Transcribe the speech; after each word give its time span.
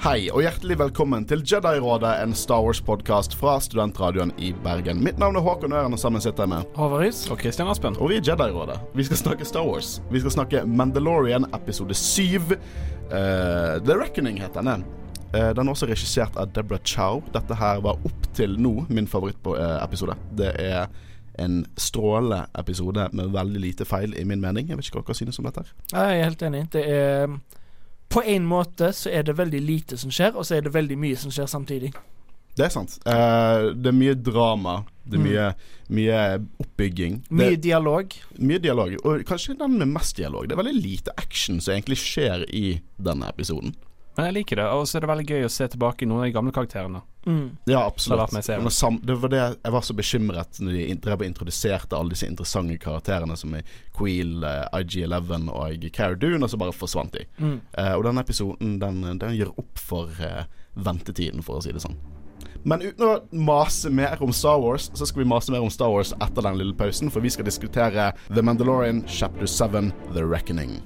Hei 0.00 0.30
og 0.32 0.40
hjertelig 0.40 0.78
velkommen 0.80 1.26
til 1.28 1.42
Jedi-rådet, 1.44 2.08
en 2.22 2.30
Star 2.32 2.62
Wars-podkast 2.64 3.34
fra 3.36 3.58
studentradioen 3.60 4.30
i 4.40 4.54
Bergen. 4.64 5.02
Mitt 5.04 5.18
navn 5.20 5.36
er 5.36 5.44
Håkon 5.44 5.74
Øren, 5.76 5.92
og 5.92 6.00
sammen 6.00 6.24
sitter 6.24 6.46
jeg 6.46 6.52
med 6.54 6.78
Håvaris. 6.78 7.18
Og 7.28 7.36
Kristian 7.42 7.68
Aspen. 7.68 7.98
Og 8.00 8.08
vi 8.08 8.16
er 8.16 8.24
Jedi-rådet. 8.24 8.78
Vi 8.96 9.04
skal 9.04 9.20
snakke 9.20 9.44
Star 9.44 9.68
Wars. 9.68 9.98
Vi 10.08 10.24
skal 10.24 10.32
snakke 10.32 10.64
Mandalorian 10.64 11.44
episode 11.52 11.92
7. 11.92 12.48
Uh, 12.48 12.56
The 13.84 13.98
Reckoning 14.00 14.40
heter 14.40 14.64
den. 14.64 14.86
Uh, 15.34 15.50
den 15.52 15.66
er 15.66 15.74
også 15.74 15.90
regissert 15.92 16.40
av 16.40 16.48
Deborah 16.56 16.80
Chow. 16.80 17.20
Dette 17.36 17.60
her 17.60 17.84
var 17.84 18.00
opp 18.00 18.32
til 18.32 18.56
nå 18.56 18.86
min 18.88 19.04
favorittepisode. 19.04 20.16
Det 20.32 20.56
er 20.64 20.88
en 21.44 21.60
strålende 21.76 22.46
episode 22.56 23.10
med 23.12 23.36
veldig 23.36 23.66
lite 23.68 23.84
feil, 23.84 24.16
i 24.16 24.24
min 24.24 24.40
mening. 24.40 24.72
Jeg 24.72 24.80
vet 24.80 24.88
ikke 24.88 25.04
hva 25.04 25.10
dere 25.12 25.22
synes 25.26 25.44
om 25.44 25.52
dette. 25.52 25.68
her 25.92 26.08
Jeg 26.08 26.24
er 26.24 26.30
helt 26.32 26.48
enig. 26.48 26.68
Det 26.72 26.88
er 26.88 27.40
På 28.10 28.22
en 28.26 28.46
måte 28.46 28.90
så 28.96 29.10
er 29.14 29.22
det 29.26 29.36
veldig 29.38 29.60
lite 29.62 29.98
som 30.00 30.10
skjer, 30.10 30.34
og 30.34 30.46
så 30.46 30.56
er 30.56 30.64
det 30.66 30.72
veldig 30.74 30.96
mye 30.98 31.18
som 31.18 31.30
skjer 31.30 31.46
samtidig. 31.50 31.92
Det 32.58 32.66
er 32.66 32.72
sant. 32.74 32.96
Uh, 33.06 33.70
det 33.78 33.92
er 33.92 33.96
mye 33.96 34.16
drama. 34.18 34.80
Det 35.10 35.18
er 35.18 35.22
mye, 35.22 35.44
mye 35.94 36.18
oppbygging. 36.62 37.20
Mye 37.30 37.54
det, 37.54 37.62
dialog. 37.68 38.16
mye 38.38 38.62
dialog. 38.62 38.96
Og 39.06 39.22
kanskje 39.26 39.56
den 39.58 39.78
med 39.78 39.92
mest 39.94 40.18
dialog. 40.18 40.48
Det 40.48 40.54
er 40.56 40.62
veldig 40.62 40.82
lite 40.82 41.14
action 41.18 41.62
som 41.62 41.74
egentlig 41.74 42.00
skjer 42.02 42.44
i 42.50 42.80
denne 42.98 43.30
episoden. 43.30 43.74
Men 44.16 44.28
jeg 44.28 44.40
liker 44.40 44.60
det, 44.60 44.66
og 44.74 44.84
så 44.86 44.98
er 44.98 45.06
det 45.06 45.12
veldig 45.12 45.28
gøy 45.30 45.46
å 45.46 45.54
se 45.54 45.70
tilbake 45.70 46.04
i 46.04 46.10
noen 46.10 46.24
av 46.24 46.28
de 46.28 46.34
gamle 46.34 46.54
karakterene. 46.54 47.02
Mm. 47.26 47.56
Ja, 47.64 47.86
absolutt. 47.86 48.30
Det 49.02 49.14
var, 49.14 49.28
det 49.28 49.40
jeg 49.62 49.72
var 49.72 49.80
så 49.84 49.94
bekymret 49.94 50.60
når 50.60 50.72
de 50.72 50.94
drev 51.04 51.20
og 51.20 51.26
introduserte 51.26 51.96
alle 51.96 52.14
disse 52.14 52.28
interessante 52.28 52.78
karakterene 52.80 53.36
som 53.36 53.54
i 53.56 53.64
Queel, 53.96 54.44
eh, 54.44 54.80
IG-11 54.80 55.50
og 55.52 55.90
Cara 55.92 56.14
Dune, 56.14 56.42
og 56.44 56.50
så 56.50 56.60
bare 56.60 56.76
forsvant 56.76 57.12
de. 57.16 57.26
Mm. 57.38 57.58
Uh, 57.76 57.92
og 57.98 58.06
denne 58.06 58.24
episoden 58.24 58.78
den, 58.80 59.02
den 59.20 59.36
gjør 59.36 59.52
opp 59.60 59.80
for 59.80 60.22
uh, 60.24 60.46
ventetiden, 60.74 61.44
for 61.44 61.60
å 61.60 61.64
si 61.64 61.74
det 61.74 61.84
sånn. 61.84 61.98
Men 62.62 62.82
uten 62.84 63.06
å 63.06 63.12
mase 63.32 63.88
mer 63.92 64.20
om 64.24 64.32
Star 64.36 64.60
Wars, 64.60 64.90
så 64.94 65.08
skal 65.08 65.22
vi 65.22 65.30
mase 65.32 65.52
mer 65.52 65.64
om 65.64 65.72
Star 65.72 65.92
Wars 65.92 66.12
etter 66.20 66.44
den 66.44 66.60
lille 66.60 66.76
pausen, 66.76 67.12
for 67.12 67.24
vi 67.24 67.32
skal 67.32 67.48
diskutere 67.48 68.10
The 68.28 68.44
Mandalorian 68.44 69.04
chapter 69.08 69.48
7, 69.48 69.92
The 70.12 70.24
Reckoning. 70.24 70.80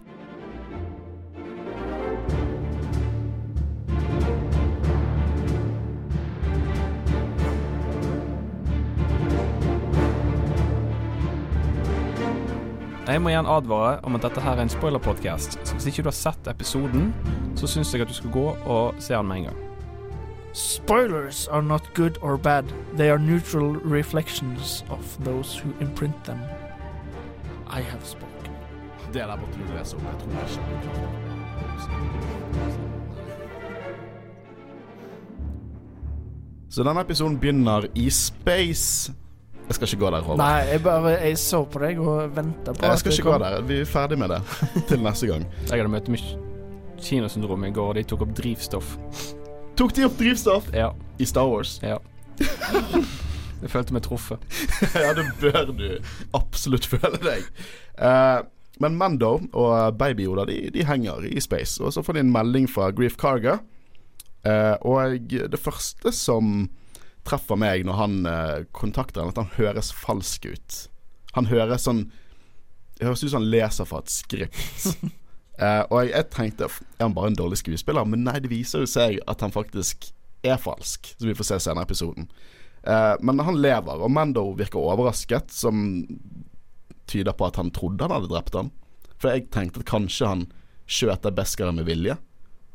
Jeg 13.14 13.22
må 13.22 13.30
igjen 13.30 13.46
advare 13.46 14.00
om 14.02 14.16
at 14.18 14.24
dette 14.26 14.42
her 14.42 14.56
er 14.58 14.64
en 14.64 14.70
spoiler-podcast, 14.72 15.52
så 15.62 15.76
hvis 15.76 15.84
ikke 15.86 16.02
du 16.02 16.08
har 16.08 16.16
sett 16.18 16.48
episoden, 16.50 17.12
så 17.54 17.68
syns 17.70 17.92
jeg 17.94 18.02
at 18.02 18.10
du 18.10 18.14
skal 18.16 18.32
gå 18.34 18.42
og 18.66 18.94
se 18.98 19.14
den 19.14 19.28
med 19.28 19.36
en 19.36 19.44
gang. 19.44 19.60
Spoilers 20.52 21.46
are 21.46 21.62
not 21.62 21.86
good 21.94 22.18
or 22.22 22.36
bad. 22.36 22.64
They 22.96 23.10
are 23.10 23.18
neutral 23.18 23.76
reflections 23.86 24.84
of 24.90 25.16
those 25.24 25.62
who 25.62 25.70
imprint 25.80 26.24
them. 26.24 26.38
I 27.70 27.80
have 27.86 28.02
spoken. 28.02 28.50
Det 29.12 29.22
der 29.22 29.36
måtte 29.36 29.58
du 29.62 29.78
lese 29.78 29.96
om. 29.96 30.02
Jeg 30.02 30.14
tror 30.18 30.28
ikke 30.28 30.82
du 30.82 30.90
klarer 30.90 31.10
det. 31.12 31.30
Så 36.70 36.82
denne 36.82 37.00
episoden 37.00 37.38
begynner 37.38 37.86
i 37.94 38.10
space. 38.10 39.14
Jeg 39.68 39.74
skal 39.78 39.88
ikke 39.88 40.00
gå 40.04 40.10
der, 40.12 40.20
Håvard. 40.26 40.38
Nei, 40.38 40.64
jeg 40.68 40.82
bare 40.84 41.12
Jeg 41.24 41.38
så 41.40 41.62
på 41.64 41.80
deg 41.80 42.00
og 42.04 42.34
venta 42.36 42.72
på 42.76 42.84
Jeg 42.84 42.98
skal 43.00 43.12
ikke 43.16 43.30
gå 43.30 43.38
der. 43.40 43.60
Vi 43.64 43.78
er 43.80 43.88
ferdig 43.88 44.18
med 44.20 44.28
det 44.34 44.40
til 44.90 45.00
neste 45.04 45.26
gang. 45.30 45.46
Jeg 45.70 45.78
hadde 45.80 45.88
møte 45.94 46.12
med 46.12 46.24
kinosyndrom 47.04 47.64
i 47.64 47.70
går, 47.74 47.88
og 47.88 47.96
de 47.98 48.04
tok 48.08 48.22
opp 48.26 48.34
drivstoff. 48.36 48.94
Tok 49.76 49.94
de 49.96 50.04
opp 50.06 50.18
drivstoff 50.20 50.68
Ja. 50.76 50.90
i 51.18 51.24
Star 51.28 51.48
Wars? 51.50 51.78
ja. 51.82 51.96
Jeg 53.64 53.70
følte 53.72 53.94
meg 53.96 54.02
truffet. 54.04 54.42
ja, 55.04 55.14
det 55.16 55.22
bør 55.40 55.70
du 55.72 55.84
absolutt 56.36 56.84
føle 56.90 57.16
deg. 57.22 57.46
Uh, 57.96 58.42
men 58.82 58.96
Mando 59.00 59.38
og 59.56 59.96
Baby 59.96 60.26
Yoda 60.26 60.44
de, 60.50 60.58
de 60.74 60.84
henger 60.84 61.24
i 61.30 61.40
space, 61.40 61.78
og 61.80 61.94
så 61.94 62.02
får 62.04 62.18
de 62.18 62.24
en 62.26 62.32
melding 62.34 62.66
fra 62.68 62.90
Grief 62.92 63.16
Carga. 63.16 63.54
uh, 64.44 64.74
og 64.84 65.16
det 65.30 65.60
første 65.62 66.12
som 66.12 66.66
treffer 67.28 67.58
meg 67.60 67.86
når 67.86 67.98
han 67.98 68.16
eh, 68.28 68.58
kontakter 68.76 69.22
henne, 69.22 69.34
at 69.34 69.40
han 69.40 69.54
høres 69.56 69.92
falsk 69.96 70.48
ut. 70.50 70.78
Han 71.34 71.50
høres 71.50 71.86
sånn 71.88 72.06
Det 72.94 73.08
høres 73.08 73.24
ut 73.24 73.32
som 73.32 73.40
han 73.42 73.50
leser 73.50 73.88
fra 73.88 74.02
et 74.04 74.12
skript. 74.14 74.90
Eh, 75.54 75.84
og 75.86 76.00
jeg, 76.00 76.08
jeg 76.10 76.26
tenkte 76.34 76.66
Er 76.66 77.04
han 77.04 77.12
bare 77.14 77.28
en 77.30 77.36
dårlig 77.38 77.60
skuespiller? 77.60 78.02
Men 78.10 78.24
nei, 78.26 78.40
det 78.42 78.50
viser 78.50 78.82
jo 78.82 78.88
seg 78.90 79.20
at 79.30 79.38
han 79.44 79.52
faktisk 79.54 80.08
er 80.42 80.58
falsk, 80.58 81.12
som 81.14 81.28
vi 81.30 81.36
får 81.38 81.46
se 81.46 81.58
senere 81.62 81.84
i 81.84 81.86
episoden. 81.86 82.26
Eh, 82.82 83.12
men 83.22 83.38
han 83.38 83.60
lever, 83.62 84.02
og 84.02 84.10
Mando 84.10 84.48
virker 84.58 84.82
overrasket, 84.82 85.54
som 85.54 86.02
tyder 87.06 87.32
på 87.38 87.46
at 87.46 87.60
han 87.60 87.70
trodde 87.70 88.04
han 88.04 88.16
hadde 88.16 88.32
drept 88.32 88.58
han. 88.58 88.72
For 89.14 89.32
jeg 89.32 89.46
tenkte 89.54 89.84
at 89.84 89.88
kanskje 89.88 90.28
han 90.28 90.46
skjøt 90.90 91.24
det 91.24 91.36
beskere 91.38 91.72
med 91.72 91.88
vilje, 91.88 92.18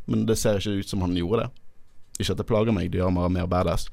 men 0.09 0.25
det 0.25 0.39
ser 0.41 0.57
ikke 0.57 0.79
ut 0.81 0.89
som 0.89 1.03
han 1.05 1.17
gjorde 1.17 1.43
det. 1.43 1.65
Ikke 2.19 2.33
at 2.33 2.41
det 2.41 2.47
plager 2.49 2.75
meg, 2.75 2.89
det 2.89 3.03
gjør 3.03 3.13
meg 3.15 3.35
mer 3.35 3.49
badass. 3.49 3.89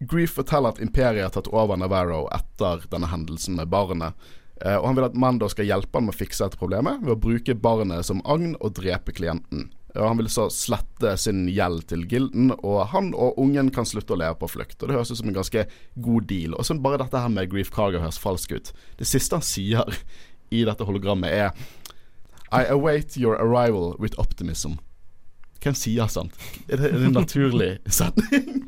Grief 0.00 0.34
forteller 0.36 0.74
at 0.74 0.80
Imperiet 0.82 1.28
har 1.28 1.34
tatt 1.34 1.52
over 1.52 1.78
Navarro 1.78 2.24
etter 2.34 2.82
denne 2.90 3.08
hendelsen 3.12 3.56
med 3.58 3.70
barnet. 3.72 4.18
Eh, 4.62 4.76
og 4.76 4.88
han 4.88 4.98
vil 4.98 5.06
at 5.08 5.16
Mando 5.18 5.48
skal 5.50 5.68
hjelpe 5.68 5.98
han 5.98 6.08
med 6.08 6.14
å 6.14 6.18
fikse 6.18 6.44
dette 6.44 6.60
problemet 6.60 7.02
ved 7.02 7.14
å 7.14 7.20
bruke 7.20 7.56
barnet 7.58 8.06
som 8.06 8.22
agn 8.24 8.54
og 8.60 8.76
drepe 8.78 9.14
klienten. 9.16 9.70
Og 9.94 10.08
han 10.08 10.18
vil 10.18 10.28
så 10.32 10.48
slette 10.50 11.12
sin 11.22 11.44
gjeld 11.46 11.84
til 11.90 12.02
gilden, 12.10 12.50
og 12.66 12.80
han 12.90 13.12
og 13.14 13.38
ungen 13.38 13.70
kan 13.74 13.86
slutte 13.86 14.16
å 14.16 14.18
leve 14.18 14.34
på 14.40 14.50
flukt. 14.50 14.80
Og 14.82 14.88
Det 14.88 14.96
høres 14.96 15.12
ut 15.12 15.20
som 15.20 15.30
en 15.30 15.36
ganske 15.36 15.66
god 16.02 16.26
deal. 16.30 16.56
Og 16.58 16.66
så 16.66 16.74
bare 16.74 16.98
dette 17.04 17.20
her 17.22 17.30
med 17.30 17.52
Grief 17.52 17.70
Cargo 17.74 18.02
høres 18.02 18.18
falsk 18.18 18.56
ut. 18.56 18.72
Det 18.98 19.06
siste 19.06 19.38
han 19.38 19.46
sier 19.46 19.94
i 20.50 20.64
dette 20.66 20.86
hologrammet, 20.86 21.30
er 21.30 21.54
I 22.54 22.66
await 22.70 23.16
your 23.16 23.38
arrival 23.38 23.94
with 23.98 24.18
optimism. 24.18 24.78
Hvem 25.62 25.78
sier 25.78 26.10
sant? 26.10 26.34
Det, 26.66 26.76
er 26.76 26.82
det 26.82 27.06
en 27.08 27.16
naturlig 27.16 27.70
setning? 27.86 28.66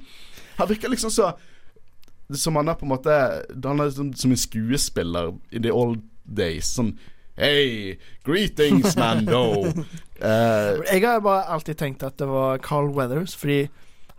Han 0.56 0.68
virker 0.68 0.92
liksom 0.92 1.10
så 1.12 1.32
Som 2.34 2.56
han 2.56 2.68
er 2.68 2.74
på 2.74 2.86
en 2.86 2.94
måte 2.94 3.16
Han 3.64 3.80
er 3.80 3.90
som, 3.94 4.12
som 4.14 4.32
en 4.34 4.40
skuespiller 4.40 5.34
in 5.52 5.62
the 5.62 5.72
old 5.72 6.02
days. 6.24 6.72
Sånn 6.74 6.96
Hei, 7.36 7.98
greetings, 8.24 8.94
Mando. 8.96 9.66
uh, 9.68 9.74
Jeg 10.88 11.02
har 11.04 11.20
bare 11.20 11.42
alltid 11.52 11.76
tenkt 11.76 12.04
at 12.06 12.16
det 12.16 12.24
var 12.30 12.62
Carl 12.64 12.88
Weathers, 12.96 13.34
fordi 13.36 13.66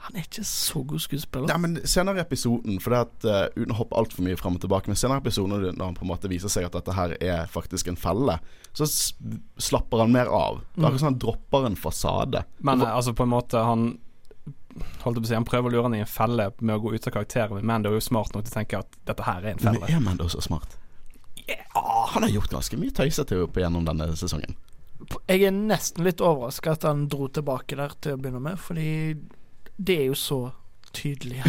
han 0.05 0.19
er 0.19 0.27
ikke 0.27 0.43
så 0.45 0.83
god 0.85 1.01
skuespiller. 1.01 1.49
Ja, 1.49 1.57
men 1.57 1.79
senere 1.89 2.21
i 2.21 2.21
episoden, 2.21 2.77
for 2.83 2.93
det 2.93 2.99
at, 3.07 3.25
uh, 3.25 3.57
uten 3.57 3.73
å 3.73 3.79
hoppe 3.79 3.97
altfor 3.97 4.21
mye 4.27 4.37
fram 4.37 4.59
og 4.59 4.61
tilbake, 4.61 4.91
men 4.93 4.99
senere 5.01 5.17
i 5.17 5.25
episoden 5.25 5.65
når 5.65 5.81
han 5.81 5.97
på 5.97 6.05
en 6.05 6.11
måte 6.11 6.29
viser 6.29 6.53
seg 6.53 6.67
at 6.69 6.77
dette 6.77 6.93
her 6.93 7.15
er 7.17 7.49
faktisk 7.49 7.89
en 7.89 7.97
felle, 7.97 8.37
så 8.77 8.85
s 8.85 8.99
slapper 9.65 10.05
han 10.05 10.13
mer 10.13 10.29
av. 10.29 10.61
Det 10.75 10.83
er 10.83 10.91
akkurat 10.91 11.01
som 11.01 11.09
han 11.09 11.21
dropper 11.25 11.65
en 11.71 11.79
fasade. 11.87 12.43
Men 12.61 12.85
eh, 12.85 12.93
altså, 12.93 13.17
på 13.17 13.25
en 13.25 13.33
måte, 13.33 13.65
han 13.65 13.87
Holdt 15.03 15.19
på 15.19 15.23
å 15.23 15.29
si, 15.29 15.35
Han 15.37 15.47
prøver 15.47 15.69
å 15.69 15.73
lure 15.75 15.87
han 15.87 15.95
i 15.97 16.03
en 16.03 16.09
felle 16.09 16.49
med 16.59 16.75
å 16.75 16.81
gå 16.83 16.93
ut 16.95 17.07
av 17.07 17.15
karakter, 17.15 17.53
men 17.55 17.65
Mando 17.67 17.91
er 17.91 17.99
jo 17.99 18.03
smart 18.07 18.35
nok 18.35 18.45
til 18.47 18.53
å 18.53 18.57
tenke 18.59 18.81
at 18.83 18.99
dette 19.09 19.25
her 19.27 19.43
er 19.43 19.55
en 19.55 19.63
felle. 19.63 19.81
Men 19.83 19.95
er 19.95 20.05
Mando 20.05 20.29
så 20.31 20.43
smart? 20.43 20.77
Ja, 21.47 21.57
han 22.13 22.25
har 22.25 22.33
gjort 22.33 22.51
ganske 22.51 22.79
mye 22.79 22.95
tøysete 22.95 23.39
opp 23.45 23.57
igjennom 23.57 23.85
denne 23.87 24.09
sesongen. 24.19 24.57
Jeg 25.29 25.43
er 25.45 25.53
nesten 25.53 26.07
litt 26.07 26.21
overraska 26.25 26.73
at 26.73 26.87
han 26.87 27.05
dro 27.11 27.29
tilbake 27.29 27.77
der 27.77 27.93
til 28.01 28.15
å 28.15 28.21
begynne 28.21 28.41
med, 28.43 28.57
fordi 28.59 28.89
det 29.77 29.99
er 30.01 30.07
jo 30.09 30.17
så 30.17 30.39
tydelig. 30.97 31.43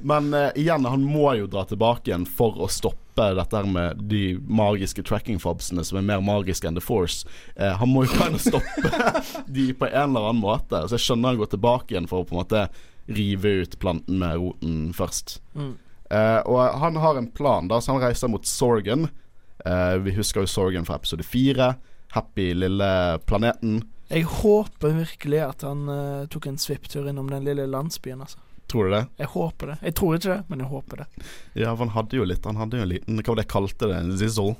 Men 0.10 0.34
uh, 0.34 0.48
igjen, 0.54 0.84
han 0.84 1.04
må 1.04 1.34
jo 1.38 1.48
dra 1.50 1.64
tilbake 1.68 2.10
igjen 2.10 2.26
for 2.26 2.56
å 2.60 2.68
stoppe 2.70 3.26
dette 3.36 3.56
her 3.58 3.68
med 3.68 4.00
de 4.08 4.38
magiske 4.48 5.04
tracking-fobsene 5.04 5.84
som 5.84 6.00
er 6.00 6.06
mer 6.08 6.24
magiske 6.24 6.68
enn 6.68 6.78
The 6.78 6.84
Force. 6.84 7.28
Uh, 7.58 7.74
han 7.80 7.92
må 7.92 8.06
jo 8.06 8.16
of 8.24 8.40
stoppe 8.42 9.12
de 9.58 9.70
på 9.76 9.90
en 9.90 10.08
eller 10.08 10.30
annen 10.30 10.42
måte. 10.42 10.82
Så 10.88 10.96
jeg 10.96 11.06
skjønner 11.08 11.34
han 11.34 11.42
går 11.42 11.52
tilbake 11.56 11.94
igjen 11.94 12.08
for 12.10 12.22
å 12.22 12.28
på 12.28 12.36
en 12.36 12.42
måte 12.42 12.66
rive 13.10 13.54
ut 13.64 13.78
planten 13.82 14.20
med 14.22 14.38
roten 14.40 14.82
først. 14.96 15.40
Mm. 15.58 15.76
Uh, 16.10 16.40
og 16.50 16.80
han 16.82 16.98
har 17.02 17.20
en 17.20 17.30
plan, 17.30 17.68
da, 17.70 17.78
så 17.82 17.94
han 17.94 18.04
reiser 18.04 18.32
mot 18.32 18.46
Sorgan. 18.48 19.10
Vi 19.60 20.12
husker 20.16 20.40
jo 20.40 20.48
Sorgan 20.48 20.86
fra 20.88 20.96
episode 20.96 21.26
fire. 21.28 21.74
Happy 22.14 22.54
lille 22.56 23.18
planeten. 23.28 23.82
Jeg 24.10 24.26
håper 24.26 24.94
virkelig 24.96 25.42
at 25.44 25.62
han 25.62 25.86
uh, 25.86 26.28
tok 26.30 26.48
en 26.50 26.58
svipptur 26.58 27.06
innom 27.08 27.28
den 27.30 27.44
lille 27.46 27.66
landsbyen, 27.70 28.24
altså. 28.26 28.40
Tror 28.70 28.84
du 28.84 28.90
det? 28.90 29.04
Jeg 29.16 29.26
håper 29.26 29.66
det. 29.66 29.76
Jeg 29.82 29.94
tror 29.98 30.16
ikke 30.16 30.28
det, 30.28 30.42
men 30.46 30.60
jeg 30.62 30.70
håper 30.70 31.00
det. 31.00 31.06
Ja, 31.58 31.72
for 31.72 31.82
han 31.82 31.94
hadde 31.94 32.18
jo 32.20 32.26
litt 32.26 32.44
Han 32.46 32.58
hadde 32.60 32.78
jo 32.78 32.84
en 32.84 32.92
liten 32.92 33.18
Hva 33.18 33.32
var 33.32 33.40
det 33.40 33.44
jeg 33.48 33.50
kalte 33.50 33.88
det? 33.90 33.96
En 33.98 34.12
zizzle? 34.20 34.52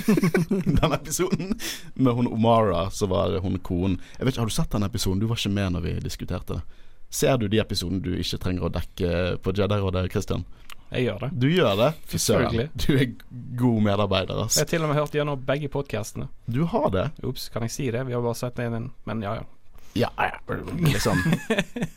den 0.80 0.96
episoden 0.96 1.52
med 1.94 2.18
hun 2.18 2.30
Omara, 2.34 2.88
så 2.90 3.06
var 3.10 3.36
hun 3.44 3.60
konen 3.62 4.00
Jeg 4.16 4.26
vet 4.26 4.34
ikke, 4.34 4.42
Har 4.42 4.50
du 4.50 4.56
sett 4.56 4.74
den 4.74 4.88
episoden? 4.88 5.22
Du 5.22 5.28
var 5.30 5.38
ikke 5.38 5.54
med 5.54 5.76
når 5.76 5.86
vi 5.86 5.94
diskuterte 6.02 6.58
det. 6.58 6.82
Ser 7.14 7.38
du 7.38 7.46
de 7.46 7.60
episodene 7.62 8.02
du 8.02 8.10
ikke 8.18 8.40
trenger 8.42 8.66
å 8.66 8.72
dekke 8.74 9.08
på 9.38 9.52
Jedi-rådet, 9.54 10.08
Christian? 10.10 10.42
Jeg 10.90 11.04
gjør 11.06 11.20
det. 11.22 11.28
Du 11.38 11.46
gjør 11.46 11.76
det? 11.78 11.90
Fy 12.10 12.18
søren. 12.18 12.70
Du 12.74 12.88
er 12.96 13.12
god 13.58 13.84
medarbeider, 13.86 14.40
ass. 14.44 14.56
Jeg 14.58 14.66
har 14.66 14.70
til 14.72 14.86
og 14.86 14.90
med 14.90 14.98
hørt 14.98 15.14
gjennom 15.14 15.44
begge 15.46 15.70
podkastene. 15.70 16.26
Du 16.50 16.64
har 16.70 16.88
det? 16.94 17.04
Ops, 17.26 17.46
kan 17.54 17.66
jeg 17.66 17.74
si 17.74 17.86
det? 17.94 18.02
Vi 18.08 18.16
har 18.16 18.24
bare 18.24 18.38
sett 18.38 18.58
det 18.58 18.66
inn, 18.66 18.90
men 19.06 19.22
ja, 19.22 19.36
ja. 19.38 19.46
Ja, 19.94 20.10
ja, 20.18 20.56
liksom 20.82 21.20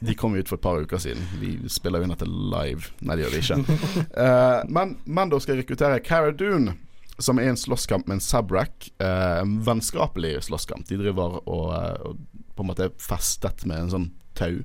De 0.06 0.14
kom 0.14 0.36
ut 0.38 0.46
for 0.46 0.60
et 0.60 0.66
par 0.68 0.78
uker 0.86 1.02
siden. 1.02 1.25
Vi 1.42 1.56
spiller 1.66 2.06
inn 2.06 2.14
dette 2.14 2.30
live. 2.30 2.94
Nei, 3.02 3.18
det 3.18 3.25
gjør 3.25 3.34
vi 3.34 3.42
ikke. 3.42 3.80
Uh, 4.14 4.62
men 4.78 5.00
Mando 5.10 5.42
skal 5.42 5.58
rekruttere 5.64 5.98
Cara 6.06 6.30
Dune, 6.30 6.78
som 7.18 7.42
er 7.42 7.50
en 7.50 7.58
slåsskamp 7.58 8.06
med 8.06 8.19
en 8.19 8.25
Sabrak. 8.28 8.92
Uh, 9.02 9.42
en 9.42 9.58
vennskapelig 9.66 10.36
slåsskamp. 10.52 10.86
De 10.86 11.02
driver 11.02 11.42
og, 11.42 11.72
uh, 11.74 12.12
og 12.14 12.54
på 12.54 12.66
en 12.66 12.69
måte 12.69 12.94
festet 13.02 13.66
med 13.66 13.88
en 13.88 13.96
sånn 13.98 14.12
tau. 14.38 14.62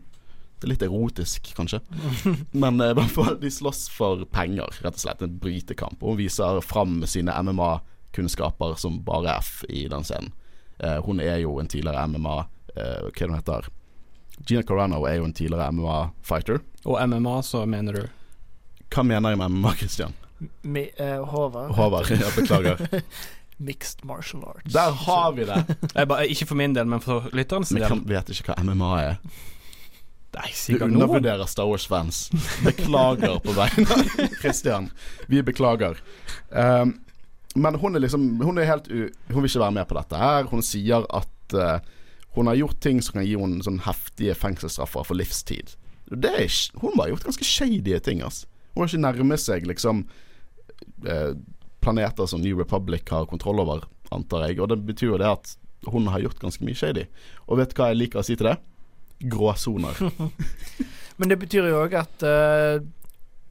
Det 0.63 0.69
er 0.69 0.71
litt 0.77 0.83
erotisk, 0.87 1.49
kanskje. 1.57 1.81
Men 2.63 2.81
eh, 2.81 2.93
i 2.93 2.95
hvert 2.95 3.11
fall, 3.11 3.35
de 3.41 3.51
slåss 3.51 3.89
for 3.91 4.23
penger, 4.31 4.71
rett 4.85 4.95
og 4.95 5.03
slett. 5.03 5.25
En 5.27 5.35
brytekamp. 5.43 5.99
Og 5.99 6.15
hun 6.15 6.21
viser 6.21 6.61
fram 6.63 7.01
sine 7.11 7.35
MMA-kunnskaper 7.35 8.77
som 8.79 9.01
bare 9.03 9.35
F 9.41 9.65
i 9.67 9.89
den 9.91 10.07
scenen. 10.07 10.31
Eh, 10.79 11.01
hun 11.03 11.19
er 11.21 11.43
jo 11.43 11.57
en 11.59 11.67
tidligere 11.71 12.07
MMA 12.11 12.37
eh, 12.77 13.03
Hva 13.03 13.11
det 13.11 13.27
hun 13.29 13.37
heter? 13.41 13.69
Gina 14.47 14.63
Carano 14.63 15.03
er 15.11 15.19
jo 15.19 15.27
en 15.27 15.35
tidligere 15.35 15.73
MMA-fighter. 15.75 16.63
Og 16.87 17.03
MMA, 17.09 17.37
så 17.43 17.67
mener 17.67 17.99
du? 17.99 18.07
Hva 18.95 19.03
mener 19.07 19.35
jeg 19.35 19.43
med 19.43 19.59
MMA, 19.59 19.75
Christian? 19.83 20.15
Mi, 20.63 20.89
eh, 20.97 21.19
Håvard. 21.27 21.75
Håvard, 21.75 22.11
ja, 22.11 22.31
beklager. 22.39 23.03
Mixed 23.67 24.05
martial 24.07 24.47
arts. 24.47 24.73
Der 24.73 24.91
har 24.91 25.33
vi 25.33 25.45
det! 25.47 25.61
Jeg 25.95 26.09
bare, 26.09 26.27
ikke 26.31 26.47
for 26.51 26.59
min 26.59 26.75
del, 26.75 26.87
men 26.87 27.03
for 27.03 27.27
lytterens 27.35 27.75
del. 27.75 27.87
Vi 28.07 28.15
vet 28.15 28.31
ikke 28.35 28.55
hva 28.55 28.63
MMA 28.63 28.93
er. 29.03 29.21
Nei, 30.33 30.51
Du 30.67 30.85
undervurderer 30.85 31.47
Star 31.47 31.69
Wars-fans. 31.69 32.31
Beklager 32.65 33.39
på 33.45 33.53
vegne 33.53 33.85
av 33.85 34.37
Christian. 34.41 34.89
Vi 35.29 35.43
beklager. 35.45 35.99
Um, 36.49 36.95
men 37.55 37.77
hun 37.77 37.97
er 37.97 38.01
liksom 38.01 38.41
Hun 38.41 38.59
er 38.59 38.71
helt 38.71 38.89
u... 38.89 39.11
Hun 39.29 39.43
vil 39.43 39.51
ikke 39.51 39.65
være 39.67 39.77
med 39.77 39.89
på 39.91 39.99
dette 39.99 40.23
her. 40.23 40.49
Hun 40.49 40.65
sier 40.65 41.05
at 41.13 41.57
uh, 41.59 41.85
hun 42.33 42.49
har 42.49 42.57
gjort 42.57 42.81
ting 42.81 43.03
som 43.05 43.19
kan 43.19 43.29
gi 43.29 43.37
henne 43.37 43.65
sånn 43.65 43.83
heftige 43.85 44.37
fengselsstraffer 44.39 45.05
for 45.05 45.21
livstid. 45.21 45.75
Det 46.09 46.33
er, 46.33 46.53
hun 46.81 46.97
har 47.01 47.13
gjort 47.13 47.29
ganske 47.29 47.45
shady 47.45 47.99
ting, 48.05 48.23
ass. 48.25 48.47
Hun 48.73 48.83
har 48.83 48.89
ikke 48.89 49.05
nærmet 49.05 49.41
seg 49.41 49.69
liksom 49.69 50.07
uh, 51.05 51.33
planeter 51.85 52.29
som 52.31 52.41
New 52.41 52.57
Republic 52.57 53.05
har 53.13 53.29
kontroll 53.29 53.61
over, 53.61 53.85
antar 54.15 54.49
jeg. 54.49 54.63
Og 54.65 54.73
det 54.73 54.81
betyr 54.89 55.13
jo 55.13 55.21
det 55.21 55.29
at 55.29 55.57
hun 55.93 56.09
har 56.09 56.25
gjort 56.25 56.41
ganske 56.41 56.65
mye 56.65 56.79
shady. 56.79 57.05
Og 57.49 57.61
vet 57.61 57.73
du 57.73 57.81
hva 57.81 57.93
jeg 57.93 58.01
liker 58.01 58.23
å 58.23 58.25
si 58.25 58.39
til 58.39 58.49
det? 58.49 58.57
Gråsoner. 59.23 59.99
Men 61.17 61.29
det 61.29 61.39
betyr 61.43 61.69
jo 61.71 61.83
òg 61.85 61.95
at 62.01 62.25
uh, 62.27 62.83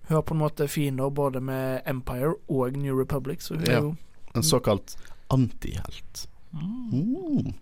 hun 0.08 0.16
har 0.16 0.26
på 0.28 0.36
en 0.36 0.42
måte 0.42 0.68
fiender 0.68 1.10
både 1.10 1.40
med 1.40 1.82
Empire 1.88 2.34
og 2.52 2.78
New 2.78 2.98
Republic, 3.00 3.46
så 3.46 3.56
hun 3.56 3.68
er 3.68 3.78
jo 3.78 3.96
En 4.36 4.44
såkalt 4.44 4.98
antihelt. 5.28 6.28
Mm. 6.52 7.54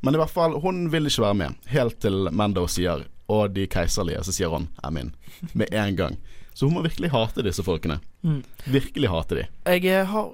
Men 0.00 0.14
i 0.14 0.18
hvert 0.20 0.32
fall, 0.32 0.56
hun 0.60 0.86
vil 0.92 1.08
ikke 1.08 1.24
være 1.26 1.36
med. 1.36 1.56
Helt 1.68 1.98
til 2.00 2.28
Mando 2.32 2.66
sier 2.66 3.04
'og 3.28 3.52
de 3.54 3.66
keiserlige', 3.66 4.24
så 4.24 4.32
sier 4.32 4.48
hun 4.48 4.68
'er 4.84 4.90
min', 4.90 5.14
Med 5.52 5.68
en 5.72 5.96
gang. 5.96 6.16
Så 6.54 6.66
hun 6.66 6.74
må 6.74 6.82
virkelig 6.82 7.10
hate 7.10 7.42
disse 7.42 7.62
folkene. 7.62 8.00
Mm. 8.22 8.42
Virkelig 8.66 9.08
hate 9.08 9.34
de. 9.34 9.46
Jeg 9.66 9.84
eh, 9.84 10.06
har 10.06 10.30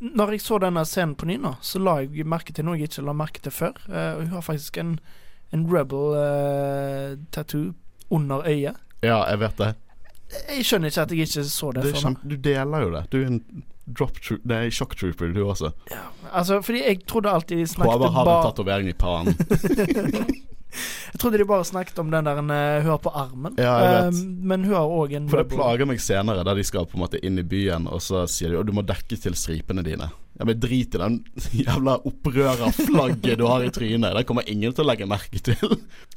Når 0.00 0.30
jeg 0.30 0.40
så 0.40 0.58
denne 0.58 0.84
scenen 0.84 1.14
på 1.14 1.26
ny 1.26 1.36
nå, 1.36 1.54
så 1.60 1.78
la 1.78 2.00
jeg 2.00 2.26
merke 2.26 2.52
til 2.52 2.64
noe 2.64 2.76
jeg 2.76 2.88
ikke 2.88 3.04
la 3.06 3.12
merke 3.12 3.40
til 3.40 3.52
før. 3.52 3.76
Uh, 3.88 4.20
hun 4.20 4.32
har 4.32 4.40
faktisk 4.40 4.76
en, 4.76 4.98
en 5.54 5.68
rebel-tattoo 5.70 7.72
under 8.10 8.48
øyet. 8.48 8.80
Ja, 9.04 9.20
jeg 9.30 9.40
vet 9.40 9.60
det. 9.60 9.74
Jeg 10.48 10.64
skjønner 10.66 10.90
ikke 10.90 11.04
at 11.04 11.12
jeg 11.14 11.28
ikke 11.28 11.44
så 11.46 11.70
det, 11.76 11.84
det 11.86 12.02
nå. 12.02 12.14
du 12.24 12.36
deler 12.42 12.86
jo 12.86 12.90
det. 12.94 13.02
Du 13.12 13.16
er 13.20 13.26
en 13.28 13.42
drop 13.84 14.16
Det 14.18 14.56
er 14.56 14.70
shock 14.72 14.96
trooper, 14.96 15.34
du 15.34 15.44
også. 15.44 15.70
Altså, 16.32 16.62
fordi 16.64 16.78
jeg 16.86 17.04
trodde 17.06 17.30
alltid 17.30 17.56
de 17.60 17.66
snakket 17.66 17.92
Håvard 17.92 18.12
har 18.12 18.20
en 18.20 18.26
bare 18.32 18.44
tatovering 18.48 18.88
i 18.88 18.92
pannen. 18.92 19.34
Jeg 21.12 21.20
trodde 21.20 21.38
de 21.38 21.46
bare 21.46 21.64
snakket 21.64 21.98
om 22.02 22.10
den 22.10 22.26
der 22.26 22.38
eh, 22.38 22.82
hun 22.82 22.90
har 22.90 22.98
på 22.98 23.12
armen. 23.14 23.54
Ja, 23.58 23.74
jeg 23.78 23.94
vet. 23.94 24.18
Eh, 24.18 24.24
men 24.50 24.64
hun 24.64 24.74
har 24.74 24.90
òg 24.90 25.14
en 25.16 25.28
For 25.30 25.42
det 25.42 25.54
plager 25.54 25.88
meg 25.88 26.02
senere, 26.02 26.44
der 26.46 26.58
de 26.58 26.66
skal 26.66 26.88
på 26.90 26.98
en 26.98 27.04
måte 27.04 27.20
inn 27.22 27.38
i 27.38 27.46
byen, 27.46 27.86
og 27.86 28.02
så 28.02 28.24
sier 28.30 28.50
de 28.50 28.60
at 28.60 28.66
du 28.66 28.74
må 28.74 28.82
dekke 28.86 29.18
til 29.20 29.36
stripene 29.38 29.84
dine. 29.86 30.10
Ja, 30.34 30.44
men 30.44 30.60
Drit 30.60 30.94
i 30.94 30.98
den 30.98 31.20
jævla 31.54 31.96
opprørerflagget 32.10 33.38
du 33.38 33.46
har 33.46 33.62
i 33.62 33.70
trynet. 33.70 34.16
Det 34.16 34.24
kommer 34.26 34.48
ingen 34.50 34.74
til 34.74 34.84
å 34.84 34.88
legge 34.90 35.08
merke 35.08 35.42
til. 35.46 35.76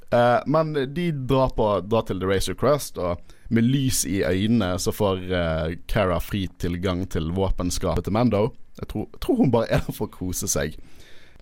Uh, 0.10 0.42
men 0.50 0.74
de 0.74 1.10
drar, 1.30 1.52
på, 1.54 1.68
drar 1.86 2.08
til 2.08 2.22
The 2.22 2.30
Razor 2.30 2.58
Crest, 2.58 2.98
og 2.98 3.22
med 3.54 3.68
lys 3.68 4.04
i 4.10 4.24
øynene 4.26 4.74
så 4.82 4.94
får 4.96 5.26
uh, 5.30 5.76
Cara 5.92 6.18
fri 6.24 6.48
tilgang 6.60 7.06
til 7.12 7.30
våpenskapet 7.36 8.08
til 8.08 8.16
Mando. 8.18 8.48
Jeg 8.82 8.90
tror, 8.94 9.10
jeg 9.14 9.22
tror 9.26 9.42
hun 9.44 9.54
bare 9.54 9.70
er 9.70 9.84
der 9.86 9.94
for 9.94 10.10
å 10.10 10.16
kose 10.18 10.50
seg. 10.50 10.78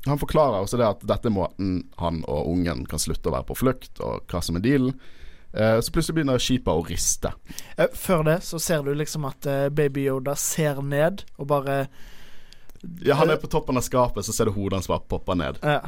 Han 0.05 0.19
forklarer 0.21 0.61
også 0.61 0.77
det 0.77 0.87
at 0.87 1.05
dette 1.07 1.31
er 1.31 1.33
måten 1.33 1.77
han 1.97 2.21
og 2.29 2.51
ungen 2.51 2.83
kan 2.89 3.01
slutte 3.01 3.31
å 3.31 3.35
være 3.37 3.49
på 3.49 3.57
flukt, 3.57 4.01
og 4.03 4.27
hva 4.29 4.41
som 4.45 4.59
er 4.59 4.65
dealen. 4.65 4.99
Eh, 5.55 5.79
så 5.79 5.91
plutselig 5.91 6.19
begynner 6.19 6.41
skipet 6.41 6.69
å 6.69 6.83
riste. 6.85 7.31
Eh, 7.77 7.89
Før 7.95 8.25
det 8.27 8.41
så 8.45 8.59
ser 8.61 8.83
du 8.85 8.91
liksom 8.93 9.25
at 9.29 9.47
eh, 9.49 9.69
Baby 9.73 10.05
Yoda 10.09 10.35
ser 10.37 10.81
ned 10.83 11.23
og 11.39 11.49
bare 11.49 11.85
Ja, 13.05 13.15
han 13.19 13.29
er 13.33 13.37
på 13.41 13.47
toppen 13.51 13.77
av 13.77 13.85
skapet, 13.85 14.25
så 14.27 14.33
ser 14.35 14.49
du 14.49 14.55
hodet 14.55 14.79
hans 14.79 14.87
bare 14.91 15.03
poppe 15.09 15.35
ned. 15.39 15.61
ja. 15.63 15.81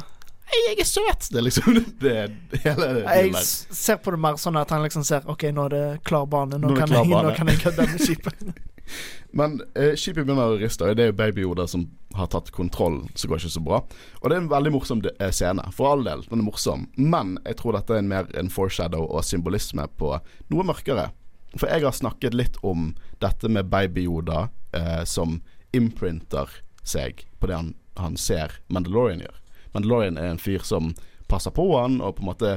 Hei, 0.48 0.60
jeg 0.70 0.78
er 0.80 0.86
søt! 0.88 1.26
Det 1.28 1.36
er 1.36 1.44
liksom 1.44 1.74
det 2.00 2.12
er 2.22 2.30
hele 2.62 2.86
Jeg 3.04 3.32
der. 3.34 3.42
ser 3.76 3.98
på 4.00 4.14
det 4.14 4.18
mer 4.24 4.38
sånn 4.40 4.56
at 4.56 4.70
han 4.72 4.80
liksom 4.80 5.02
ser 5.04 5.26
OK, 5.28 5.42
nå 5.52 5.66
er 5.68 5.74
det 5.74 5.80
klar 6.08 6.24
bane. 6.24 6.56
Nå, 6.56 6.70
Nå 6.70 6.76
kan, 6.78 6.88
klar 6.88 7.02
jeg, 7.04 7.10
nå 7.10 7.18
bane. 7.18 7.34
kan 7.36 7.50
jeg 7.52 7.58
kødde 7.60 7.84
med 7.90 8.00
skipet. 8.00 8.62
Men 9.36 9.58
eh, 9.76 9.92
skipet 10.00 10.24
begynner 10.24 10.54
å 10.54 10.56
riste, 10.56 10.86
og 10.88 10.96
det 10.96 11.04
er 11.04 11.10
jo 11.10 11.16
Baby 11.18 11.42
Yoda 11.44 11.66
som 11.68 11.82
har 12.16 12.30
tatt 12.32 12.48
kontroll, 12.56 13.02
så 13.12 13.28
går 13.28 13.42
ikke 13.42 13.52
så 13.58 13.60
bra. 13.66 13.82
Og 14.22 14.24
det 14.32 14.38
er 14.38 14.40
en 14.40 14.48
veldig 14.54 14.72
morsom 14.72 15.02
eh, 15.10 15.28
scene, 15.36 15.66
for 15.76 15.90
all 15.90 16.06
del. 16.06 16.22
Den 16.30 16.40
er 16.40 16.46
morsom. 16.48 16.86
Men 16.96 17.34
jeg 17.44 17.58
tror 17.60 17.76
dette 17.76 17.92
er 17.92 18.00
en 18.00 18.08
mer 18.08 18.30
en 18.40 18.48
foreshadow 18.48 19.04
og 19.04 19.26
symbolisme 19.28 19.84
på 20.00 20.14
noe 20.48 20.64
mørkere. 20.70 21.10
For 21.58 21.68
jeg 21.68 21.84
har 21.84 21.92
snakket 22.00 22.32
litt 22.40 22.56
om 22.64 22.94
dette 23.20 23.52
med 23.52 23.68
Baby 23.68 24.06
Yoda 24.08 24.46
eh, 24.72 25.04
som 25.04 25.42
imprinter 25.76 26.48
seg 26.88 27.24
på 27.40 27.50
det 27.50 27.56
han, 27.58 27.72
han 28.00 28.16
ser 28.20 28.56
Mandalorian 28.72 29.22
gjør. 29.24 29.38
Mandalorian 29.74 30.18
er 30.18 30.32
en 30.32 30.40
fyr 30.42 30.64
som 30.66 30.94
passer 31.28 31.52
på 31.54 31.66
han, 31.76 32.00
og 32.00 32.16
på 32.16 32.24
en 32.24 32.30
måte 32.30 32.52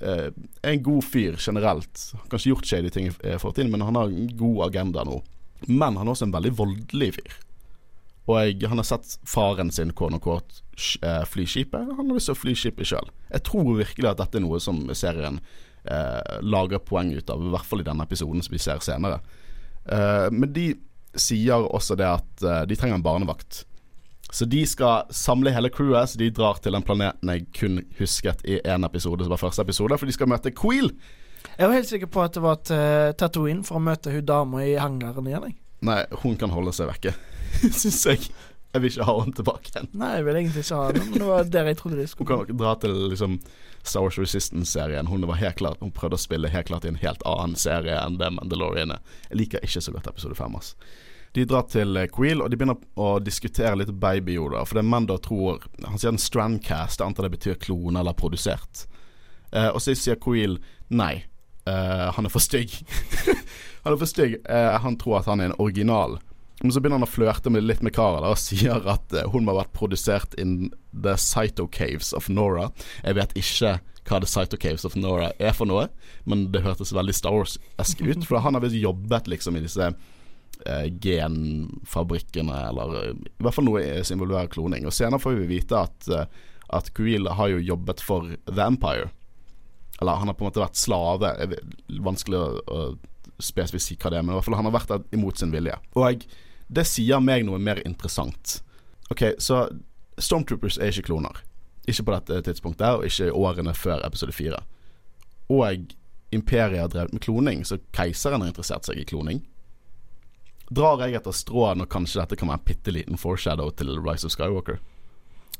eh, 0.00 0.30
er 0.32 0.72
en 0.74 0.82
god 0.86 1.04
fyr 1.06 1.36
generelt. 1.38 2.08
Kanskje 2.32 2.50
gjort 2.54 2.66
shady 2.66 2.90
ting 2.90 3.06
i 3.10 3.14
i 3.30 3.36
fortiden, 3.38 3.70
men 3.70 3.84
han 3.86 3.96
har 4.00 4.10
en 4.10 4.32
god 4.40 4.64
agenda 4.70 5.04
nå. 5.06 5.20
Men 5.68 5.96
han 6.00 6.08
er 6.08 6.14
også 6.16 6.26
en 6.28 6.34
veldig 6.34 6.52
voldelig 6.58 7.12
fyr. 7.20 7.38
Og 8.30 8.36
jeg, 8.44 8.60
han 8.70 8.78
har 8.78 8.86
sett 8.86 9.16
faren 9.26 9.70
sin 9.74 9.90
unquote, 9.96 10.60
sk- 10.76 11.02
eh, 11.06 11.24
fly 11.26 11.46
skipet. 11.50 11.88
Han 11.96 12.06
har 12.10 12.14
lyst 12.18 12.28
til 12.30 12.36
å 12.36 12.40
fly 12.42 12.54
skipet 12.58 12.86
sjøl. 12.90 13.08
Jeg 13.32 13.42
tror 13.48 13.70
virkelig 13.78 14.10
at 14.10 14.20
dette 14.22 14.38
er 14.38 14.44
noe 14.44 14.60
som 14.62 14.82
serien 14.94 15.40
eh, 15.84 16.38
lager 16.42 16.78
poeng 16.78 17.10
ut 17.16 17.30
av, 17.32 17.42
i 17.42 17.50
hvert 17.54 17.66
fall 17.66 17.82
i 17.82 17.88
denne 17.88 18.06
episoden 18.06 18.42
som 18.44 18.54
vi 18.54 18.60
ser 18.62 18.82
senere. 18.84 19.18
Eh, 19.86 20.28
men 20.30 20.52
de 20.54 20.68
sier 21.18 21.64
også 21.74 21.96
det 21.98 22.06
at 22.06 22.44
eh, 22.46 22.62
de 22.70 22.76
trenger 22.78 23.00
en 23.00 23.06
barnevakt. 23.06 23.64
Så 24.32 24.46
de 24.46 24.60
skal 24.66 25.08
samle 25.10 25.50
hele 25.50 25.70
crewet, 25.74 26.12
så 26.12 26.18
de 26.20 26.28
drar 26.30 26.60
til 26.62 26.76
den 26.76 26.84
planeten 26.86 27.32
jeg 27.32 27.48
kun 27.56 27.80
husket 27.98 28.44
i 28.46 28.60
én 28.62 28.86
episode, 28.86 29.26
som 29.26 29.34
var 29.34 29.40
første 29.42 29.64
episode, 29.66 29.98
for 29.98 30.06
de 30.06 30.14
skal 30.14 30.30
møte 30.30 30.52
Queel. 30.54 30.92
Jeg 31.56 31.66
var 31.66 31.74
helt 31.74 31.88
sikker 31.90 32.06
på 32.12 32.22
at 32.22 32.36
det 32.36 32.42
var 32.44 32.60
et 32.60 32.70
uh, 32.76 33.10
Tatooine 33.18 33.64
for 33.66 33.80
å 33.80 33.82
møte 33.82 34.12
hun 34.14 34.24
dama 34.28 34.62
i 34.64 34.76
hangaren 34.78 35.26
igjen. 35.26 35.48
Jeg. 35.50 35.58
Nei, 35.88 35.98
hun 36.22 36.36
kan 36.38 36.52
holde 36.54 36.72
seg 36.76 36.90
vekke, 36.92 37.14
syns 37.80 38.04
jeg. 38.06 38.30
Jeg 38.70 38.84
vil 38.84 38.92
ikke 38.92 39.06
ha 39.08 39.14
henne 39.18 39.34
tilbake 39.34 39.72
igjen. 39.72 39.88
Nei, 39.98 40.12
jeg 40.20 40.24
vil 40.28 40.36
egentlig 40.38 40.62
ikke 40.62 40.76
ha 40.78 40.84
henne, 40.92 41.04
men 41.08 41.16
det 41.18 41.26
var 41.26 41.48
der 41.56 41.70
jeg 41.72 41.78
trodde 41.80 41.96
de 41.98 42.04
Hun 42.06 42.12
skulle. 42.12 42.36
kan 42.46 42.60
dra 42.60 42.74
til 42.78 42.92
liksom 43.10 43.32
Star 43.82 44.04
Wars 44.04 44.18
Resistance-serien. 44.20 45.08
Hun 45.10 45.26
var 45.26 45.40
helt 45.40 45.56
klart 45.58 45.80
Hun 45.82 45.90
prøvde 45.96 46.14
å 46.14 46.22
spille 46.22 46.52
helt 46.52 46.68
klart 46.70 46.86
i 46.86 46.92
en 46.92 47.00
helt 47.02 47.24
annen 47.26 47.56
serie 47.58 47.96
enn 47.98 48.20
det 48.20 48.28
Mandalorian 48.36 48.94
er. 48.94 49.00
Jeg 49.32 49.40
liker 49.40 49.66
ikke 49.66 49.82
så 49.82 49.96
godt 49.96 50.06
episode 50.12 50.38
fem. 50.38 50.54
ass. 50.60 50.76
De 51.36 51.44
drar 51.46 51.66
til 51.70 51.96
eh, 51.96 52.08
Queel, 52.10 52.42
og 52.42 52.50
de 52.50 52.58
begynner 52.58 52.78
å 52.98 53.10
diskutere 53.22 53.76
litt 53.78 53.92
Baby 54.02 54.34
Yoda. 54.38 54.64
For 54.66 54.78
det 54.78 54.84
er 54.84 54.90
Mando 54.90 55.18
tror 55.22 55.62
Han 55.86 56.00
sier 56.00 56.10
en 56.12 56.18
strandcast, 56.18 57.00
jeg 57.00 57.06
antar 57.06 57.28
det 57.28 57.36
betyr 57.36 57.60
klone 57.62 58.02
eller 58.02 58.16
produsert. 58.18 58.86
Eh, 59.52 59.68
og 59.70 59.78
så 59.82 59.94
sier 59.94 60.18
Queel 60.22 60.58
nei. 60.88 61.24
eh, 61.70 62.08
han 62.16 62.26
er 62.26 62.32
for 62.34 62.42
stygg. 62.42 62.74
han 63.84 63.94
er 63.94 64.00
for 64.00 64.10
stygg. 64.10 64.40
Eh, 64.42 64.74
han 64.82 64.98
tror 64.98 65.20
at 65.20 65.30
han 65.30 65.40
er 65.40 65.52
en 65.52 65.60
original. 65.62 66.18
Men 66.60 66.74
så 66.74 66.82
begynner 66.82 67.00
han 67.00 67.06
å 67.06 67.10
flørte 67.10 67.50
med, 67.52 67.64
litt 67.64 67.80
med 67.80 67.94
Kara 67.96 68.34
og 68.34 68.40
sier 68.46 68.82
at 68.90 69.14
hun 69.32 69.46
må 69.46 69.54
ha 69.54 69.62
vært 69.62 69.76
produsert 69.78 70.34
in 70.40 70.72
The 70.90 71.14
Cyto 71.16 71.68
Caves 71.70 72.12
of 72.12 72.28
Nora. 72.28 72.68
Jeg 73.06 73.16
vet 73.16 73.38
ikke 73.38 73.78
hva 74.08 74.18
The 74.20 74.28
Cyto 74.28 74.58
Caves 74.60 74.84
of 74.84 74.96
Nora 74.98 75.30
er 75.38 75.54
for 75.56 75.70
noe, 75.70 75.86
men 76.28 76.48
det 76.52 76.64
hørtes 76.64 76.92
veldig 76.96 77.14
Star 77.14 77.36
Wars-esk 77.36 78.02
ut. 78.02 78.24
For 78.28 78.42
han 78.42 78.56
har 78.56 78.64
visst 78.64 78.80
jobbet 78.80 79.30
liksom 79.30 79.56
i 79.56 79.62
disse 79.64 79.92
eh, 80.66 80.86
genfabrikkene, 81.02 82.56
eller 82.70 82.96
eh, 83.00 83.14
i 83.14 83.44
hvert 83.44 83.56
fall 83.56 83.68
noe 83.68 83.84
som 84.04 84.16
involverer 84.18 84.50
kloning. 84.52 84.86
Og 84.88 84.94
senere 84.94 85.22
får 85.22 85.38
vi 85.38 85.48
vite 85.56 85.78
at, 85.78 86.08
eh, 86.08 86.26
at 86.76 86.90
Kuil 86.96 87.30
har 87.38 87.52
jo 87.52 87.62
jobbet 87.72 88.02
for 88.04 88.28
The 88.50 88.66
Empire. 88.66 89.10
Eller 90.00 90.20
han 90.20 90.30
har 90.30 90.36
på 90.38 90.46
en 90.46 90.50
måte 90.50 90.62
vært 90.62 90.80
slave. 90.80 91.32
Vanskelig 92.00 92.40
å, 92.40 92.48
å 92.64 93.40
spesifikt 93.40 93.84
si 93.84 93.98
hva 94.00 94.12
det 94.12 94.20
er, 94.20 94.24
men 94.24 94.34
i 94.34 94.38
hvert 94.38 94.48
fall 94.48 94.58
han 94.60 94.68
har 94.68 94.76
vært 94.76 94.92
der 94.92 95.16
imot 95.16 95.40
sin 95.40 95.52
vilje. 95.52 95.76
Og 95.98 96.24
det 96.70 96.86
sier 96.88 97.22
meg 97.24 97.44
noe 97.48 97.60
mer 97.60 97.82
interessant. 97.84 98.60
Ok, 99.10 99.32
så 99.42 99.66
Stormtroopers 100.20 100.78
er 100.78 100.92
ikke 100.92 101.10
kloner. 101.10 101.40
Ikke 101.88 102.04
på 102.06 102.14
dette 102.14 102.42
tidspunktet, 102.46 103.00
og 103.00 103.06
ikke 103.08 103.30
i 103.30 103.34
årene 103.34 103.74
før 103.74 104.04
episode 104.06 104.34
fire. 104.36 104.60
Og 105.50 105.90
imperiet 106.30 106.84
har 106.84 106.92
drevet 106.92 107.12
med 107.16 107.24
kloning, 107.24 107.64
så 107.66 107.80
keiseren 107.96 108.44
har 108.44 108.52
interessert 108.52 108.86
seg 108.86 109.00
i 109.00 109.06
kloning. 109.08 109.42
Drar 110.70 111.02
jeg 111.02 111.18
etter 111.18 111.34
stråen, 111.34 111.80
når 111.82 111.90
kanskje 111.90 112.20
dette 112.22 112.38
kan 112.38 112.50
være 112.52 112.60
en 112.60 112.66
bitte 112.68 112.94
liten 112.94 113.18
foreshadow 113.18 113.72
til 113.74 113.96
Rise 113.98 114.28
of 114.28 114.34
Skywalker? 114.36 114.78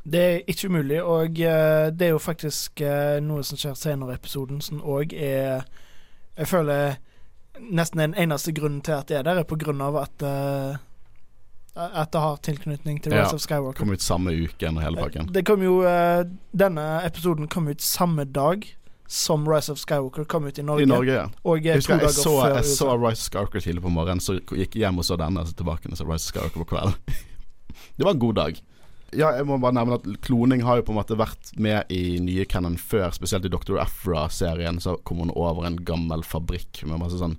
Det 0.04 0.20
er 0.20 0.38
ikke 0.48 0.70
umulig, 0.70 1.02
og 1.02 1.40
eh, 1.40 1.90
det 1.92 2.06
er 2.06 2.12
jo 2.14 2.20
faktisk 2.22 2.80
eh, 2.80 3.18
noe 3.20 3.42
som 3.44 3.58
skjer 3.60 3.74
senere 3.76 4.14
i 4.14 4.20
episoden, 4.20 4.60
som 4.64 4.80
òg 4.80 5.12
er 5.12 5.66
Jeg 6.38 6.48
føler 6.48 6.94
nesten 7.60 8.00
den 8.00 8.14
eneste 8.14 8.54
grunnen 8.56 8.80
til 8.80 8.96
at 8.96 9.10
det 9.10 9.18
er 9.18 9.26
der, 9.26 9.42
er 9.42 9.48
på 9.48 9.58
grunn 9.60 9.82
av 9.84 9.98
at 10.00 10.22
eh, 10.22 10.78
At 11.74 12.12
det 12.12 12.20
har 12.20 12.40
tilknytning 12.42 13.02
til 13.02 13.12
Rise 13.12 13.34
Ja, 13.34 13.34
of 13.34 13.40
Skywalker. 13.40 13.78
Kom 13.82 13.92
ut 13.92 14.02
samme 14.02 14.32
uken 14.32 14.78
og 14.78 14.82
hele 14.82 14.96
pakken. 14.96 15.28
Det 15.34 15.44
kom 15.46 15.62
jo 15.62 15.82
Denne 16.52 16.86
episoden 17.04 17.48
kom 17.48 17.68
ut 17.68 17.82
samme 17.82 18.24
dag 18.24 18.64
som 19.10 19.42
Rise 19.48 19.72
of 19.72 19.78
Skywalker 19.82 20.24
kom 20.24 20.46
ut 20.46 20.58
i 20.58 20.62
Norge. 20.62 20.82
I 20.82 20.86
Norge, 20.86 21.14
ja. 21.16 21.26
Og 21.42 21.58
eh, 21.58 21.64
Jeg 21.66 21.82
to 21.82 21.82
husker 21.82 21.96
jeg 21.96 22.06
dager 22.06 22.22
så, 22.22 22.34
før 22.38 22.52
jeg 22.54 22.66
så 22.70 22.90
Rise 22.94 23.18
of 23.18 23.24
Skywalker 23.26 23.64
tidlig 23.64 23.82
på 23.82 23.90
morgenen, 23.90 24.22
så 24.22 24.36
gikk 24.38 24.76
jeg 24.78 24.84
hjem 24.84 25.02
og 25.02 25.06
så 25.08 25.18
denne, 25.18 25.42
så 25.48 25.56
tilbake 25.58 25.90
og 25.90 25.98
så 25.98 26.06
Rise 26.06 26.22
of 26.22 26.28
Skywalker 26.30 26.62
på 26.62 26.68
kvelden. 26.70 26.94
det 27.98 28.06
var 28.06 28.14
en 28.14 28.22
god 28.22 28.38
dag. 28.38 28.60
Ja, 29.10 29.32
jeg 29.34 29.48
må 29.50 29.58
bare 29.58 29.74
nevne 29.74 29.98
at 29.98 30.06
kloning 30.22 30.62
har 30.62 30.78
jo 30.78 30.86
på 30.86 30.94
en 30.94 31.00
måte 31.00 31.18
vært 31.18 31.50
med 31.58 31.90
i 31.90 32.20
nye 32.22 32.46
canon 32.46 32.78
før, 32.78 33.10
spesielt 33.16 33.48
i 33.48 33.50
Dr. 33.50 33.80
Afra-serien, 33.82 34.78
så 34.78 34.94
kom 35.02 35.24
hun 35.24 35.34
over 35.34 35.66
en 35.66 35.80
gammel 35.82 36.22
fabrikk 36.22 36.84
med 36.86 37.02
masse 37.02 37.18
sånn 37.18 37.34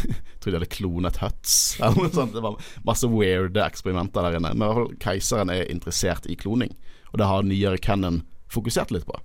Jeg 0.00 0.16
tror 0.40 0.54
de 0.54 0.58
hadde 0.62 0.72
klonet 0.72 1.20
Huts 1.20 1.54
eller 1.82 1.98
noe 1.98 2.14
sånt. 2.14 2.32
Det 2.32 2.40
var 2.44 2.56
masse 2.86 3.08
weirde 3.10 3.60
eksperimenter 3.60 4.24
der 4.24 4.38
inne. 4.38 4.54
Men 4.54 4.64
i 4.64 4.70
hvert 4.70 4.78
fall 4.80 5.00
keiseren 5.04 5.52
er 5.52 5.68
interessert 5.68 6.28
i 6.30 6.38
kloning, 6.40 6.72
og 7.12 7.20
det 7.20 7.28
har 7.28 7.44
nyere 7.44 7.82
canon 7.82 8.22
fokusert 8.48 8.94
litt 8.94 9.04
på. 9.04 9.20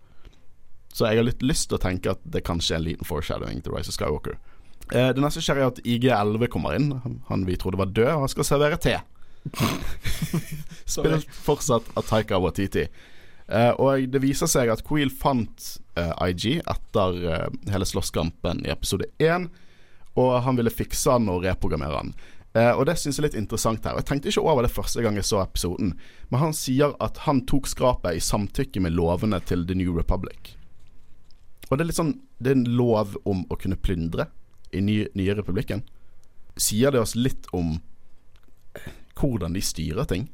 Så 0.95 1.09
jeg 1.09 1.19
har 1.19 1.27
litt 1.27 1.43
lyst 1.43 1.67
til 1.67 1.75
å 1.75 1.83
tenke 1.83 2.13
at 2.15 2.21
det 2.23 2.45
kanskje 2.47 2.77
er 2.77 2.79
en 2.79 2.85
liten 2.85 3.07
foreshadowing 3.07 3.59
til 3.63 3.73
Rise 3.75 3.91
of 3.91 3.97
Skywalker. 3.97 4.37
Eh, 4.93 5.09
det 5.11 5.23
neste 5.23 5.43
skjer 5.43 5.59
er 5.59 5.67
at 5.67 5.81
IG11 5.83 6.47
kommer 6.53 6.77
inn. 6.77 6.93
Han 7.27 7.43
vi 7.47 7.57
trodde 7.59 7.81
var 7.81 7.91
død, 7.91 8.13
og 8.13 8.23
han 8.23 8.31
skal 8.31 8.47
servere 8.47 8.79
te. 8.79 8.95
Spilt 10.95 11.35
fortsatt 11.43 11.91
av 11.99 12.07
Taika 12.07 12.39
Watiti. 12.39 12.87
Eh, 13.45 13.71
og 13.75 14.07
det 14.09 14.23
viser 14.23 14.49
seg 14.49 14.71
at 14.71 14.85
Queel 14.87 15.11
fant 15.11 15.67
eh, 15.99 16.15
IG 16.29 16.61
etter 16.63 17.19
eh, 17.27 17.59
hele 17.73 17.91
slåsskampen 17.91 18.63
i 18.65 18.71
episode 18.73 19.11
1, 19.19 19.49
og 20.15 20.33
han 20.47 20.57
ville 20.57 20.71
fikse 20.71 21.11
han 21.11 21.27
og 21.29 21.43
reprogrammere 21.43 21.99
han. 21.99 22.15
Eh, 22.55 22.71
og 22.71 22.85
det 22.87 22.95
syns 23.01 23.19
jeg 23.19 23.25
er 23.25 23.29
litt 23.33 23.41
interessant 23.43 23.83
her. 23.83 23.99
Jeg 23.99 24.07
tenkte 24.07 24.31
ikke 24.31 24.47
over 24.47 24.63
det 24.63 24.71
første 24.71 25.03
gang 25.03 25.19
jeg 25.19 25.27
så 25.27 25.43
episoden, 25.43 25.97
men 26.31 26.41
han 26.47 26.55
sier 26.55 26.95
at 27.03 27.25
han 27.27 27.43
tok 27.49 27.67
skrapet 27.67 28.15
i 28.15 28.23
samtykke 28.23 28.81
med 28.85 28.95
lovene 28.95 29.43
til 29.43 29.67
The 29.67 29.75
New 29.75 29.91
Republic. 29.97 30.55
Og 31.69 31.77
det 31.77 31.83
er 31.83 31.89
litt 31.89 31.97
sånn 31.97 32.11
Det 32.37 32.51
er 32.51 32.57
en 32.59 32.67
lov 32.77 33.15
om 33.25 33.45
å 33.49 33.57
kunne 33.57 33.77
plyndre 33.79 34.27
i 34.75 34.81
ny, 34.83 34.97
nye 35.15 35.33
republikken. 35.37 35.81
Sier 36.59 36.91
det 36.93 36.99
oss 37.01 37.15
litt 37.15 37.47
om 37.55 37.77
eh, 38.75 38.91
hvordan 39.17 39.55
de 39.55 39.63
styrer 39.63 40.07
ting? 40.09 40.27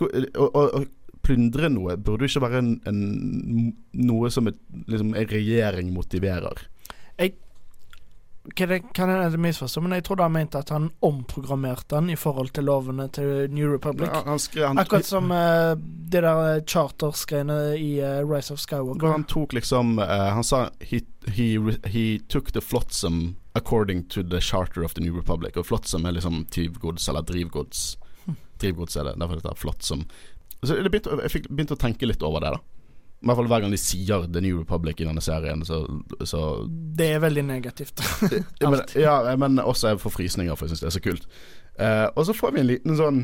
Å 0.00 0.48
å- 0.48 0.86
plyndre 1.22 1.68
noe 1.70 1.94
burde 2.02 2.26
ikke 2.26 2.40
være 2.42 2.58
en, 2.58 2.70
en, 2.90 3.74
noe 3.94 4.30
som 4.34 4.48
et, 4.50 4.56
liksom, 4.90 5.12
en 5.14 5.28
regjering 5.30 5.92
motiverer. 5.94 6.64
Det, 7.20 7.28
kan 8.50 9.08
hende 9.08 9.22
jeg 9.22 9.38
misforstår, 9.38 9.84
men 9.84 9.92
jeg 9.94 10.04
trodde 10.08 10.26
han 10.26 10.34
mente 10.34 10.58
at 10.58 10.72
han 10.74 10.88
omprogrammerte 11.06 11.94
den 11.94 12.10
i 12.10 12.16
forhold 12.18 12.50
til 12.56 12.66
lovene 12.66 13.06
til 13.14 13.46
New 13.54 13.70
Republic. 13.70 14.10
Han, 14.10 14.32
han 14.34 14.42
skrev, 14.42 14.66
han, 14.66 14.80
Akkurat 14.82 15.06
som 15.06 15.30
uh, 15.30 15.76
det 15.78 16.24
der 16.24 16.64
charters-greiene 16.66 17.58
i 17.78 17.92
uh, 18.02 18.26
Rise 18.26 18.54
of 18.54 18.58
Skywalker. 18.58 19.14
han 19.14 19.28
tok 19.30 19.54
liksom 19.54 19.98
uh, 20.02 20.32
Han 20.34 20.44
sa 20.44 20.64
he, 20.80 21.04
he, 21.30 21.54
he 21.86 22.18
took 22.28 22.50
the 22.52 22.60
flotsam 22.60 23.36
according 23.54 24.08
to 24.08 24.22
the 24.22 24.40
charter 24.40 24.82
of 24.82 24.94
the 24.94 25.04
New 25.04 25.14
Republic. 25.14 25.56
Og 25.56 25.66
flotsam 25.66 26.06
er 26.06 26.18
liksom 26.18 26.44
tyvgods 26.50 27.08
eller 27.08 27.22
drivgods. 27.22 27.98
Drivgods 28.58 28.96
er 28.96 29.04
det, 29.04 29.16
derfor 29.20 29.38
det 29.38 29.44
heter 29.44 29.54
flotsam. 29.58 30.06
Så 30.62 30.74
det 30.78 30.90
begynte, 30.90 31.14
jeg 31.22 31.30
fikk 31.30 31.48
begynte 31.50 31.74
å 31.74 31.80
tenke 31.80 32.06
litt 32.06 32.22
over 32.22 32.42
det, 32.42 32.52
da. 32.54 32.60
I 33.22 33.28
hvert 33.28 33.38
fall 33.38 33.50
hver 33.52 33.62
gang 33.62 33.74
de 33.74 33.78
sier 33.78 34.24
The 34.34 34.40
New 34.42 34.56
Republic 34.58 34.98
i 34.98 35.06
denne 35.06 35.22
serien, 35.22 35.60
så, 35.62 35.84
så 36.26 36.40
Det 36.98 37.06
er 37.14 37.20
veldig 37.22 37.44
negativt. 37.46 38.02
men, 38.64 38.80
ja, 38.98 39.14
men 39.38 39.62
også 39.62 39.92
jeg 39.92 40.00
får 40.02 40.14
frysninger, 40.16 40.56
for 40.58 40.66
jeg 40.66 40.74
syns 40.74 40.82
det 40.82 40.88
er 40.90 40.96
så 40.96 41.04
kult. 41.04 41.28
Uh, 41.78 42.08
og 42.16 42.26
så 42.26 42.34
får 42.34 42.56
vi 42.56 42.60
en 42.64 42.68
liten 42.68 42.98
sånn 42.98 43.22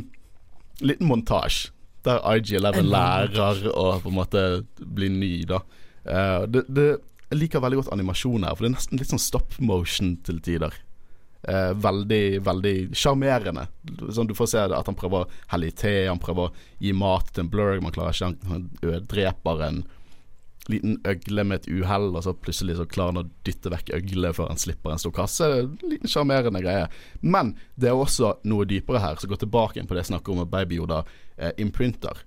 Liten 0.78 1.08
montasje 1.10 1.72
der 2.06 2.22
IG11 2.22 2.84
lærer 2.86 3.64
å 3.72 3.88
på 3.98 4.12
en 4.12 4.14
måte 4.14 4.42
bli 4.78 5.08
ny, 5.10 5.32
da. 5.50 5.58
Uh, 6.06 6.44
det, 6.46 6.62
det, 6.70 6.84
jeg 7.28 7.40
liker 7.42 7.64
veldig 7.64 7.80
godt 7.80 7.90
animasjon 7.96 8.46
her, 8.46 8.54
for 8.54 8.64
det 8.64 8.70
er 8.70 8.76
nesten 8.76 9.00
litt 9.00 9.10
sånn 9.10 9.20
stop 9.20 9.56
motion 9.58 10.14
til 10.24 10.38
tider. 10.44 10.76
Eh, 11.42 11.74
veldig, 11.74 12.40
veldig 12.42 12.74
sjarmerende. 12.98 13.68
Sånn, 14.10 14.26
du 14.26 14.34
får 14.34 14.48
se 14.50 14.64
at 14.66 14.88
han 14.90 14.96
prøver 14.98 15.22
å 15.22 15.28
helle 15.52 15.68
i 15.70 15.74
te, 15.76 15.92
han 16.08 16.18
prøver 16.18 16.48
å 16.48 16.64
gi 16.82 16.90
mat 16.96 17.30
til 17.30 17.44
en 17.44 17.52
blurg, 17.52 17.82
man 17.84 17.94
klarer 17.94 18.16
ikke 18.16 18.26
Han, 18.26 18.66
han 18.82 19.06
dreper 19.06 19.62
en 19.68 19.84
liten 20.68 20.98
øgle 21.08 21.44
med 21.48 21.62
et 21.62 21.68
uhell, 21.70 22.10
og 22.10 22.24
så 22.26 22.34
plutselig 22.36 22.76
så 22.76 22.88
klarer 22.90 23.14
han 23.14 23.22
å 23.22 23.28
dytte 23.46 23.70
vekk 23.72 23.94
øgle 23.96 24.32
før 24.36 24.50
han 24.50 24.60
slipper 24.60 24.92
en 24.92 25.00
stor 25.00 25.14
kasse. 25.16 25.46
En 25.62 25.70
liten 25.88 26.10
sjarmerende 26.10 26.60
greie. 26.64 26.88
Men 27.22 27.54
det 27.78 27.92
er 27.92 27.96
også 27.96 28.34
noe 28.50 28.66
dypere 28.68 29.00
her, 29.00 29.22
som 29.22 29.30
går 29.30 29.40
tilbake 29.46 29.86
på 29.86 29.96
det 29.96 30.04
jeg 30.04 30.10
snakker 30.10 30.34
om 30.34 30.42
med 30.42 30.50
Baby 30.52 30.82
Yoda 30.82 31.04
eh, 31.38 31.54
imprinter. 31.62 32.24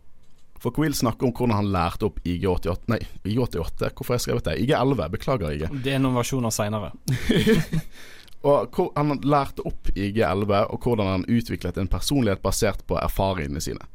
For 0.61 0.73
Quill 0.73 0.93
snakker 0.95 1.27
om 1.27 1.35
hvordan 1.35 1.57
han 1.57 1.69
lærte 1.73 2.05
opp 2.05 2.19
IG88 2.21 2.91
Nei, 2.93 2.99
IG88, 3.25 3.91
hvorfor 3.97 4.13
har 4.13 4.19
jeg 4.19 4.25
skrevet 4.27 4.49
det? 4.49 4.57
IG11, 4.63 5.07
beklager 5.17 5.55
IG. 5.55 5.67
Det 5.83 5.95
er 5.95 6.01
noen 6.01 6.17
versjoner 6.21 6.53
seinere. 6.53 6.93
Og 8.41 8.73
hvor 8.73 8.89
han 8.97 9.19
lærte 9.21 9.61
opp 9.69 9.91
IG11, 9.93 10.53
og 10.73 10.81
hvordan 10.81 11.07
han 11.07 11.25
utviklet 11.29 11.77
en 11.77 11.89
personlighet 11.91 12.41
basert 12.41 12.81
på 12.89 12.97
erfaringene 12.97 13.61
sine. 13.61 13.85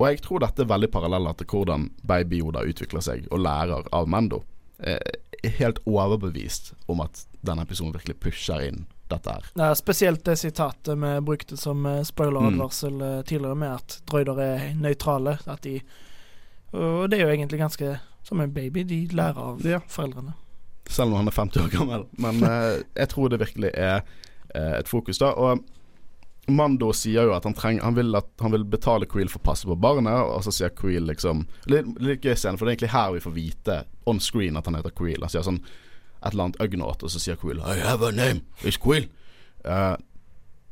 Og 0.00 0.08
jeg 0.08 0.22
tror 0.24 0.40
dette 0.44 0.64
er 0.64 0.68
veldig 0.68 0.90
paralleller 0.92 1.36
til 1.36 1.48
hvordan 1.52 1.90
Baby 2.08 2.40
Yoda 2.40 2.64
utvikler 2.68 3.04
seg 3.04 3.26
og 3.30 3.42
lærer 3.44 3.88
av 3.96 4.08
Mando. 4.08 4.42
Eh, 4.78 4.96
helt 5.60 5.80
overbevist 5.88 6.72
om 6.88 7.02
at 7.04 7.26
denne 7.44 7.64
episoden 7.64 7.92
virkelig 7.96 8.16
pusher 8.20 8.64
inn 8.64 8.86
dette 9.12 9.32
her. 9.32 9.48
Ja, 9.58 9.74
spesielt 9.76 10.24
det 10.24 10.38
sitatet 10.40 10.96
vi 11.00 11.14
brukte 11.24 11.56
som 11.60 11.84
eh, 11.86 12.02
spoileradvarsel 12.06 12.96
mm. 12.96 13.24
tidligere, 13.28 13.58
med 13.60 13.74
at 13.76 13.98
droider 14.08 14.40
er 14.44 14.70
nøytrale. 14.80 15.38
At 15.46 15.64
de 15.64 15.80
Og 16.72 17.10
det 17.10 17.18
er 17.18 17.26
jo 17.26 17.32
egentlig 17.34 17.58
ganske 17.58 17.98
som 18.22 18.40
en 18.40 18.52
baby. 18.54 18.84
De 18.84 19.08
lærer 19.12 19.38
av 19.38 19.60
Ja. 19.66 19.80
foreldrene. 19.88 20.32
Selv 20.90 21.12
om 21.12 21.20
han 21.20 21.30
er 21.30 21.36
50 21.36 21.62
år 21.64 21.68
gammel. 21.72 22.06
Men 22.18 22.42
eh, 22.46 22.80
jeg 22.98 23.12
tror 23.12 23.30
det 23.30 23.40
virkelig 23.42 23.70
er 23.74 24.00
eh, 24.54 24.74
et 24.80 24.90
fokus 24.90 25.20
da. 25.22 25.30
Og 25.38 25.62
Mando 26.50 26.90
sier 26.96 27.28
jo 27.28 27.34
at 27.36 27.46
han, 27.46 27.54
trenger, 27.54 27.84
han, 27.86 27.94
vil, 27.94 28.14
at 28.18 28.28
han 28.42 28.54
vil 28.54 28.64
betale 28.66 29.06
Creel 29.10 29.30
for 29.30 29.42
å 29.42 29.48
passe 29.50 29.68
på 29.68 29.76
barnet, 29.78 30.16
og 30.18 30.42
så 30.46 30.54
sier 30.54 30.72
Creel 30.74 31.06
liksom 31.06 31.44
Litt, 31.70 31.92
litt 32.02 32.24
gøy 32.26 32.34
scene, 32.34 32.58
for 32.58 32.66
det 32.66 32.72
er 32.72 32.76
egentlig 32.78 32.94
her 32.94 33.14
vi 33.14 33.22
får 33.22 33.36
vite 33.36 33.78
on 34.10 34.22
screen 34.22 34.58
at 34.58 34.66
han 34.66 34.78
heter 34.78 34.94
Creel. 34.96 35.22
Han 35.22 35.32
sier 35.32 35.46
sånn 35.46 35.60
et 35.62 36.32
eller 36.32 36.48
annet 36.48 36.62
Ugnaught, 36.64 37.04
og 37.06 37.12
så 37.12 37.22
sier 37.22 37.38
Creel 37.40 37.62
I 37.62 37.78
have 37.84 38.06
a 38.06 38.10
name, 38.12 38.42
it's 38.64 38.80
Creel. 38.80 39.06
Uh, 39.64 39.94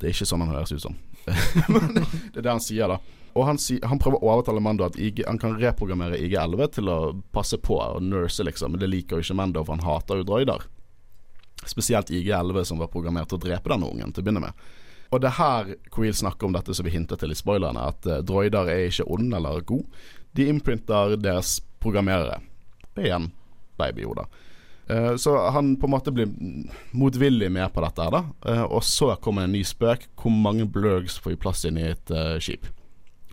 det 0.01 0.11
er 0.11 0.17
ikke 0.17 0.29
sånn 0.29 0.43
han 0.45 0.55
høres 0.55 0.75
ut 0.75 0.83
som. 0.83 0.99
Det 2.33 2.41
er 2.41 2.45
det 2.47 2.51
han 2.53 2.63
sier, 2.63 2.89
da. 2.91 2.99
Og 3.39 3.45
han, 3.47 3.59
sier- 3.61 3.85
han 3.87 4.01
prøver 4.03 4.19
å 4.25 4.33
overtale 4.35 4.63
Mando 4.65 4.87
at 4.87 4.97
IG, 4.99 5.23
han 5.29 5.39
kan 5.39 5.55
reprogrammere 5.61 6.19
IG11 6.19 6.73
til 6.79 6.89
å 6.91 6.99
passe 7.35 7.59
på 7.63 7.77
og 7.79 8.03
nurse, 8.03 8.43
liksom. 8.47 8.73
Men 8.75 8.83
det 8.83 8.89
liker 8.91 9.19
jo 9.21 9.27
ikke 9.27 9.37
Mando, 9.39 9.63
for 9.65 9.77
han 9.77 9.85
hater 9.87 10.23
jo 10.23 10.27
droider. 10.27 10.65
Spesielt 11.69 12.11
IG11, 12.11 12.65
som 12.73 12.81
var 12.83 12.91
programmert 12.93 13.31
til 13.31 13.39
å 13.39 13.45
drepe 13.45 13.71
denne 13.73 13.91
ungen 13.93 14.13
til 14.15 14.23
å 14.25 14.27
begynne 14.27 14.43
med. 14.49 14.67
Og 15.09 15.23
det 15.23 15.31
er 15.31 15.39
her 15.39 15.71
Queel 15.95 16.17
snakker 16.17 16.49
om 16.49 16.53
dette 16.57 16.75
som 16.77 16.85
vi 16.85 16.93
hintet 16.93 17.23
til 17.23 17.33
i 17.33 17.39
spoilerne, 17.39 17.87
at 17.93 18.09
uh, 18.09 18.19
droider 18.27 18.69
er 18.73 18.89
ikke 18.91 19.07
ond 19.15 19.33
eller 19.39 19.63
god. 19.69 19.87
De 20.37 20.49
imprinter 20.53 21.15
deres 21.21 21.59
programmerere. 21.81 22.41
Det 22.93 23.05
er 23.05 23.11
igjen 23.13 23.31
baby-Oda. 23.81 24.27
Så 25.21 25.35
han 25.53 25.75
på 25.77 25.87
en 25.87 25.93
måte 25.93 26.13
blir 26.15 26.31
motvillig 26.97 27.51
med 27.53 27.73
på 27.75 27.85
dette 27.85 28.05
her, 28.07 28.15
da. 28.15 28.25
Eh, 28.49 28.65
og 28.65 28.85
så 28.87 29.13
kommer 29.21 29.45
en 29.45 29.53
ny 29.53 29.61
spøk. 29.67 30.09
Hvor 30.17 30.33
mange 30.33 30.65
blurgs 30.65 31.19
får 31.21 31.35
vi 31.35 31.41
plass 31.45 31.65
inn 31.69 31.81
i 31.81 31.91
et 31.91 32.13
eh, 32.15 32.39
skip? 32.41 32.71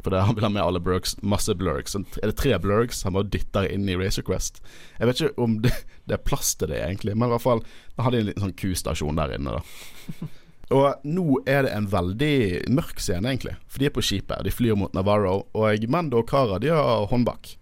For 0.04 0.14
det, 0.14 0.22
han 0.28 0.36
vil 0.38 0.46
ha 0.46 0.52
med 0.54 0.62
alle 0.62 0.82
blurgs, 0.84 1.16
masse 1.26 1.56
blurgs. 1.58 1.96
Er 1.96 2.30
det 2.30 2.38
tre 2.38 2.54
blurgs 2.62 3.02
han 3.08 3.16
bare 3.16 3.30
dytter 3.34 3.66
inn 3.72 3.88
i 3.90 3.96
Racer 3.98 4.26
Quest? 4.28 4.60
Jeg 5.00 5.10
vet 5.10 5.22
ikke 5.22 5.46
om 5.48 5.56
det, 5.64 5.72
det 6.06 6.20
er 6.20 6.26
plass 6.28 6.54
til 6.60 6.70
det, 6.70 6.84
egentlig, 6.84 7.16
men 7.16 7.32
i 7.32 7.34
hvert 7.34 7.46
fall 7.46 7.64
Da 7.96 8.06
hadde 8.06 8.20
de 8.20 8.26
en 8.26 8.30
liten 8.30 8.46
sånn 8.46 8.58
Q-stasjon 8.60 9.18
der 9.18 9.38
inne, 9.38 9.56
da. 9.58 10.30
Og 10.76 11.06
nå 11.06 11.40
er 11.50 11.66
det 11.66 11.74
en 11.74 11.88
veldig 11.90 12.36
mørk 12.74 13.02
scene, 13.02 13.30
egentlig. 13.32 13.56
For 13.70 13.82
de 13.82 13.90
er 13.90 13.96
på 13.96 14.04
skipet, 14.06 14.44
de 14.46 14.54
flyr 14.54 14.78
mot 14.78 14.94
Navarro, 14.98 15.44
og 15.54 15.90
Mando 15.94 16.22
og 16.22 16.30
Kara 16.30 16.58
de 16.62 16.72
har 16.74 17.06
håndbak. 17.12 17.56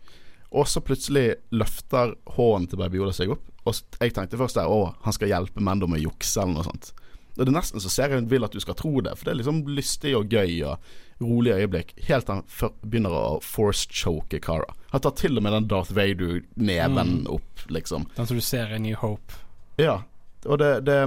Og 0.53 0.67
så 0.69 0.83
plutselig 0.83 1.33
løfter 1.51 2.15
hånden 2.35 2.69
til 2.71 2.79
Baby 2.79 3.01
Yoda 3.01 3.15
seg 3.15 3.33
opp, 3.35 3.43
og 3.63 3.99
jeg 4.01 4.13
tenkte 4.15 4.39
først 4.39 4.59
der 4.59 4.69
å, 4.71 4.93
han 5.05 5.15
skal 5.15 5.31
hjelpe 5.31 5.63
Mando 5.63 5.87
med 5.87 6.01
å 6.01 6.09
jukse 6.09 6.41
eller 6.41 6.59
noe 6.59 6.67
sånt. 6.67 6.91
Og 7.33 7.41
Det 7.41 7.49
er 7.49 7.55
nesten 7.55 7.81
så 7.81 7.89
serien 7.89 8.27
vil 8.29 8.45
at 8.45 8.53
du 8.53 8.61
skal 8.61 8.77
tro 8.77 8.99
det, 9.01 9.15
for 9.17 9.25
det 9.25 9.33
er 9.33 9.39
liksom 9.39 9.63
lystig 9.73 10.13
og 10.17 10.29
gøy 10.29 10.59
og 10.69 11.23
rolig 11.23 11.55
øyeblikk. 11.55 11.95
Helt 12.05 12.27
til 12.27 12.41
han 12.41 12.75
begynner 12.83 13.15
å 13.15 13.25
force-choke 13.41 14.41
Cara. 14.43 14.69
Han 14.91 15.01
tar 15.01 15.15
til 15.17 15.39
og 15.39 15.45
med 15.45 15.55
den 15.55 15.69
Darth 15.71 15.95
Vader-neven 15.97 17.23
opp, 17.31 17.65
liksom. 17.73 18.05
Den 18.17 18.29
som 18.29 18.37
du 18.37 18.45
ser 18.45 18.75
i 18.75 18.81
New 18.83 18.99
Hope. 19.01 19.39
Ja, 19.81 20.03
og 20.45 20.59
det, 20.61 20.71
det, 20.85 20.99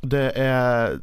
det 0.00 0.26
er 0.40 1.00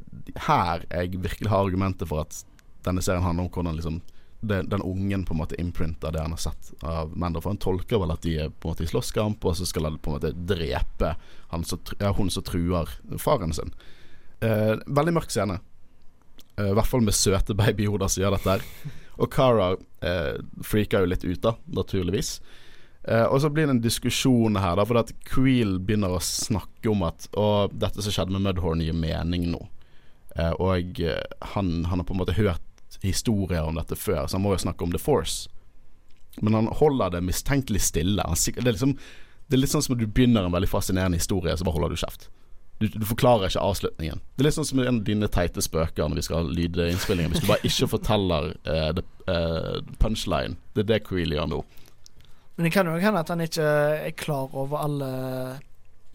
her 0.48 0.88
jeg 0.90 1.22
virkelig 1.22 1.52
har 1.52 1.68
argumentet 1.68 2.10
for 2.10 2.26
at 2.26 2.42
denne 2.88 3.04
serien 3.06 3.26
handler 3.26 3.46
om 3.46 3.54
hvordan 3.54 3.78
liksom 3.78 4.02
det, 4.40 4.62
den 4.62 4.82
ungen 4.82 5.26
på 5.26 5.34
en 5.34 5.42
måte 5.42 5.58
imprinter 5.62 6.12
det 6.12 6.22
han 6.22 6.32
har 6.32 6.42
sett 6.42 6.74
av 6.86 7.18
Mando. 7.18 7.42
For 7.42 7.50
han 7.50 7.62
tolker 7.62 8.02
vel 8.02 8.14
at 8.14 8.22
de 8.26 8.36
er 8.44 8.52
på 8.52 8.68
en 8.70 8.76
måte 8.76 8.86
i 8.86 8.92
slåsskamp, 8.92 9.46
og 9.46 9.58
så 9.58 9.66
skal 9.66 9.90
han 9.90 9.98
på 9.98 10.12
en 10.12 10.20
måte 10.20 10.34
drepe 10.36 11.16
som, 11.64 11.80
ja, 12.00 12.12
hun 12.14 12.30
som 12.34 12.46
truer 12.46 12.92
faren 13.22 13.56
sin. 13.56 13.74
Eh, 14.40 14.76
veldig 14.86 15.16
mørk 15.18 15.34
scene. 15.34 15.60
Eh, 16.58 16.70
I 16.70 16.78
hvert 16.78 16.90
fall 16.90 17.06
med 17.06 17.18
søte 17.18 17.58
babyhoder 17.58 18.12
som 18.12 18.24
gjør 18.24 18.38
dette 18.38 18.56
her. 18.58 18.94
Og 19.18 19.34
Cara 19.34 19.72
eh, 20.06 20.38
freaker 20.62 21.04
jo 21.04 21.12
litt 21.12 21.26
ut, 21.26 21.42
da, 21.42 21.56
naturligvis. 21.74 22.38
Eh, 23.08 23.24
og 23.24 23.42
så 23.42 23.50
blir 23.50 23.66
det 23.66 23.78
en 23.78 23.82
diskusjon 23.82 24.60
her, 24.62 24.78
da, 24.78 24.86
for 24.86 25.02
at 25.02 25.14
Creel 25.26 25.80
begynner 25.80 26.14
å 26.14 26.22
snakke 26.24 26.92
om 26.92 27.06
at 27.08 27.30
Å, 27.34 27.68
dette 27.72 28.04
som 28.04 28.14
skjedde 28.14 28.36
med 28.36 28.46
Mudhorn, 28.46 28.84
gir 28.86 28.98
mening 28.98 29.50
nå. 29.54 29.64
Eh, 30.36 30.54
og 30.62 31.02
eh, 31.02 31.24
han, 31.56 31.86
han 31.90 32.02
har 32.02 32.06
på 32.06 32.14
en 32.14 32.22
måte 32.22 32.38
hørt 32.38 32.62
historier 33.04 33.68
om 33.68 33.78
dette 33.78 33.96
før, 34.00 34.26
så 34.28 34.38
han 34.38 34.46
må 34.46 34.56
jo 34.56 34.64
snakke 34.66 34.84
om 34.86 34.94
The 34.94 35.02
Force. 35.02 35.50
Men 36.42 36.54
han 36.54 36.68
holder 36.80 37.16
det 37.16 37.24
mistenkelig 37.26 37.82
stille. 37.82 38.24
Han, 38.26 38.38
det, 38.38 38.64
er 38.64 38.76
liksom, 38.76 38.98
det 39.48 39.58
er 39.58 39.64
litt 39.64 39.74
sånn 39.74 39.86
som 39.86 39.96
at 39.98 40.02
du 40.02 40.08
begynner 40.08 40.48
en 40.48 40.54
veldig 40.54 40.70
fascinerende 40.70 41.20
historie, 41.20 41.56
så 41.58 41.66
bare 41.66 41.80
holder 41.80 41.96
du 41.96 42.02
kjeft. 42.04 42.30
Du, 42.78 42.86
du 42.94 43.06
forklarer 43.10 43.50
ikke 43.50 43.64
avslutningen. 43.66 44.20
Det 44.36 44.44
er 44.44 44.50
litt 44.50 44.58
sånn 44.60 44.68
som 44.70 44.82
en 44.84 45.00
av 45.00 45.06
dine 45.08 45.30
teite 45.34 45.64
spøker 45.66 46.06
når 46.06 46.20
vi 46.20 46.26
skal 46.28 46.44
ha 46.44 46.58
lydinnspillinger. 46.60 47.32
Hvis 47.34 47.42
du 47.42 47.50
bare 47.50 47.66
ikke 47.66 47.90
forteller 47.96 48.52
uh, 48.70 48.92
the, 48.94 49.04
uh, 49.26 49.80
punchline. 49.98 50.60
Det 50.78 50.86
er 50.86 50.92
det 50.92 51.00
Creeley 51.08 51.40
gjør 51.40 51.50
nå. 51.56 51.64
Men 52.58 52.68
det 52.68 52.74
kan 52.74 52.90
jo 52.90 52.98
hende 53.02 53.22
at 53.22 53.34
han 53.34 53.42
ikke 53.42 53.66
er 53.66 54.14
klar 54.18 54.54
over 54.58 54.82
alle 54.82 55.10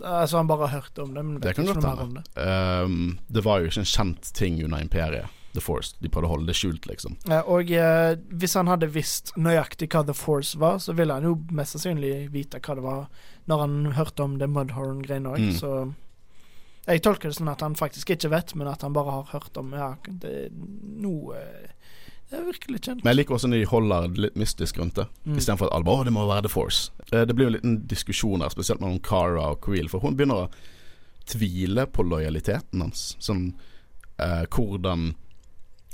Altså 0.02 0.40
han 0.40 0.48
bare 0.50 0.66
har 0.66 0.80
hørt 0.80 0.98
om 0.98 1.12
det, 1.14 1.22
men 1.22 1.36
Det 1.38 1.50
vet 1.50 1.56
kan 1.56 1.68
ikke 1.68 1.74
noe 1.78 1.84
mer 1.84 2.00
om 2.02 2.14
det. 2.16 2.22
Um, 2.34 3.18
det 3.30 3.44
var 3.46 3.60
jo 3.60 3.68
ikke 3.70 3.84
en 3.84 3.90
kjent 3.92 4.30
ting 4.34 4.56
under 4.64 4.82
imperiet, 4.82 5.41
The 5.54 5.60
Force. 5.60 5.94
De 6.00 6.08
prøvde 6.08 6.28
å 6.30 6.32
holde 6.36 6.46
det 6.48 6.56
skjult, 6.56 6.86
liksom. 6.88 7.16
Og 7.46 7.70
eh, 7.70 8.14
hvis 8.32 8.54
han 8.54 8.66
hadde 8.72 8.88
visst 8.88 9.34
nøyaktig 9.36 9.90
hva 9.92 10.04
The 10.06 10.14
Force 10.16 10.56
var, 10.58 10.78
så 10.80 10.94
ville 10.96 11.12
han 11.12 11.22
jo 11.28 11.34
mest 11.52 11.76
sannsynlig 11.76 12.30
vite 12.32 12.60
hva 12.60 12.74
det 12.78 12.82
var 12.86 13.02
når 13.50 13.58
han 13.66 13.92
hørte 13.98 14.22
om 14.24 14.38
det 14.38 14.48
Mudhorn-greiene 14.48 15.28
òg, 15.34 15.38
Mm. 15.42 15.58
så 15.58 15.94
Jeg 16.88 17.02
tolker 17.02 17.28
det 17.30 17.36
sånn 17.36 17.48
at 17.52 17.60
han 17.62 17.74
faktisk 17.78 18.10
ikke 18.10 18.28
vet, 18.30 18.54
men 18.56 18.66
at 18.66 18.82
han 18.82 18.92
bare 18.92 19.10
har 19.12 19.24
hørt 19.30 19.56
om 19.56 19.72
Ja, 19.72 19.92
det 20.08 20.30
er 20.46 20.48
noe 20.52 21.36
eh, 21.36 21.68
Det 22.30 22.38
er 22.40 22.44
virkelig 22.48 22.80
kjent. 22.80 23.04
Men 23.04 23.12
jeg 23.12 23.16
liker 23.20 23.34
også 23.36 23.48
når 23.52 23.60
de 23.60 23.68
holder 23.70 24.08
det 24.08 24.18
litt 24.24 24.34
mystisk 24.40 24.78
rundt 24.80 24.94
det. 24.96 25.06
Mm. 25.26 25.36
Istedenfor 25.36 25.66
at 25.68 25.72
alle 25.76 25.84
bare 25.84 26.00
'Å, 26.00 26.04
det 26.04 26.12
må 26.16 26.26
være 26.26 26.42
The 26.42 26.48
Force'. 26.48 26.90
Eh, 27.12 27.24
Det 27.26 27.36
blir 27.36 27.44
jo 27.44 27.52
en 27.52 27.58
liten 27.60 27.86
diskusjon 27.86 28.40
her, 28.40 28.48
spesielt 28.48 28.80
mellom 28.80 28.98
Cara 29.02 29.50
og 29.52 29.60
Creel, 29.60 29.88
for 29.88 30.00
hun 30.00 30.16
begynner 30.16 30.48
å 30.48 30.50
tvile 31.26 31.86
på 31.86 32.02
lojaliteten 32.02 32.80
hans. 32.80 33.16
Sånn 33.20 33.52
eh, 34.18 34.44
Hvordan 34.50 35.14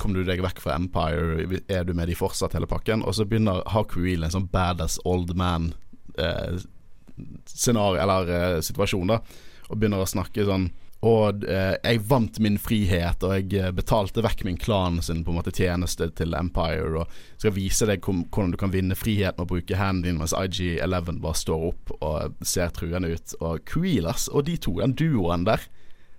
kom 0.00 0.14
du 0.16 0.22
deg 0.26 0.42
vekk 0.44 0.62
fra 0.62 0.76
Empire? 0.78 1.60
Er 1.68 1.86
du 1.86 1.94
med 1.96 2.10
de 2.10 2.16
fortsatt, 2.18 2.56
hele 2.56 2.70
pakken? 2.70 3.04
Og 3.04 3.16
så 3.18 3.26
begynner 3.28 3.62
har 3.66 3.86
Creel 3.90 4.26
en 4.26 4.34
sånn 4.34 4.50
badass 4.52 4.98
old 5.08 5.34
man 5.38 5.72
eh, 6.18 6.58
scenario, 7.46 8.00
eller 8.02 8.34
eh, 8.34 8.60
situasjon, 8.64 9.14
da. 9.14 9.22
Og 9.68 9.78
begynner 9.78 10.04
å 10.04 10.08
snakke 10.08 10.46
sånn 10.48 10.70
og 11.06 11.44
eh, 11.46 11.76
jeg 11.78 12.00
vant 12.10 12.40
min 12.42 12.56
frihet, 12.58 13.22
og 13.22 13.34
jeg 13.36 13.52
eh, 13.54 13.70
betalte 13.74 14.22
vekk 14.24 14.42
min 14.48 14.56
klan 14.58 14.98
sin 15.04 15.20
på 15.22 15.30
en 15.30 15.38
måte 15.38 15.54
tjeneste 15.54 16.08
til 16.18 16.34
Empire, 16.34 17.04
og 17.04 17.38
skal 17.38 17.54
vise 17.54 17.86
deg 17.86 18.02
hvordan 18.02 18.50
du 18.50 18.58
kan 18.58 18.72
vinne 18.74 18.98
frihet 18.98 19.38
med 19.38 19.46
å 19.46 19.52
bruke 19.52 19.78
hendene 19.78 20.08
dine, 20.08 20.18
mens 20.24 20.34
IG11 20.34 21.20
bare 21.22 21.38
står 21.38 21.68
opp 21.70 21.94
og 22.00 22.42
ser 22.42 22.74
truende 22.74 23.12
ut. 23.14 23.36
Og 23.38 23.62
Queelers 23.70 24.26
og 24.32 24.48
de 24.50 24.56
to, 24.58 24.80
den 24.82 24.96
duoen 24.98 25.46
der 25.46 25.68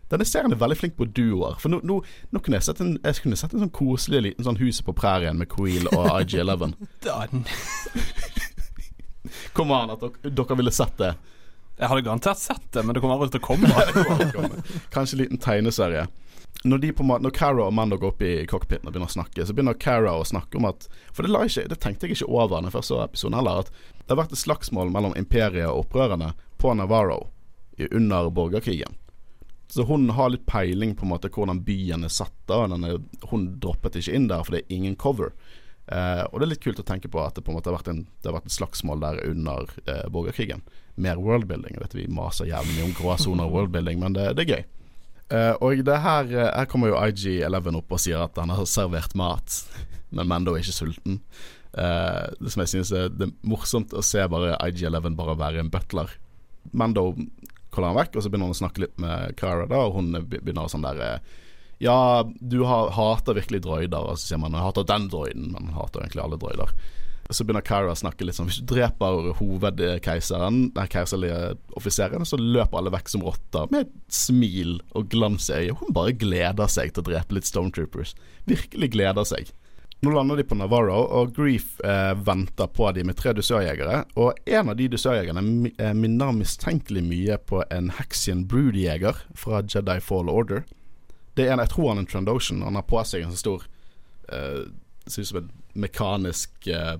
Denne 0.09 0.25
serien 0.25 0.53
er 0.53 0.61
veldig 0.61 0.77
flink 0.79 0.95
på 0.97 1.05
duoer. 1.05 1.59
For 1.61 1.69
nå, 1.69 1.81
nå, 1.85 1.99
nå 2.33 2.41
kunne 2.41 2.57
jeg 2.57 2.65
sett 2.65 2.81
en 2.81 2.95
Jeg 3.03 3.21
kunne 3.21 3.37
sett 3.37 3.53
en 3.53 3.61
sånn 3.61 3.73
koselig 3.73 4.23
liten 4.25 4.47
sånn 4.47 4.57
Huset 4.57 4.85
på 4.87 4.95
prærien 4.97 5.37
med 5.37 5.51
Queel 5.51 5.85
og 5.93 6.09
IG11. 6.21 6.73
Den. 7.05 7.45
Kom 9.53 9.71
an 9.71 9.93
at 9.93 10.01
dere, 10.01 10.31
dere 10.33 10.57
ville 10.59 10.73
sett 10.73 10.97
det. 10.97 11.13
Jeg 11.79 11.87
hadde 11.87 12.03
garantert 12.03 12.39
sett 12.41 12.65
det, 12.75 12.83
men 12.83 12.95
det 12.95 13.01
kommer 13.03 13.15
aldri 13.15 13.37
til 13.37 13.39
å 13.39 13.45
komme. 13.45 14.63
Kanskje 14.93 15.15
en 15.15 15.21
liten 15.21 15.39
tegneserie. 15.39 16.09
Når, 16.67 16.81
de 16.83 16.89
på, 16.91 17.05
når 17.07 17.31
Cara 17.31 17.69
og 17.69 17.75
Mando 17.75 17.95
går 17.99 18.11
opp 18.11 18.23
i 18.25 18.33
cockpiten 18.49 18.89
og 18.89 18.91
begynner 18.91 19.07
å 19.07 19.15
snakke, 19.15 19.45
så 19.47 19.55
begynner 19.55 19.77
Cara 19.79 20.17
å 20.19 20.25
snakke 20.27 20.59
om 20.59 20.67
at 20.67 20.89
For 21.15 21.23
det, 21.23 21.31
ikke, 21.31 21.69
det 21.71 21.79
tenkte 21.79 22.07
jeg 22.09 22.17
ikke 22.17 22.27
over 22.33 22.57
da 22.57 22.65
jeg 22.67 22.75
først 22.75 22.91
så 22.91 22.99
episoden 23.05 23.37
heller, 23.39 23.63
at 23.63 23.71
det 24.01 24.11
har 24.11 24.19
vært 24.19 24.35
et 24.35 24.41
slagsmål 24.41 24.91
mellom 24.91 25.15
imperiet 25.15 25.69
og 25.69 25.85
opprørerne 25.85 26.33
på 26.59 26.73
Navarro 26.75 27.29
under 27.79 28.27
borgerkrigen. 28.35 28.98
Så 29.69 29.85
hun 29.85 30.09
har 30.17 30.31
litt 30.33 30.47
peiling 30.49 30.95
på 30.97 31.05
en 31.05 31.11
måte 31.13 31.29
hvordan 31.29 31.61
byen 31.65 32.07
er 32.07 32.13
satt 32.13 32.33
da. 32.49 32.63
Er, 32.65 33.01
hun 33.29 33.49
droppet 33.61 33.99
ikke 33.99 34.15
inn 34.17 34.29
der, 34.31 34.41
for 34.45 34.55
det 34.55 34.63
er 34.63 34.77
ingen 34.79 34.97
cover. 34.97 35.35
Eh, 35.89 36.23
og 36.29 36.39
det 36.39 36.47
er 36.47 36.51
litt 36.55 36.63
kult 36.63 36.81
å 36.81 36.85
tenke 36.85 37.09
på 37.11 37.21
at 37.21 37.37
det 37.37 37.43
på 37.45 37.53
en 37.53 37.59
måte 37.59 37.69
har 37.69 37.77
vært, 37.77 37.91
en, 37.91 38.03
det 38.21 38.29
har 38.29 38.37
vært 38.39 38.49
et 38.49 38.57
slagsmål 38.57 39.05
der 39.05 39.21
under 39.29 39.69
eh, 39.85 40.07
borgerkrigen. 40.09 40.65
Mer 40.97 41.21
worldbuilding. 41.21 41.77
Vet 41.81 41.95
Vi 41.97 42.09
maser 42.13 42.49
jævlig 42.49 42.79
mye 42.79 42.89
om 42.89 42.97
gråsoner 42.97 43.45
og 43.45 43.55
worldbuilding, 43.57 44.01
men 44.01 44.17
det, 44.17 44.31
det 44.37 44.45
er 44.45 44.53
gøy. 44.55 44.67
Eh, 45.29 45.53
og 45.61 45.85
det 45.85 46.01
her, 46.01 46.33
eh, 46.33 46.49
her 46.57 46.69
kommer 46.69 46.89
jo 46.89 46.97
IG11 46.97 47.77
opp 47.77 47.93
og 47.93 48.01
sier 48.01 48.25
at 48.25 48.37
han 48.41 48.49
har 48.49 48.65
servert 48.69 49.13
mat, 49.17 49.61
men 50.15 50.29
Mando 50.29 50.55
er 50.55 50.63
ikke 50.63 50.79
sulten. 50.79 51.21
Eh, 51.77 52.25
det 52.39 52.49
som 52.49 52.63
jeg 52.63 52.71
synes 52.71 52.91
er 52.97 53.11
Det 53.13 53.27
er 53.27 53.33
morsomt 53.45 53.93
å 53.93 54.01
se 54.01 54.23
bare 54.25 54.57
IG11 54.57 55.13
bare 55.17 55.37
være 55.37 55.61
en 55.61 55.69
butler. 55.69 56.09
Mando 56.73 57.11
kaller 57.79 57.93
han 57.95 58.01
vekk, 58.03 58.19
og 58.19 58.25
så 58.27 58.29
begynner 58.29 58.51
han 58.51 58.57
å 58.59 58.61
snakke 58.61 58.83
litt 58.85 58.99
med 58.99 59.33
Cara, 59.39 59.65
da, 59.71 59.81
og 59.87 59.95
hun 59.97 60.11
be- 60.19 60.37
begynner 60.43 60.67
sånn 60.69 60.83
der 60.85 60.99
eh, 61.07 61.35
Ja, 61.79 61.97
du 62.27 62.59
har, 62.67 62.91
hater 62.91 63.37
virkelig 63.39 63.63
droider, 63.63 64.03
og 64.11 64.19
så 64.19 64.33
sier 64.33 64.43
man 64.43 64.51
jeg 64.59 64.67
hater 64.67 64.83
den 64.91 65.05
droiden, 65.09 65.53
men 65.55 65.71
hater 65.79 66.03
egentlig 66.03 66.25
alle 66.27 66.37
droider. 66.41 66.75
Så 67.29 67.45
begynner 67.45 67.61
Cara 67.61 67.91
å 67.93 67.97
snakke 67.97 68.25
litt 68.25 68.33
sånn 68.35 68.47
Hvis 68.49 68.57
du 68.63 68.71
dreper 68.71 69.27
hovedkeiseren, 69.37 70.71
den 70.73 70.89
keiserlige 70.89 71.53
offiseren, 71.77 72.25
så 72.25 72.39
løper 72.41 72.79
alle 72.81 72.93
vekk 72.95 73.11
som 73.13 73.21
rotter 73.25 73.69
med 73.69 73.85
et 73.85 73.93
smil 74.17 74.79
og 74.97 75.09
glans 75.13 75.49
i 75.53 75.59
øyet. 75.59 75.77
Hun 75.79 75.93
bare 75.95 76.15
gleder 76.17 76.67
seg 76.71 76.91
til 76.95 77.03
å 77.03 77.09
drepe 77.11 77.37
litt 77.37 77.47
Stormtroopers. 77.49 78.15
Virkelig 78.49 78.91
gleder 78.95 79.27
seg. 79.29 79.51
Nå 80.01 80.11
lander 80.11 80.39
de 80.39 80.45
på 80.47 80.55
Navarro, 80.55 80.95
og 80.95 81.33
Grief 81.35 81.79
eh, 81.83 82.13
venter 82.15 82.69
på 82.71 82.87
de 82.95 83.03
med 83.03 83.17
tre 83.19 83.33
dusørjegere. 83.35 84.05
Og 84.15 84.37
en 84.47 84.71
av 84.71 84.77
de 84.79 84.87
dusørjegerne 84.93 85.71
eh, 85.75 85.91
minner 85.97 86.31
mistenkelig 86.37 87.03
mye 87.03 87.35
på 87.49 87.65
en 87.67 87.91
Hexian 87.97 88.45
Brood-jeger 88.47 89.19
fra 89.35 89.59
Jedi 89.59 89.97
Fall 90.03 90.31
Order. 90.31 90.63
Det 91.35 91.49
er 91.49 91.57
en, 91.57 91.63
Jeg 91.65 91.73
tror 91.73 91.91
han 91.91 91.99
er 91.99 92.05
en 92.05 92.11
Trandoshan. 92.13 92.63
Han 92.63 92.79
har 92.79 92.87
på 92.87 93.03
seg 93.03 93.25
en 93.25 93.35
så 93.35 93.43
stor 93.43 93.67
eh, 94.31 94.71
Ser 95.09 95.25
ut 95.25 95.31
som 95.33 95.41
en 95.41 95.51
mekanisk 95.83 96.67
eh, 96.69 96.95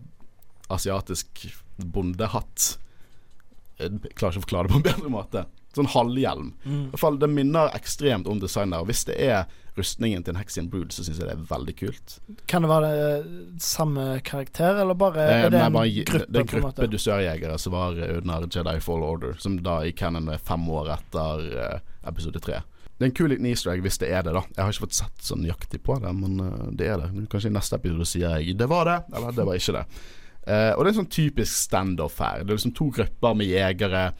asiatisk 0.74 1.46
bondehatt. 1.78 2.72
Jeg 3.80 4.00
klarer 4.18 4.34
ikke 4.34 4.42
å 4.42 4.46
forklare 4.48 4.68
det 4.68 4.74
på 4.74 4.80
en 4.80 4.88
bedre 4.90 5.12
måte. 5.14 5.44
Sånn 5.76 5.86
halvhjelm. 5.94 6.54
I 6.66 6.78
hvert 6.90 7.00
fall 7.00 7.18
Det 7.22 7.30
minner 7.30 7.70
ekstremt 7.78 8.28
om 8.28 8.40
design 8.42 8.72
der. 8.74 8.80
Og 8.82 8.88
Hvis 8.90 9.04
det 9.06 9.20
er 9.22 9.46
rustningen 9.78 10.24
til 10.26 10.34
en 10.34 10.40
Hexian 10.42 10.68
Brood, 10.70 10.90
så 10.92 11.04
syns 11.06 11.20
jeg 11.22 11.28
det 11.30 11.36
er 11.38 11.44
veldig 11.56 11.76
kult. 11.78 12.16
Kan 12.48 12.64
det 12.66 12.70
være 12.72 12.90
eh, 13.20 13.28
samme 13.62 14.20
karakter, 14.26 14.82
eller 14.82 14.94
bare 14.98 15.20
Eh, 15.30 15.46
er 15.46 15.50
det 15.54 15.60
nei, 15.60 15.68
en 15.68 15.74
bare 15.78 15.92
gi- 15.94 16.04
gruppe? 16.10 16.26
det 16.32 16.36
er 16.36 16.42
en 16.42 16.62
gruppe 16.62 16.84
en 16.84 16.90
dusørjegere 16.90 17.60
som 17.60 17.72
var 17.74 17.94
under 18.18 18.48
Jedi 18.50 18.80
Fall 18.82 19.04
Order, 19.04 19.36
som 19.40 19.56
da 19.64 19.78
i 19.86 19.92
canon 19.94 20.28
er 20.30 20.38
fem 20.42 20.66
år 20.70 20.90
etter 20.98 21.46
eh, 21.54 21.80
episode 22.10 22.40
tre. 22.42 22.60
Det 23.00 23.06
er 23.06 23.12
en 23.12 23.16
kul 23.16 23.30
liten 23.32 23.46
easter 23.48 23.72
egg 23.72 23.82
hvis 23.86 23.98
det 24.02 24.10
er 24.12 24.24
det, 24.24 24.34
da. 24.36 24.42
Jeg 24.58 24.64
har 24.66 24.74
ikke 24.74 24.88
fått 24.90 24.98
sett 24.98 25.22
så 25.24 25.38
nøyaktig 25.40 25.80
på 25.86 25.96
det, 26.04 26.12
men 26.18 26.40
eh, 26.44 26.72
det 26.76 26.88
er 26.90 26.98
det. 27.06 27.28
Kanskje 27.32 27.48
i 27.54 27.56
neste 27.56 27.76
episode 27.80 28.06
sier 28.10 28.40
jeg 28.42 28.58
'det 28.58 28.68
var 28.68 28.84
det', 28.90 29.04
eller 29.16 29.32
'det 29.32 29.46
var 29.46 29.54
ikke 29.56 29.78
det'. 29.78 29.86
Eh, 30.50 30.74
og 30.76 30.84
det 30.84 30.88
er 30.90 30.98
en 31.00 31.06
sånn 31.06 31.14
typisk 31.14 31.54
standoff 31.56 32.18
her. 32.20 32.44
Det 32.44 32.50
er 32.52 32.58
liksom 32.58 32.74
to 32.76 32.90
grupper 32.90 33.34
med 33.36 33.48
jegere. 33.48 34.12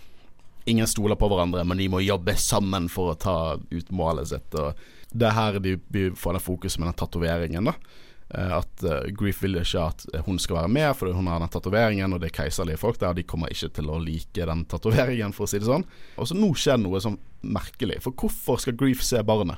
Ingen 0.70 0.90
stoler 0.90 1.18
på 1.20 1.30
hverandre, 1.32 1.64
men 1.66 1.80
de 1.80 1.88
må 1.90 2.02
jobbe 2.04 2.36
sammen 2.38 2.90
for 2.92 3.14
å 3.14 3.18
ta 3.20 3.38
ut 3.58 3.90
målet 3.96 4.30
sitt. 4.32 4.54
Og 4.60 4.78
det 5.10 5.30
er 5.30 5.38
her 5.38 5.60
de, 5.64 5.78
de 5.90 6.10
får 6.18 6.38
det 6.38 6.44
fokuset 6.46 6.82
med 6.82 6.92
den 6.92 7.00
tatoveringen. 7.00 7.72
Eh, 8.30 8.52
At 8.60 8.84
eh, 8.86 9.08
Grief 9.18 9.42
vil 9.42 9.58
ikke 9.58 9.88
at 9.90 10.06
hun 10.28 10.38
skal 10.42 10.60
være 10.62 10.74
med 10.76 10.92
fordi 10.98 11.16
hun 11.18 11.30
har 11.32 11.42
den 11.42 11.50
tatoveringen, 11.50 12.14
og 12.14 12.22
det 12.22 12.30
er 12.30 12.38
keiserlige 12.44 12.82
folk 12.82 13.00
der, 13.02 13.16
de 13.18 13.26
kommer 13.26 13.50
ikke 13.54 13.72
til 13.80 13.90
å 13.90 13.98
like 14.04 14.46
den 14.52 14.66
tatoveringen, 14.70 15.34
for 15.34 15.48
å 15.48 15.50
si 15.50 15.62
det 15.62 15.70
sånn. 15.70 15.88
Og 16.20 16.30
så 16.30 16.38
nå 16.38 16.52
skjer 16.54 16.78
noe 16.84 17.02
sånn 17.02 17.18
merkelig. 17.42 18.02
For 18.06 18.14
hvorfor 18.14 18.62
skal 18.62 18.78
Grief 18.78 19.02
se 19.06 19.24
barnet? 19.26 19.58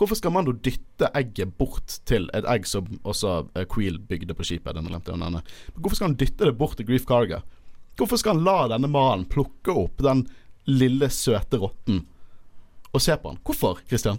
Hvorfor 0.00 0.16
skal 0.16 0.32
man 0.32 0.46
da 0.48 0.54
dytte 0.56 1.10
egget 1.14 1.52
bort 1.60 1.98
til 2.08 2.24
et 2.34 2.46
egg 2.48 2.64
som 2.66 2.88
også 3.04 3.34
eh, 3.52 3.66
Queel 3.68 4.00
bygde 4.00 4.34
på 4.38 4.46
skipet? 4.48 4.72
Den 4.78 4.88
glemte. 4.88 5.12
Hvorfor 5.76 5.98
skal 5.98 6.08
han 6.08 6.16
dytte 6.18 6.48
det 6.48 6.56
bort 6.58 6.78
til 6.80 6.88
Grief 6.88 7.04
Carga? 7.06 7.42
Hvorfor 7.98 8.20
skal 8.20 8.36
han 8.38 8.44
la 8.46 8.68
denne 8.72 8.88
mannen 8.90 9.26
plukke 9.30 9.74
opp 9.84 10.00
den 10.02 10.24
lille, 10.70 11.08
søte 11.12 11.58
rotten 11.60 12.04
og 12.92 13.00
se 13.00 13.14
på 13.16 13.30
han. 13.32 13.38
Hvorfor, 13.44 13.78
Christian? 13.88 14.18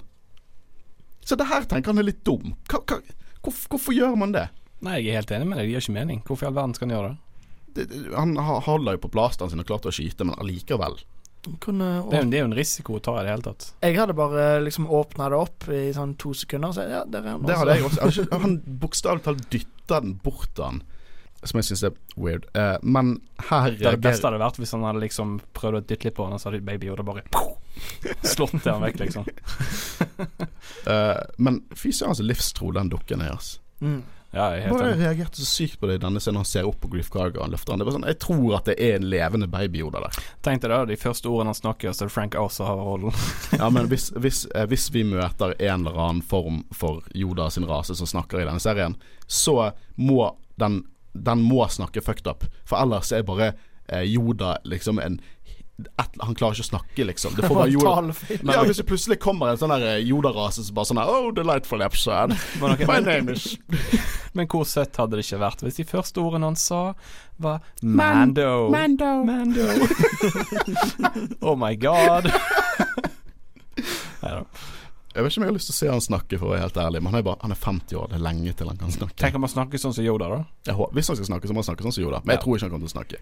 Så 1.23 1.35
det 1.39 1.45
her 1.47 1.63
tenker 1.69 1.93
han 1.93 2.01
er 2.01 2.07
litt 2.09 2.23
dum. 2.27 2.55
Hva, 2.69 2.79
hva, 2.89 2.97
hvorfor, 3.45 3.67
hvorfor 3.75 3.95
gjør 3.95 4.15
man 4.19 4.33
det? 4.35 4.47
Nei, 4.83 4.97
jeg 4.99 5.13
er 5.13 5.21
helt 5.21 5.31
enig 5.37 5.47
med 5.47 5.57
deg. 5.61 5.67
Det 5.69 5.75
gir 5.77 5.85
ikke 5.85 5.95
mening. 5.99 6.21
Hvorfor 6.27 6.47
i 6.47 6.49
all 6.49 6.57
verden 6.57 6.73
skal 6.75 6.89
han 6.89 6.95
gjøre 6.97 7.11
det? 7.13 7.19
det, 7.73 7.85
det 7.89 8.01
han 8.13 8.33
holder 8.37 8.97
jo 8.97 9.03
på 9.05 9.11
blasteren 9.13 9.49
sin 9.53 9.61
og 9.63 9.69
klarte 9.69 9.89
å 9.89 9.95
skyte, 9.95 10.25
men 10.27 10.35
allikevel. 10.41 10.99
Kunne, 11.63 11.87
Det 12.09 12.17
er, 12.17 12.23
jo, 12.23 12.29
det 12.31 12.37
er 12.37 12.43
jo 12.43 12.49
en 12.49 12.55
risiko 12.57 12.97
å 12.97 13.01
ta 13.03 13.13
i 13.19 13.23
det 13.25 13.31
hele 13.33 13.43
tatt. 13.43 13.65
jeg 13.83 13.97
hadde 13.99 14.13
bare 14.15 14.43
liksom 14.63 14.85
åpna 14.87 15.25
det 15.33 15.39
opp 15.43 15.65
i 15.75 15.79
sånn 15.95 16.13
to 16.21 16.31
sekunder 16.39 16.71
og 16.71 16.77
så 16.77 16.85
ja, 16.87 17.01
der 17.03 17.25
er 17.25 17.33
han. 17.33 17.41
Det 17.49 17.57
hadde 17.59 17.75
jeg 17.75 17.87
også. 17.87 17.99
Jeg 17.99 18.25
ikke- 18.27 18.39
Han 18.45 18.53
bokstavelig 18.83 19.23
talt 19.25 19.49
dytta 19.51 19.99
den 20.05 20.13
bort 20.23 20.53
til 20.55 20.63
han, 20.69 20.81
som 21.49 21.59
jeg 21.59 21.69
syns 21.69 21.83
er 21.89 21.97
weird. 22.15 22.47
Uh, 22.57 22.77
men 22.81 23.15
her 23.49 23.71
Det, 23.71 23.85
det 23.85 24.01
beste 24.03 24.27
hadde 24.27 24.41
vært 24.41 24.59
hvis 24.61 24.73
han 24.75 24.85
hadde 24.87 25.03
liksom 25.03 25.37
prøvd 25.57 25.79
å 25.79 25.83
dytte 25.83 26.09
litt 26.09 26.17
på 26.17 26.27
henne, 26.27 26.39
og 26.39 26.43
så 26.43 26.51
hadde 26.51 26.63
Baby 26.65 26.91
Yoda 26.91 27.05
bare 27.07 27.25
slått 28.33 28.57
til 28.59 28.71
han 28.71 28.83
vekk, 28.85 29.03
liksom. 29.03 29.29
uh, 30.87 31.21
Men 31.43 31.63
fy 31.77 31.93
søren 31.93 32.17
så 32.17 32.25
livstro 32.25 32.73
den 32.75 32.91
dukken 32.93 33.23
er, 33.25 33.35
altså. 33.37 33.61
Mm. 33.83 34.01
Ja, 34.33 34.47
jeg 34.57 34.71
Bare 34.73 34.87
jeg 34.89 34.97
reagerte 34.97 35.37
så 35.37 35.45
sykt 35.45 35.75
på 35.77 35.85
det 35.85 35.99
i 35.99 36.01
denne 36.01 36.17
scenen 36.21 36.39
han 36.41 36.47
ser 36.49 36.65
opp 36.65 36.79
på 36.81 36.89
Grief 36.89 37.11
Cargo 37.13 37.37
og 37.37 37.43
han 37.45 37.51
løfter 37.53 37.75
han. 37.75 37.81
Det 37.83 37.85
var 37.85 37.95
sånn, 37.99 38.07
Jeg 38.09 38.17
tror 38.23 38.55
at 38.57 38.69
det 38.71 38.75
er 38.81 38.95
en 38.97 39.05
levende 39.11 39.47
baby-Yoda 39.51 40.01
der. 40.07 40.17
Tenk 40.45 40.63
deg 40.63 40.73
da, 40.73 40.79
de 40.89 40.97
første 40.97 41.29
ordene 41.29 41.53
han 41.53 41.59
snakker, 41.59 41.93
så 41.93 42.05
er 42.05 42.09
det 42.09 42.15
Frank 42.15 42.37
Oz 42.41 42.57
som 42.57 42.71
har 42.71 42.81
rollen. 42.81 43.13
Ja, 43.61 43.69
men 43.69 43.91
hvis, 43.91 44.09
hvis, 44.17 44.47
eh, 44.55 44.65
hvis 44.71 44.87
vi 44.93 45.03
møter 45.05 45.53
en 45.59 45.85
eller 45.85 45.99
annen 46.07 46.23
form 46.25 46.63
for 46.73 47.05
Yoda 47.13 47.51
sin 47.53 47.67
rase 47.69 47.93
som 47.99 48.09
snakker 48.09 48.41
i 48.41 48.47
denne 48.47 48.63
serien, 48.63 48.97
så 49.29 49.69
må 50.01 50.31
den, 50.57 50.81
den 51.13 51.45
må 51.45 51.67
snakke 51.69 52.01
fucked 52.01 52.27
up. 52.27 52.45
For 52.65 52.81
ellers 52.81 53.11
er 53.11 53.23
bare 53.27 53.53
eh, 53.87 54.03
Yoda 54.03 54.57
liksom 54.65 54.99
en 54.99 55.21
et, 55.97 56.17
Han 56.21 56.35
klarer 56.37 56.53
ikke 56.53 56.63
å 56.67 56.69
snakke, 56.69 57.05
liksom. 57.09 57.33
Det 57.37 57.47
får 57.47 57.57
bare 57.59 57.71
Yoda 57.73 58.53
ja, 58.53 58.61
Hvis 58.63 58.77
det 58.77 58.85
plutselig 58.87 59.17
kommer 59.23 59.49
en 59.51 59.59
sånn 59.59 59.73
eh, 59.79 59.97
Yoda-rase 60.05 60.65
som 60.67 60.77
bare 60.77 60.91
sånn 60.91 61.01
her 61.01 61.09
Oh, 61.09 61.31
delightful 61.33 61.81
episode. 61.81 62.37
My 62.61 62.99
name 63.01 63.33
is 63.33 63.55
men 64.37 64.47
hvor 64.49 64.63
søtt 64.65 64.97
hadde 64.97 65.17
det 65.17 65.27
ikke 65.27 65.41
vært 65.43 65.61
hvis 65.61 65.75
de 65.77 65.83
første 65.85 66.17
ordene 66.17 66.47
han 66.49 66.55
sa, 66.57 66.95
var 67.37 67.59
Mando. 67.85 68.71
Mando. 68.73 69.11
Mando. 69.27 69.67
oh 71.45 71.53
my 71.53 71.75
god. 71.77 72.31
Neida. 74.23 74.45
Jeg 75.13 75.23
vet 75.23 75.31
ikke 75.31 75.41
om 75.41 75.45
jeg 75.45 75.51
har 75.51 75.57
lyst 75.59 75.67
til 75.69 75.75
å 75.75 75.77
se 75.77 75.89
han 75.93 76.01
snakke, 76.01 76.37
for 76.41 76.47
å 76.49 76.53
være 76.55 76.63
helt 76.65 76.77
ærlig. 76.81 77.01
Men 77.03 77.13
han 77.13 77.19
er, 77.19 77.25
bare, 77.27 77.37
han 77.43 77.51
er 77.53 77.59
50 77.61 77.97
år. 77.99 78.07
Det 78.09 78.15
er 78.17 78.23
lenge 78.25 78.53
til 78.57 78.67
han 78.71 78.77
kan 78.81 78.93
snakke. 78.95 79.17
Tenk 79.21 79.35
om 79.37 79.45
han 79.45 79.51
snakker 79.53 79.77
sånn 79.83 79.93
som 79.93 80.05
Yoda, 80.07 80.29
da. 80.31 80.73
Håper, 80.73 80.95
hvis 80.97 81.11
han 81.11 81.19
skal 81.19 81.27
snakke, 81.29 81.47
så 81.49 81.53
må 81.53 81.61
han 81.61 81.67
snakke 81.69 81.85
sånn 81.85 81.93
som 81.99 82.03
Yoda. 82.07 82.21
Men 82.25 82.33
jeg 82.33 82.39
Ja. 82.39 82.43
tror 82.47 82.55
ikke 82.57 82.65
han 82.65 82.73
kommer 82.73 82.87
til 82.87 82.93
å 82.93 82.97
snakke. 82.97 83.21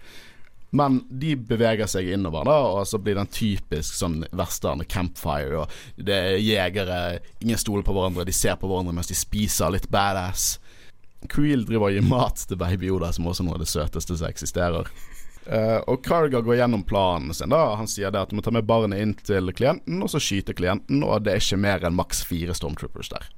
Men 0.72 1.04
de 1.20 1.34
beveger 1.36 1.86
seg 1.86 2.08
innover, 2.14 2.44
da, 2.48 2.56
og 2.80 2.86
så 2.88 2.96
blir 2.96 3.14
det 3.18 3.20
en 3.26 3.26
typisk 3.36 3.92
sånn 3.92 4.22
western 4.32 4.80
campfire. 4.88 5.52
Og 5.66 5.68
det 6.02 6.14
er 6.16 6.38
jegere, 6.40 7.20
ingen 7.44 7.58
stoler 7.60 7.82
på 7.84 7.92
hverandre, 7.92 8.24
de 8.24 8.32
ser 8.32 8.56
på 8.56 8.70
hverandre 8.70 8.94
mens 8.96 9.08
de 9.12 9.14
spiser 9.14 9.68
litt 9.70 9.90
badass. 9.92 10.58
Creel 11.28 11.66
driver 11.68 11.90
og 11.90 11.92
gir 11.92 12.08
mat 12.08 12.40
til 12.48 12.56
Baby 12.56 12.88
Yoda, 12.88 13.12
som 13.12 13.26
også 13.28 13.44
er 13.44 13.44
noe 13.50 13.54
av 13.54 13.60
det 13.60 13.68
søteste 13.68 14.16
som 14.16 14.26
eksisterer. 14.32 14.88
Eh, 15.46 15.78
og 15.90 16.04
Karga 16.06 16.40
går 16.40 16.60
gjennom 16.60 16.84
planen 16.86 17.34
sin. 17.34 17.50
da 17.50 17.74
Han 17.74 17.90
sier 17.90 18.10
det 18.10 18.20
at 18.20 18.30
du 18.30 18.38
må 18.38 18.42
ta 18.42 18.52
med 18.54 18.66
barnet 18.68 19.02
inn 19.02 19.14
til 19.14 19.52
klienten, 19.52 20.02
og 20.02 20.10
så 20.12 20.20
skyte 20.22 20.54
klienten, 20.54 21.02
og 21.02 21.24
det 21.24 21.34
er 21.34 21.42
ikke 21.42 21.62
mer 21.64 21.86
enn 21.86 21.98
maks 21.98 22.22
fire 22.26 22.54
Stormtroopers 22.54 23.10
der. 23.12 23.30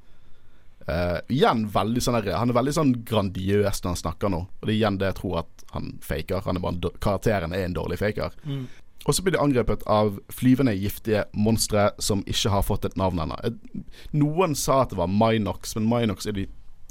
Uh, 0.84 1.16
igjen 1.32 1.62
veldig 1.72 2.02
sånn 2.04 2.18
Han 2.28 2.50
er 2.52 2.56
veldig 2.58 2.72
sånn 2.76 2.90
grandiøs 3.08 3.78
når 3.80 3.94
han 3.94 4.00
snakker 4.02 4.32
nå. 4.32 4.40
Og 4.44 4.66
det 4.66 4.74
er 4.74 4.76
igjen 4.76 4.98
det 5.00 5.14
jeg 5.14 5.20
tror 5.22 5.38
at 5.40 5.64
han 5.72 5.94
faker. 6.04 6.42
Han 6.44 6.60
er 6.60 6.64
bare 6.66 6.90
karakteren 7.00 7.56
er 7.56 7.64
en 7.64 7.76
dårlig 7.76 8.02
faker. 8.02 8.36
Mm. 8.44 8.66
Og 9.04 9.14
så 9.16 9.24
blir 9.24 9.34
de 9.34 9.40
angrepet 9.40 9.82
av 9.88 10.18
flyvende 10.32 10.74
giftige 10.76 11.24
monstre 11.32 11.90
som 11.98 12.22
ikke 12.28 12.52
har 12.52 12.64
fått 12.64 12.84
et 12.88 12.96
navn 13.00 13.20
ennå. 13.24 13.36
Eh, 13.44 13.80
Noen 14.16 14.54
sa 14.56 14.82
at 14.82 14.92
det 14.92 15.00
var 15.00 15.12
Minox, 15.12 15.74
men 15.76 15.88
Minox 15.88 16.28
er 16.28 16.36
de 16.36 16.46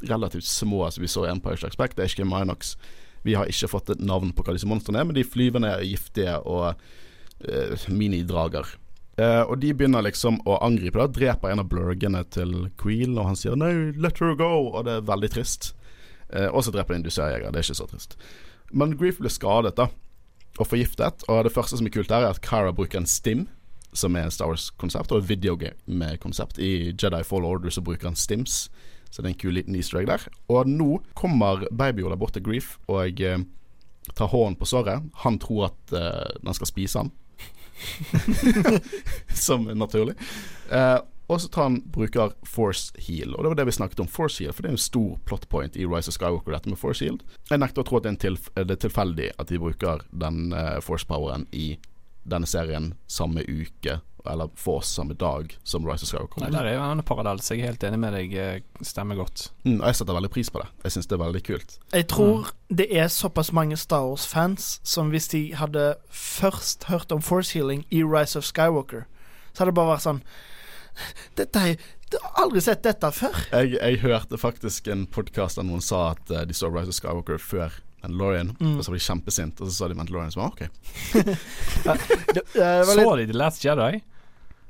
relativt 0.09 0.45
små 0.45 0.89
som 0.91 1.01
vi 1.01 1.09
så 1.09 1.25
i 1.25 1.31
Empire 1.31 1.57
Strikes 1.57 1.77
Back. 1.77 1.95
Det 1.95 2.05
er 2.05 2.11
ikke 2.11 2.29
Minox. 2.29 2.75
Vi 3.23 3.35
har 3.39 3.49
ikke 3.49 3.71
fått 3.71 3.93
et 3.93 4.03
navn 4.03 4.33
på 4.35 4.45
hva 4.45 4.55
disse 4.55 4.69
monstrene 4.69 5.01
er, 5.01 5.07
men 5.07 5.17
de 5.17 5.23
er 5.23 5.33
flyvende, 5.33 5.73
giftige 5.87 6.37
og 6.43 6.73
uh, 6.75 7.89
minidrager. 7.89 8.67
Uh, 9.19 9.43
og 9.45 9.59
de 9.61 9.73
begynner 9.77 10.03
liksom 10.05 10.39
å 10.49 10.57
angripe. 10.65 10.99
da 10.99 11.07
Dreper 11.07 11.53
en 11.53 11.63
av 11.63 11.69
blurgene 11.71 12.23
til 12.33 12.69
Queel, 12.81 13.15
og 13.17 13.31
han 13.31 13.39
sier 13.39 13.55
'no, 13.55 13.69
let 13.95 14.19
her 14.19 14.35
go', 14.35 14.73
og 14.73 14.85
det 14.85 14.97
er 14.97 15.09
veldig 15.09 15.31
trist. 15.35 15.73
Uh, 16.33 16.49
og 16.49 16.63
så 16.65 16.71
dreper 16.73 16.95
de 16.95 17.01
en 17.01 17.09
dusørjeger. 17.09 17.51
Det 17.51 17.59
er 17.59 17.67
ikke 17.67 17.81
så 17.81 17.89
trist. 17.89 18.17
Men 18.73 18.97
Grief 18.97 19.19
blir 19.21 19.29
skadet 19.29 19.75
da 19.77 19.89
og 20.59 20.67
forgiftet, 20.69 21.23
og 21.29 21.43
det 21.45 21.53
første 21.53 21.77
som 21.77 21.87
er 21.87 21.93
kult 21.93 22.09
der, 22.09 22.25
er 22.25 22.33
at 22.35 22.41
Cara 22.45 22.71
bruker 22.71 22.99
en 22.99 23.09
stim, 23.09 23.47
som 23.93 24.15
er 24.15 24.29
Star 24.29 24.51
Wars-konsept, 24.51 25.11
og 25.11 25.25
videogame-konsept. 25.29 26.59
I 26.61 26.93
Jedi 26.93 27.23
Fall 27.25 27.45
Order 27.45 27.73
så 27.73 27.81
bruker 27.81 28.09
han 28.09 28.17
stims, 28.17 28.69
så 29.13 29.21
det 29.21 29.29
er 29.29 29.35
en 29.35 29.41
kul 29.43 29.53
liten 29.53 29.75
easter 29.77 29.99
egg 29.99 30.07
der. 30.09 30.23
Og 30.49 30.65
nå 30.69 30.97
kommer 31.13 31.67
Baby-Ola 31.69 32.17
bort 32.17 32.33
til 32.33 32.41
Grief 32.45 32.79
og 32.89 33.21
eh, 33.21 33.43
tar 34.17 34.31
hånden 34.31 34.57
på 34.57 34.65
såret. 34.65 35.05
Han 35.21 35.37
tror 35.41 35.67
at 35.69 35.93
eh, 35.93 36.39
den 36.41 36.57
skal 36.57 36.71
spise 36.71 37.03
han. 37.03 37.13
som 39.45 39.67
er 39.69 39.77
naturlig. 39.77 40.15
Eh, 40.73 40.97
og 41.31 41.39
så 41.41 41.47
tar 41.47 41.69
han, 41.69 41.77
bruker 41.93 42.33
Force 42.43 42.91
Heal, 42.99 43.35
og 43.35 43.43
det 43.43 43.53
var 43.53 43.59
det 43.61 43.67
vi 43.69 43.77
snakket 43.77 44.01
om. 44.03 44.09
Force 44.11 44.43
Heal, 44.43 44.53
For 44.53 44.65
det 44.65 44.73
er 44.73 44.75
en 44.75 44.81
stor 44.81 45.15
plot 45.25 45.47
point 45.49 45.77
i 45.77 45.85
Rise 45.85 46.11
of 46.11 46.17
Skywalker, 46.17 46.51
dette 46.51 46.69
med 46.73 46.81
Force 46.81 47.05
Heal. 47.05 47.21
Jeg 47.49 47.61
nekter 47.63 47.85
å 47.85 47.87
tro 47.87 48.01
at 48.01 48.07
det 48.07 48.15
er, 48.15 48.19
tilf 48.25 48.49
det 48.57 48.75
er 48.75 48.83
tilfeldig 48.83 49.29
at 49.39 49.53
de 49.53 49.61
bruker 49.61 50.03
den 50.11 50.51
eh, 50.57 50.79
Force 50.83 51.07
Poweren 51.07 51.47
i 51.55 51.77
denne 52.25 52.47
serien 52.47 52.93
samme 53.11 53.43
uke, 53.47 53.99
eller 54.25 54.47
for 54.55 54.79
oss 54.79 54.87
samme 54.95 55.13
dag 55.19 55.51
som 55.67 55.83
Rise 55.83 56.05
of 56.05 56.09
Skywalker. 56.13 56.39
Nei, 56.45 56.51
der 56.55 56.69
er 56.69 56.77
jo 56.77 56.83
en 56.93 57.01
parallell, 57.03 57.41
så 57.43 57.57
jeg 57.57 57.65
er 57.65 57.73
helt 57.73 57.83
enig 57.83 57.99
med 57.99 58.13
deg. 58.15 58.33
eh, 58.39 58.61
Stemmer 58.87 59.17
godt. 59.19 59.49
Mm, 59.65 59.81
og 59.81 59.87
jeg 59.89 59.95
setter 59.99 60.15
veldig 60.15 60.29
pris 60.31 60.49
på 60.49 60.61
det. 60.63 60.69
Jeg 60.85 60.95
syns 60.95 61.09
det 61.11 61.17
er 61.17 61.23
veldig 61.25 61.41
kult. 61.43 61.75
Jeg 61.91 62.07
tror 62.07 62.53
det 62.71 62.87
er 62.95 63.11
såpass 63.11 63.51
mange 63.51 63.75
Star 63.77 64.05
Wars-fans 64.07 64.79
som 64.87 65.11
hvis 65.11 65.27
de 65.33 65.43
hadde 65.59 65.89
først 66.09 66.87
hørt 66.87 67.11
om 67.11 67.21
Force 67.21 67.51
Healing 67.57 67.83
i 67.91 68.03
Rise 68.03 68.39
of 68.39 68.47
Skywalker, 68.47 69.03
så 69.51 69.63
hadde 69.65 69.73
det 69.73 69.79
bare 69.81 69.91
vært 69.97 70.07
sånn 70.07 70.23
Dette 71.35 71.59
er 71.59 71.75
Jeg 72.13 72.19
har 72.21 72.43
aldri 72.43 72.61
sett 72.61 72.83
dette 72.85 73.09
før. 73.11 73.33
Jeg, 73.51 73.71
jeg 73.79 73.99
hørte 74.03 74.37
faktisk 74.37 74.87
en 74.93 75.07
podkast 75.09 75.57
der 75.57 75.65
noen 75.65 75.81
sa 75.81 76.11
at 76.13 76.29
eh, 76.29 76.43
de 76.45 76.53
så 76.53 76.69
Rise 76.69 76.93
of 76.93 76.97
Skywalker 76.99 77.39
før 77.41 77.73
Mandalorian, 78.03 78.55
Mm. 78.59 78.77
og 78.77 78.83
så 78.85 78.91
var 78.91 78.97
de 78.97 79.05
kjempesint, 79.07 79.61
og 79.61 79.67
så 79.67 79.73
sa 79.73 79.87
de 79.87 79.95
Mandalorian, 79.95 80.31
så 80.31 80.39
var 80.41 80.47
OK. 80.51 80.61
Det, 82.33 82.41
eh, 82.55 82.85
var 82.85 82.95
litt, 82.95 83.05
Så 83.05 83.15
de 83.15 83.25
The 83.27 83.37
Last 83.37 83.63
Jedi? 83.65 84.01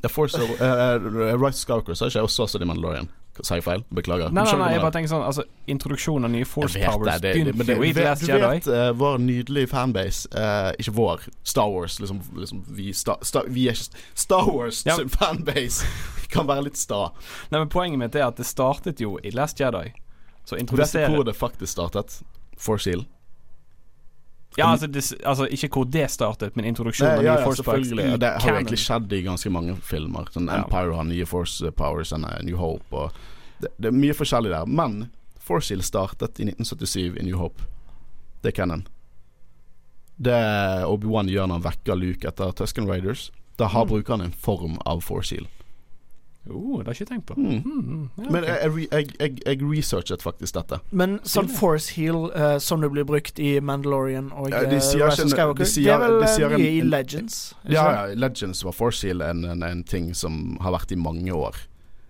The 0.03 0.09
Force 0.09 0.35
of, 0.35 0.49
uh, 0.61 0.99
Rise 1.39 1.47
of 1.47 1.53
Skywalker 1.55 1.95
sa 1.95 2.05
ikke 2.09 2.19
jeg, 2.19 2.27
også 2.27 2.47
så 2.47 2.59
de 2.59 2.65
Mandalorian. 2.67 3.09
Sa 3.41 3.55
jeg 3.57 3.63
feil? 3.65 3.81
Beklager. 3.89 4.29
Nei, 4.29 4.43
nei, 4.45 4.57
nei, 4.59 4.71
jeg 4.75 4.81
bare 4.83 4.93
tenker 4.93 5.09
sånn 5.09 5.23
Altså, 5.25 5.41
introduksjonen 5.65 6.27
av 6.27 6.31
nye 6.35 6.45
Force 6.45 6.77
Jeg 6.77 6.83
vet 6.85 6.91
Powers 6.93 7.21
det, 7.23 7.31
det, 7.33 7.45
det, 7.47 7.55
men 7.57 7.65
begynte 7.65 7.71
det, 7.71 7.77
jo 7.79 7.81
i 7.81 7.93
du 7.95 8.27
Jedi 8.29 8.41
vet, 8.43 8.49
Last 8.53 8.67
du 8.67 8.71
vet 8.71 8.77
eh, 8.77 8.89
vår 8.99 9.17
nydelige 9.23 9.69
fanbase 9.71 10.29
uh, 10.37 10.69
Ikke 10.77 10.93
vår, 10.93 11.23
Star 11.41 11.71
Wars. 11.73 11.95
Liksom, 12.03 12.19
liksom 12.37 12.61
vi, 12.77 12.91
sta, 12.93 13.15
sta, 13.25 13.41
vi 13.49 13.65
er 13.71 13.79
ikke 13.79 14.03
Star 14.25 14.51
Wars 14.53 14.83
Ja. 14.85 14.99
sin 14.99 15.09
fanbase 15.17 15.89
kan 16.33 16.45
være 16.49 16.67
litt 16.67 16.77
sta. 16.77 17.07
Nei, 17.49 17.59
men 17.63 17.69
Poenget 17.73 18.01
mitt 18.01 18.15
er 18.17 18.27
at 18.27 18.37
det 18.37 18.45
startet 18.49 19.01
jo 19.01 19.15
i 19.23 19.33
Last 19.33 19.59
Jedi. 19.61 19.91
Så 20.45 20.57
Vet 20.57 20.93
du 20.93 21.03
hvor 21.13 21.25
det 21.25 21.35
faktisk 21.37 21.71
startet? 21.73 22.19
Force 22.57 22.89
Heal. 22.89 23.05
Ja, 24.57 24.67
altså, 24.71 24.87
det, 24.87 25.01
altså 25.25 25.47
ikke 25.49 25.67
hvor 25.73 25.85
det 25.89 26.09
startet, 26.11 26.55
men 26.55 26.65
introduksjonen 26.69 27.17
av 27.19 27.23
ja, 27.25 27.35
ja, 27.39 27.45
Force 27.45 27.63
Powers 27.63 27.87
selvfølgelig. 27.87 28.19
det 28.19 28.27
har 28.29 28.39
jo 28.39 28.45
canon. 28.45 28.57
egentlig 28.61 28.79
skjedd 28.83 29.13
i 29.13 29.21
ganske 29.25 29.49
mange 29.49 29.75
filmer. 29.81 30.25
Sånn. 30.33 30.49
Empire 30.49 30.93
har 30.95 31.03
nye 31.09 31.25
Force 31.25 31.71
Powers 31.71 32.11
og 32.13 32.21
New 32.43 32.57
Hope. 32.57 32.85
Og 32.93 33.11
det, 33.63 33.71
det 33.79 33.87
er 33.89 33.95
mye 33.97 34.13
forskjellig 34.13 34.51
der. 34.53 34.65
Men 34.69 35.09
Force 35.39 35.73
Heal 35.73 35.81
startet 35.83 36.39
i 36.39 36.45
1977 36.51 37.17
i 37.19 37.25
New 37.25 37.37
Hope. 37.41 37.65
Det 38.43 38.51
er 38.53 38.57
canon. 38.61 38.85
Det 40.23 40.37
Obi-Wan 40.85 41.27
gjør 41.31 41.47
når 41.49 41.57
han 41.59 41.65
vekker 41.65 41.97
Luke 41.97 42.27
etter 42.29 42.51
Tusken 42.55 42.85
Raiders. 42.87 43.31
Da 43.57 43.65
har 43.73 43.85
Mm. 43.85 43.89
bruker 43.89 44.13
han 44.17 44.21
en 44.21 44.31
form 44.31 44.77
av 44.85 45.01
Force 45.01 45.33
Heal. 45.35 45.47
Oh, 46.49 46.79
det 46.81 46.87
har 46.87 46.93
jeg 46.93 47.01
ikke 47.05 47.09
tenkt 47.13 47.25
på. 47.29 47.35
Mm. 47.39 47.61
Mm, 47.63 48.09
ja, 48.19 48.29
Men 48.35 48.43
jeg, 48.43 48.87
jeg, 48.91 49.07
jeg, 49.19 49.35
jeg, 49.45 49.59
researchet 49.63 50.21
faktisk 50.25 50.57
dette. 50.57 50.79
men 50.91 51.19
sånn 51.23 51.47
Force 51.47 51.93
Heal 51.95 52.25
uh, 52.35 52.57
som 52.59 52.81
det 52.83 52.89
blir 52.91 53.05
brukt 53.07 53.39
i 53.39 53.53
Mandalorian 53.63 54.27
og 54.35 54.49
Ja, 54.51 54.63
eh, 54.65 54.69
de 54.73 54.79
sier 54.83 55.07
Rise 55.07 55.23
of 55.23 55.31
Skywalker, 55.31 55.63
de 55.63 55.69
sier- 55.71 55.85
det 55.87 55.93
er 55.93 56.03
vel 56.03 56.17
de 56.19 56.43
eh, 56.43 56.57
mye 56.57 56.71
i 56.73 56.81
Legends? 56.83 57.37
Ja, 57.63 57.85
ja, 57.95 58.15
Legends 58.19 58.63
var 58.67 58.75
Force 58.75 59.07
Heal 59.07 59.21
en, 59.21 59.45
en, 59.45 59.63
en 59.63 59.83
ting 59.87 60.11
som 60.13 60.57
har 60.59 60.75
vært 60.75 60.91
i 60.91 60.97
mange 60.99 61.31
år. 61.31 61.55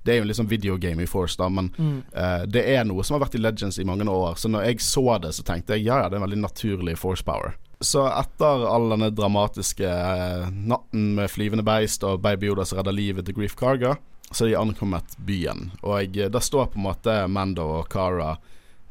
Det 0.04 0.16
er 0.16 0.18
jo 0.24 0.26
liksom 0.32 0.50
videogame 0.50 1.04
i 1.06 1.08
Force, 1.08 1.38
da, 1.40 1.48
men 1.50 1.70
Mm. 1.78 2.02
uh, 2.18 2.46
det 2.50 2.64
er 2.74 2.84
noe 2.90 3.04
som 3.06 3.16
har 3.20 3.28
vært 3.28 3.36
i 3.38 3.44
Legends 3.44 3.78
i 3.80 3.86
mange 3.86 4.04
år. 4.10 4.34
Så 4.36 4.50
når 4.50 4.66
jeg 4.66 4.82
så 4.82 5.06
det, 5.22 5.32
så 5.38 5.44
tenkte 5.48 5.78
jeg 5.78 5.86
ja, 5.86 6.02
ja, 6.02 6.10
det 6.10 6.18
er 6.18 6.24
en 6.24 6.26
veldig 6.26 6.42
naturlig 6.42 6.98
Force 6.98 7.24
Power. 7.24 7.54
Så 7.84 8.04
etter 8.10 8.66
all 8.68 8.90
denne 8.96 9.12
dramatiske 9.16 9.86
eh, 9.86 10.50
natten 10.52 11.14
med 11.16 11.30
flyvende 11.32 11.64
beist 11.68 12.04
og 12.04 12.20
Baby 12.26 12.50
Yoda 12.50 12.66
som 12.66 12.80
redder 12.82 12.96
livet 12.98 13.26
til 13.30 13.36
Grief 13.38 13.56
Karga, 13.60 13.94
så 14.34 14.48
de 14.50 14.58
ankommet 14.58 15.18
byen. 15.18 15.72
Og 15.82 16.18
eh, 16.18 16.30
der 16.32 16.44
står 16.44 16.72
på 16.74 16.82
en 16.82 16.88
måte 16.88 17.18
Mando 17.32 17.66
og 17.80 17.90
Cara 17.94 18.36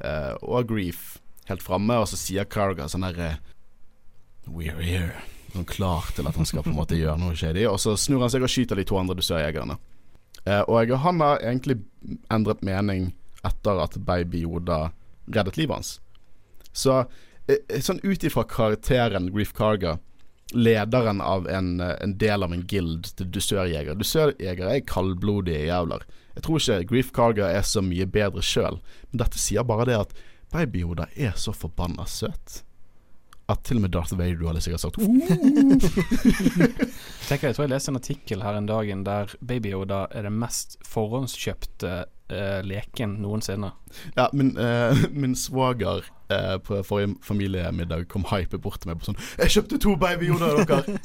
eh, 0.01 0.33
og 0.43 0.71
Grief 0.71 1.19
helt 1.49 1.63
framme, 1.65 1.99
og 1.99 2.09
så 2.11 2.19
sier 2.19 2.49
Karga 2.49 2.89
sånn 2.91 3.07
herre 3.07 3.37
We're 4.47 4.81
here. 4.83 5.23
sånn 5.53 5.67
klar 5.69 6.09
til 6.17 6.27
at 6.27 6.39
han 6.39 6.49
skal 6.49 6.65
på 6.65 6.73
en 6.73 6.79
måte 6.79 6.99
gjøre 6.99 7.21
noe 7.21 7.37
shady. 7.39 7.67
Og 7.71 7.79
så 7.81 7.95
snur 8.01 8.25
han 8.25 8.33
seg 8.33 8.43
og 8.43 8.51
skyter 8.51 8.79
de 8.79 8.87
to 8.89 8.99
andre 8.99 9.19
dusørjegerne. 9.19 9.77
Eh, 10.45 10.63
og 10.67 10.95
han 11.05 11.21
har 11.23 11.43
egentlig 11.43 11.79
endret 12.33 12.65
mening 12.67 13.13
etter 13.47 13.83
at 13.83 13.99
baby 14.07 14.43
Yoda 14.47 14.91
reddet 15.31 15.59
livet 15.61 15.79
hans. 15.79 15.93
Så 16.73 17.05
eh, 17.47 17.81
sånn 17.85 18.03
ut 18.03 18.25
ifra 18.25 18.47
karakteren 18.49 19.31
Grief 19.35 19.53
Karga, 19.55 19.99
lederen 20.53 21.21
av 21.21 21.49
en, 21.49 21.81
eh, 21.81 21.97
en 22.01 22.17
del 22.19 22.43
av 22.43 22.53
en 22.53 22.67
guild 22.67 23.13
til 23.17 23.31
dusørjegere 23.33 23.99
Dusørjegere 23.99 24.77
er 24.77 24.87
kaldblodige 24.89 25.67
jævler. 25.69 26.05
Jeg 26.35 26.43
tror 26.47 26.61
ikke 26.61 26.89
Grief 26.89 27.13
Carger 27.13 27.49
er 27.49 27.65
så 27.67 27.83
mye 27.85 28.07
bedre 28.09 28.43
sjøl, 28.45 28.81
men 29.11 29.23
dette 29.25 29.39
sier 29.41 29.65
bare 29.69 29.89
det 29.89 29.99
at 30.01 30.15
baby 30.53 30.85
Yoda 30.85 31.07
er 31.17 31.33
så 31.37 31.53
forbanna 31.57 32.07
søt. 32.09 32.63
At 33.51 33.65
til 33.67 33.81
og 33.81 33.83
med 33.85 33.93
Darth 33.93 34.15
Vader 34.17 34.47
hadde 34.47 34.63
sikkert 34.65 34.85
sagt 34.85 34.97
tenker, 37.29 37.49
jeg 37.49 37.57
tror 37.57 37.65
jeg 37.67 37.73
leste 37.73 37.91
en 37.91 37.99
artikkel 37.99 38.45
her 38.45 38.57
en 38.57 38.69
dag 38.69 38.93
der 39.05 39.35
Baby 39.45 39.73
Yoda 39.75 40.07
er 40.11 40.23
det 40.29 40.33
mest 40.33 40.79
forhåndskjøpte 40.89 42.05
uh, 42.33 42.59
leken 42.67 43.19
noensinne. 43.23 43.73
Ja, 44.17 44.29
min, 44.33 44.55
uh, 44.59 45.05
min 45.23 45.37
svoger 45.37 46.05
uh, 46.33 46.59
på 46.65 46.83
forrige 46.87 47.15
familiemiddag 47.23 48.09
kom 48.09 48.25
hype 48.31 48.59
bort 48.59 48.81
til 48.83 48.93
meg 48.93 49.01
på 49.01 49.11
sånn 49.11 49.21
'Jeg 49.39 49.55
kjøpte 49.57 49.81
to 49.85 49.97
Baby 50.01 50.31
Yoda 50.33 50.53
av 50.53 50.63
dere!' 50.67 50.99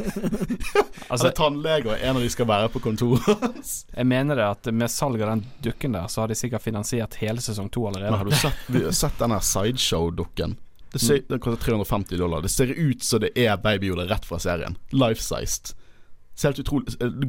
altså, 1.11 1.31
tannlege, 1.35 1.91
og 1.91 1.97
en 2.01 2.19
av 2.19 2.23
de 2.23 2.29
skal 2.31 2.49
være 2.49 2.71
på 2.73 2.83
kontoret. 2.83 3.73
jeg 3.95 4.07
mener 4.07 4.39
det 4.39 4.47
at 4.47 4.71
med 4.73 4.91
salg 4.91 5.21
av 5.21 5.35
den 5.35 5.45
dukken 5.67 5.97
der, 5.99 6.07
så 6.07 6.23
har 6.23 6.31
de 6.31 6.39
sikkert 6.39 6.65
finansiert 6.65 7.19
hele 7.21 7.43
sesong 7.43 7.69
to 7.69 7.87
allerede. 7.87 8.11
Men 8.11 8.23
har 8.23 8.31
du 8.31 8.35
sett, 8.35 8.95
sett 8.95 9.19
den 9.19 9.35
sideshow-dukken? 9.39 10.57
Ser, 10.95 11.21
Den 11.27 11.39
koster 11.39 11.65
350 11.65 12.17
dollar. 12.17 12.41
Det 12.41 12.49
ser 12.49 12.71
ut 12.71 13.03
som 13.03 13.19
det 13.19 13.35
er 13.35 13.57
Baby 13.57 13.91
Yoda 13.91 14.07
rett 14.07 14.25
fra 14.25 14.39
serien. 14.39 14.77
Life-sized. 14.89 15.75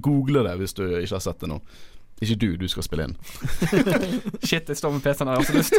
Google 0.00 0.42
det 0.42 0.56
hvis 0.60 0.76
du 0.76 0.84
ikke 0.84 1.16
har 1.16 1.24
sett 1.24 1.40
det 1.40 1.50
nå. 1.50 1.60
Ikke 2.18 2.34
du, 2.34 2.48
du 2.58 2.66
skal 2.70 2.82
spille 2.86 3.04
inn. 3.08 3.16
Shit, 4.46 4.68
jeg 4.68 4.78
står 4.78 4.90
med 4.94 5.02
PC-en 5.04 5.28
jeg 5.30 5.38
har 5.38 5.46
så 5.46 5.54
lyst. 5.58 5.74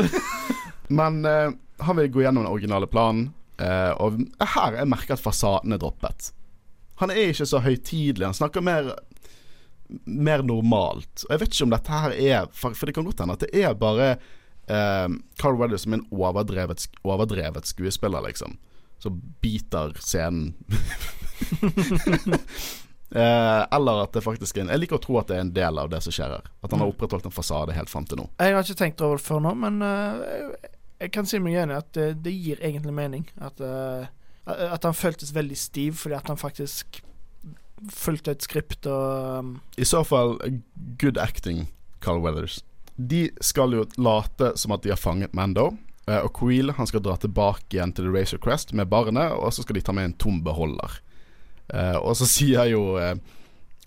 Men 0.99 1.13
uh, 1.27 1.49
han 1.83 1.95
vil 1.99 2.11
gå 2.13 2.19
gjennom 2.23 2.43
den 2.45 2.51
originale 2.51 2.87
planen, 2.89 3.23
uh, 3.61 3.91
og 3.99 4.09
her 4.55 4.71
er 4.79 4.85
merket 4.89 5.17
at 5.17 5.23
fasaden 5.23 5.71
er 5.75 5.81
droppet. 5.81 6.19
Han 7.03 7.09
er 7.13 7.17
ikke 7.31 7.47
så 7.47 7.59
høytidelig, 7.63 8.27
han 8.27 8.37
snakker 8.37 8.61
mer 8.63 8.83
mer 10.05 10.43
normalt. 10.45 11.23
Og 11.25 11.31
Jeg 11.33 11.39
vet 11.41 11.53
ikke 11.53 11.65
om 11.65 11.71
dette 11.73 11.91
her 12.03 12.11
er 12.13 12.43
For, 12.53 12.69
for 12.77 12.85
det 12.85 12.93
kan 12.93 13.05
godt 13.07 13.21
hende 13.23 13.33
at 13.33 13.41
det 13.45 13.49
er 13.57 13.71
bare 13.73 14.09
uh, 14.69 15.09
Carl 15.41 15.57
Weather 15.57 15.79
som 15.81 15.93
en 15.97 16.05
overdrevet, 16.13 16.79
overdrevet 17.03 17.65
skuespiller, 17.67 18.21
liksom. 18.27 18.51
Som 18.99 19.21
biter 19.41 19.95
scenen. 20.03 20.53
Eh, 23.11 23.67
eller 23.71 24.03
at 24.03 24.13
det 24.13 24.21
faktisk 24.21 24.57
er 24.57 24.67
en 24.67 24.71
Jeg 24.75 24.83
liker 24.83 24.99
å 24.99 25.01
tro 25.01 25.15
at 25.17 25.31
det 25.31 25.39
er 25.39 25.41
en 25.41 25.53
del 25.53 25.81
av 25.81 25.89
det 25.89 26.01
som 26.05 26.13
skjer 26.13 26.35
her. 26.35 26.49
At 26.61 26.73
han 26.73 26.83
har 26.83 26.91
opprettholdt 26.91 27.25
en 27.25 27.33
fasade 27.33 27.73
helt 27.73 27.89
fram 27.89 28.05
til 28.05 28.21
nå. 28.21 28.27
Jeg 28.37 28.53
har 28.53 28.65
ikke 28.65 28.81
tenkt 28.83 29.01
over 29.05 29.17
det 29.17 29.25
før 29.25 29.41
nå, 29.47 29.55
men 29.63 29.81
uh, 29.81 30.53
jeg 31.01 31.13
kan 31.15 31.29
si 31.29 31.41
meg 31.41 31.57
enig 31.63 31.79
at 31.79 31.89
det, 31.97 32.09
det, 32.25 32.35
gir 32.37 32.61
egentlig 32.61 32.93
mening. 32.93 33.25
At, 33.41 33.61
uh, 33.63 34.05
at 34.45 34.85
han 34.85 34.97
føltes 34.97 35.33
veldig 35.33 35.57
stiv 35.57 35.97
fordi 36.03 36.19
at 36.19 36.29
han 36.29 36.39
faktisk 36.39 37.01
fulgte 37.95 38.35
et 38.35 38.43
skript 38.43 38.89
og 38.91 39.39
um 39.39 39.51
I 39.79 39.85
så 39.87 40.01
fall 40.03 40.35
good 40.99 41.17
acting, 41.17 41.69
Carl 42.03 42.19
Weathers. 42.21 42.59
De 42.95 43.29
skal 43.41 43.73
jo 43.73 43.85
late 43.97 44.51
som 44.59 44.75
at 44.75 44.83
de 44.83 44.91
har 44.91 44.99
fanget 44.99 45.33
Mando. 45.33 45.71
Og 46.09 46.31
Queel 46.33 46.73
han 46.73 46.87
skal 46.89 47.03
dra 47.05 47.13
tilbake 47.21 47.77
igjen 47.77 47.93
til 47.93 48.07
The 48.07 48.11
Razor 48.11 48.41
Crest 48.41 48.73
med 48.73 48.89
barnet, 48.89 49.29
og 49.29 49.53
så 49.53 49.61
skal 49.61 49.77
de 49.77 49.83
ta 49.85 49.93
med 49.93 50.09
en 50.09 50.15
tom 50.17 50.39
beholder. 50.43 50.97
Uh, 51.69 51.97
og 52.01 52.17
så 52.17 52.27
sier 52.37 52.71
jo 52.71 52.95
uh, 52.97 53.13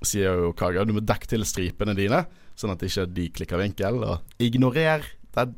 Sier 0.02 0.34
jo 0.34 0.48
Kaga 0.58 0.82
du 0.82 0.96
må 0.96 1.02
dekke 1.06 1.28
til 1.30 1.44
stripene 1.46 1.94
dine, 1.94 2.24
sånn 2.58 2.72
at 2.74 2.80
ikke 2.82 3.04
de 3.14 3.28
klikker 3.36 3.60
vinkel. 3.60 4.00
Og 4.02 4.42
ignorer 4.42 5.06
den 5.36 5.52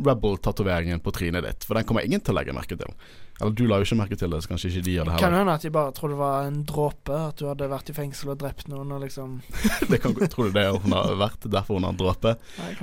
Rebel-tatoveringen 0.00 1.02
på 1.04 1.12
trynet 1.12 1.44
ditt, 1.44 1.66
for 1.68 1.76
den 1.76 1.84
kommer 1.84 2.06
ingen 2.06 2.22
til 2.24 2.32
å 2.32 2.38
legge 2.38 2.54
merke 2.56 2.78
til. 2.80 2.94
Eller 3.40 3.52
du 3.56 3.62
la 3.68 3.78
jo 3.80 3.86
ikke 3.86 3.96
merke 3.96 4.16
til 4.20 4.32
det, 4.32 4.42
så 4.44 4.50
kanskje 4.50 4.70
ikke 4.70 4.84
de 4.84 4.94
gjør 4.94 5.06
det 5.06 5.12
heller. 5.14 5.24
Kan 5.24 5.36
hende 5.38 5.54
at 5.56 5.64
de 5.64 5.72
bare 5.72 5.92
trodde 5.96 6.16
det 6.16 6.20
var 6.20 6.48
en 6.48 6.58
dråpe, 6.68 7.20
at 7.30 7.40
du 7.40 7.46
hadde 7.48 7.68
vært 7.72 7.92
i 7.92 7.96
fengsel 7.96 8.32
og 8.34 8.40
drept 8.42 8.68
noen 8.68 8.92
og 8.96 9.04
liksom 9.04 9.38
det 9.92 10.00
kan, 10.02 10.16
Tror 10.32 10.50
du 10.50 10.56
det 10.58 10.66
hun 10.74 10.96
har 10.96 11.16
vært, 11.20 11.48
derfor 11.48 11.78
hun 11.78 11.88
har 11.88 11.94
en 11.96 12.00
dråpe? 12.00 12.34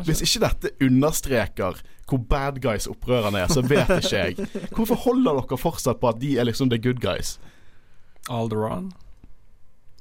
Hvis 0.07 0.23
ikke 0.25 0.43
dette 0.47 0.73
understreker 0.87 1.83
hvor 2.07 2.23
bad 2.31 2.61
guys 2.63 2.87
opprørerne 2.89 3.43
er, 3.43 3.51
så 3.51 3.61
vet 3.65 3.91
ikke 3.97 4.23
jeg. 4.23 4.49
Hvorfor 4.71 5.01
holder 5.09 5.41
dere 5.41 5.59
fortsatt 5.59 6.01
på 6.01 6.09
at 6.09 6.21
de 6.21 6.37
er 6.39 6.47
liksom 6.47 6.71
the 6.73 6.81
good 6.81 7.01
guys? 7.03 7.35
Alderon. 8.29 8.93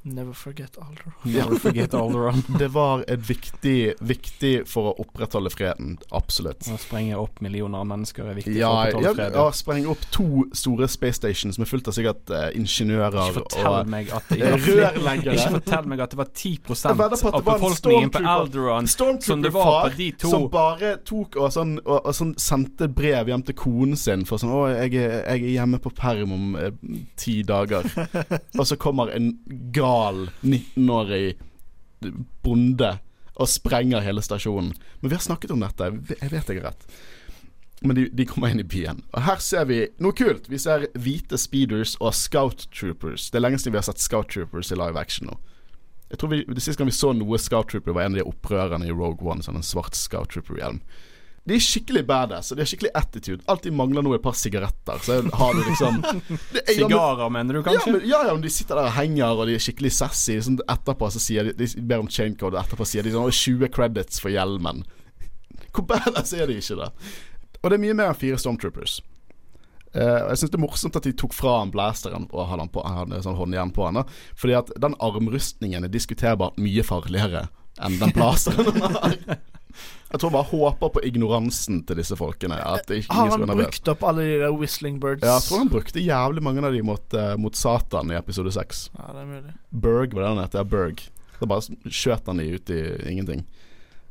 Never 0.07 0.33
forget 0.33 0.79
Alderon. 0.79 1.13
Never 1.23 1.59
forget 1.59 1.95
Alderon. 1.95 2.45
det 2.59 2.69
var 2.69 3.05
et 3.09 3.29
viktig, 3.29 3.95
viktig 3.99 4.53
for 4.71 4.93
å 4.93 5.03
opprettholde 5.03 5.51
freden. 5.51 5.97
Absolutt. 6.15 6.63
Å 6.71 6.79
sprenge 6.79 7.17
opp 7.19 7.41
millioner 7.43 7.83
av 7.83 7.89
mennesker 7.91 8.29
er 8.31 8.37
viktig 8.39 8.55
ja, 8.55 8.69
for 8.71 8.77
å 8.77 8.85
opprettholde 8.85 9.15
freden. 9.17 9.39
Ja, 9.41 9.47
sprenge 9.59 9.91
opp 9.91 10.05
to 10.15 10.45
store 10.55 10.87
space 10.93 11.19
stations 11.19 11.59
med 11.59 11.67
fullt 11.67 11.91
av 11.91 11.97
sikkert 11.97 12.31
uh, 12.31 12.45
ingeniører 12.55 13.19
ikke 13.19 13.41
fortell 13.41 13.67
og 13.73 13.91
meg 13.97 14.13
at 14.15 14.31
det 14.31 14.53
rørleggere. 14.69 15.35
Ikke 15.35 15.57
fortell 15.57 15.91
meg 15.91 16.05
at 16.07 16.15
det 16.15 16.21
var 16.23 16.31
10 16.31 16.55
av 16.93 17.43
befolkningen 17.51 18.15
på 18.15 18.23
Alderon 18.37 18.91
som 19.27 19.43
det 19.43 19.53
var 19.57 19.89
på 19.89 19.97
de 19.99 20.09
to. 20.23 20.31
Som 20.31 20.47
bare 20.55 20.95
tok 21.03 21.41
og, 21.41 21.51
sånn, 21.57 21.75
og, 21.83 21.99
og 21.99 22.15
sånn 22.15 22.37
sendte 22.39 22.87
brev 22.87 23.33
hjem 23.33 23.43
til 23.51 23.59
konen 23.59 23.99
sin 23.99 24.23
for 24.29 24.39
sånn 24.39 24.55
'Å, 24.55 24.63
jeg, 24.71 24.95
jeg 25.03 25.43
er 25.43 25.51
hjemme 25.57 25.83
på 25.83 25.91
perm 25.99 26.37
om 26.37 26.55
eh, 26.61 26.71
ti 27.19 27.41
dager'. 27.47 27.91
og 28.55 28.65
så 28.71 28.79
kommer 28.79 29.11
en 29.11 29.33
gal 29.75 29.96
gal 29.97 30.23
19-årig 30.45 31.37
bonde 32.45 32.97
og 33.37 33.49
sprenger 33.51 34.05
hele 34.05 34.25
stasjonen. 34.25 34.73
Men 35.01 35.11
vi 35.11 35.17
har 35.17 35.25
snakket 35.25 35.53
om 35.53 35.63
dette, 35.65 35.93
jeg 36.21 36.33
vet 36.33 36.51
er 36.53 36.63
rett. 36.65 36.87
Men 37.85 37.99
de, 37.99 38.07
de, 38.09 38.25
kommer 38.25 38.53
inn 38.53 38.63
i 38.63 38.65
byen. 38.65 39.03
Og 39.13 39.27
her 39.27 39.43
ser 39.45 39.67
vi 39.69 39.83
noe 40.01 40.17
kult. 40.17 40.49
Vi 40.49 40.61
ser 40.61 40.87
hvite 40.97 41.37
speeders 41.39 41.97
og 42.01 42.15
scout 42.17 42.65
troopers. 42.73 43.29
Det 43.29 43.37
er 43.37 43.45
lenge 43.45 43.61
siden 43.61 43.77
vi 43.77 43.83
har 43.83 43.89
sett 43.89 44.01
scout 44.01 44.31
troopers 44.33 44.73
i 44.73 44.79
live 44.79 44.97
action 45.01 45.29
nå. 45.29 45.37
Jeg 46.07 46.21
tror 46.23 46.31
vi, 46.31 46.45
Det 46.47 46.63
siste 46.63 46.79
gang 46.81 46.89
vi 46.89 46.97
så 46.97 47.11
noe 47.13 47.39
scout 47.43 47.69
trooper, 47.73 47.93
var 47.93 48.07
en 48.07 48.15
av 48.15 48.23
de 48.23 48.31
opprørerne 48.31 48.87
i 48.87 48.95
Rogue 48.95 49.27
One. 49.27 49.43
Sånn 49.43 49.59
en 49.59 49.67
svart 49.67 49.99
scout 49.99 50.31
trooper-hjelm. 50.33 50.79
De 51.47 51.55
er 51.55 51.63
skikkelig 51.63 52.03
badass, 52.09 52.49
og 52.51 52.59
de 52.59 52.65
har 52.65 52.67
skikkelig 52.67 52.91
attitude. 52.99 53.45
Alt 53.53 53.63
de 53.69 53.71
mangler 53.71 54.03
nå, 54.03 54.11
er 54.11 54.19
et 54.19 54.25
par 54.25 54.35
sigaretter. 54.35 54.99
Så 55.07 55.21
har 55.39 55.55
du 55.55 55.61
liksom 55.63 56.01
Sigarer, 56.73 57.29
mener 57.31 57.55
du 57.55 57.63
kanskje? 57.63 57.93
Ja, 57.93 57.93
men, 57.95 58.07
ja, 58.11 58.23
ja, 58.27 58.33
men 58.35 58.43
de 58.43 58.51
sitter 58.51 58.81
der 58.81 58.91
og 58.91 58.97
henger, 58.97 59.31
og 59.31 59.47
de 59.47 59.55
er 59.55 59.63
skikkelig 59.63 59.93
sassy. 59.95 60.41
Sånn, 60.43 60.59
etterpå 60.67 61.11
så 61.15 61.23
sier 61.23 61.47
de 61.47 61.55
De 61.61 61.85
ber 61.87 62.03
om 62.03 62.11
chaincode, 62.11 62.57
og 62.57 62.65
etterpå 62.65 62.89
sier 62.91 63.07
de 63.07 63.15
sånn 63.15 63.31
20 63.31 63.71
credits 63.77 64.19
for 64.23 64.35
hjelmen. 64.35 64.83
Hvor 65.71 65.87
badass 65.95 66.35
er 66.35 66.51
de 66.51 66.59
ikke, 66.59 66.81
da? 66.83 66.91
Og 67.63 67.71
det 67.71 67.79
er 67.79 67.85
mye 67.87 67.99
mer 68.03 68.11
enn 68.11 68.19
fire 68.19 68.43
Stormtroopers. 68.43 68.99
Uh, 69.95 70.27
jeg 70.33 70.41
syns 70.41 70.51
det 70.51 70.59
er 70.59 70.67
morsomt 70.67 70.99
at 70.99 71.07
de 71.07 71.15
tok 71.17 71.33
fra 71.33 71.61
han 71.61 71.71
blasteren 71.73 72.27
og 72.27 72.51
hadde, 72.51 72.67
han 72.67 72.73
på, 72.75 72.83
hadde 72.83 73.23
sånn 73.23 73.39
håndjern 73.39 73.71
på 73.77 73.87
han. 73.87 74.03
Da. 74.03 74.19
Fordi 74.35 74.59
at 74.59 74.75
den 74.83 74.99
armrustningen 74.99 75.87
er 75.87 75.95
diskuterbart 75.95 76.59
mye 76.59 76.83
farligere 76.85 77.47
enn 77.87 78.01
den 78.03 78.13
blasteren 78.17 78.67
han 78.67 78.99
har. 78.99 79.21
Jeg 80.07 80.23
tror 80.23 80.31
bare 80.37 80.47
håper 80.53 80.93
på 80.95 81.03
ignoransen 81.09 81.81
til 81.87 81.99
disse 81.99 82.17
folkene. 82.19 82.61
Har 82.63 83.33
han 83.33 83.51
brukt 83.51 83.91
opp 83.91 84.05
alle 84.07 84.23
de 84.23 84.37
der 84.45 84.55
Whistling 84.55 85.01
Birds? 85.03 85.25
Ja, 85.27 85.35
jeg 85.41 85.49
tror 85.49 85.65
han 85.65 85.73
brukte 85.73 86.05
jævlig 86.05 86.45
mange 86.47 86.63
av 86.63 86.77
de 86.77 86.83
mot, 86.87 87.17
uh, 87.19 87.35
mot 87.43 87.59
Satan 87.59 88.13
i 88.15 88.19
episode 88.19 88.53
6. 88.55 88.85
Ja, 88.95 89.09
det 89.11 89.25
er 89.25 89.29
mulig 89.33 89.57
Berg 89.71 90.15
var 90.15 90.23
det 90.23 90.31
han 90.31 90.43
het. 90.45 90.55
Ja, 90.55 90.63
Berg. 90.63 91.03
Så 91.37 91.51
bare 91.51 91.93
skjøt 91.93 92.31
han 92.31 92.41
de 92.41 92.49
ut 92.55 92.73
i 92.73 92.81
ingenting. 93.11 93.43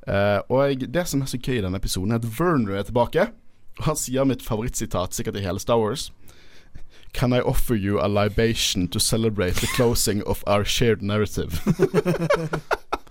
Uh, 0.06 0.44
og 0.52 0.84
det 0.84 1.08
som 1.10 1.24
er 1.24 1.32
så 1.32 1.40
gøy 1.40 1.58
i 1.58 1.64
denne 1.64 1.80
episoden, 1.80 2.12
er 2.14 2.22
at 2.22 2.28
Verner 2.38 2.76
er 2.78 2.86
tilbake. 2.86 3.30
Og 3.80 3.88
han 3.88 3.98
sier 4.00 4.28
mitt 4.28 4.44
favorittsitat 4.46 5.16
sikkert 5.16 5.40
i 5.40 5.48
hele 5.48 5.64
Star 5.64 5.80
Wars. 5.82 6.12
Can 7.16 7.32
I 7.32 7.40
offer 7.40 7.76
you 7.76 8.02
a 8.04 8.08
libation 8.12 8.90
to 8.90 9.00
celebrate 9.00 9.56
the 9.56 9.68
closing 9.68 10.22
of 10.28 10.44
our 10.46 10.66
shared 10.66 11.02
narrative? 11.02 11.64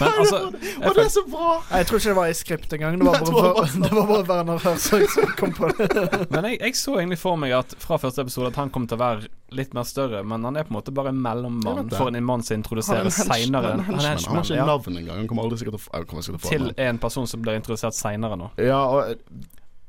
Men, 0.00 0.12
altså, 0.18 0.40
og 0.82 0.94
det 0.96 1.04
er 1.04 1.12
så 1.12 1.22
bra! 1.30 1.52
Jeg 1.70 1.88
tror 1.88 2.00
ikke 2.00 2.10
det 2.10 2.16
var 2.18 2.30
i 2.30 2.36
skript 2.36 2.76
engang. 2.76 2.98
Det 3.00 3.06
var 3.06 3.24
bare, 3.24 3.66
det 3.86 3.92
var 3.92 4.06
bare 4.10 4.26
Werner 4.28 4.62
Herzog 4.62 5.06
som 5.14 5.32
kom 5.40 5.54
på 5.56 5.70
det. 5.78 5.88
men 6.30 6.50
jeg, 6.50 6.60
jeg, 6.60 6.76
så 6.76 6.98
egentlig 7.00 7.18
for 7.22 7.40
meg 7.40 7.56
at 7.56 7.74
fra 7.82 7.98
første 8.02 8.26
episode 8.26 8.52
at 8.52 8.60
han 8.60 8.72
kom 8.74 8.86
til 8.90 8.98
å 8.98 9.02
være 9.02 9.32
litt 9.56 9.74
mer 9.76 9.86
større, 9.88 10.22
men 10.26 10.44
han 10.44 10.58
er 10.58 10.66
på 10.66 10.74
en 10.74 10.78
måte 10.80 10.94
bare 10.94 11.12
en 11.14 11.20
mellommann 11.22 11.90
for 11.94 12.10
en 12.10 12.24
mann 12.26 12.44
som 12.46 12.58
introduseres 12.58 13.20
seinere. 13.22 13.76
Han, 13.76 13.84
han, 13.88 14.00
han, 14.00 14.40
har 14.40 14.44
ikke 14.44 14.70
navn 14.70 15.02
engang. 15.02 15.20
Han 15.22 15.28
kommer 15.30 15.46
aldri 15.46 15.60
sikkert 15.62 15.78
til 15.78 16.34
å 16.34 16.40
få 16.40 16.50
Til 16.50 16.72
en 16.88 17.02
person 17.02 17.28
som 17.30 17.44
blir 17.44 17.58
introdusert 17.58 17.96
seinere 17.96 18.38
nå. 18.40 18.50
Ja, 18.60 18.82
og 18.90 19.14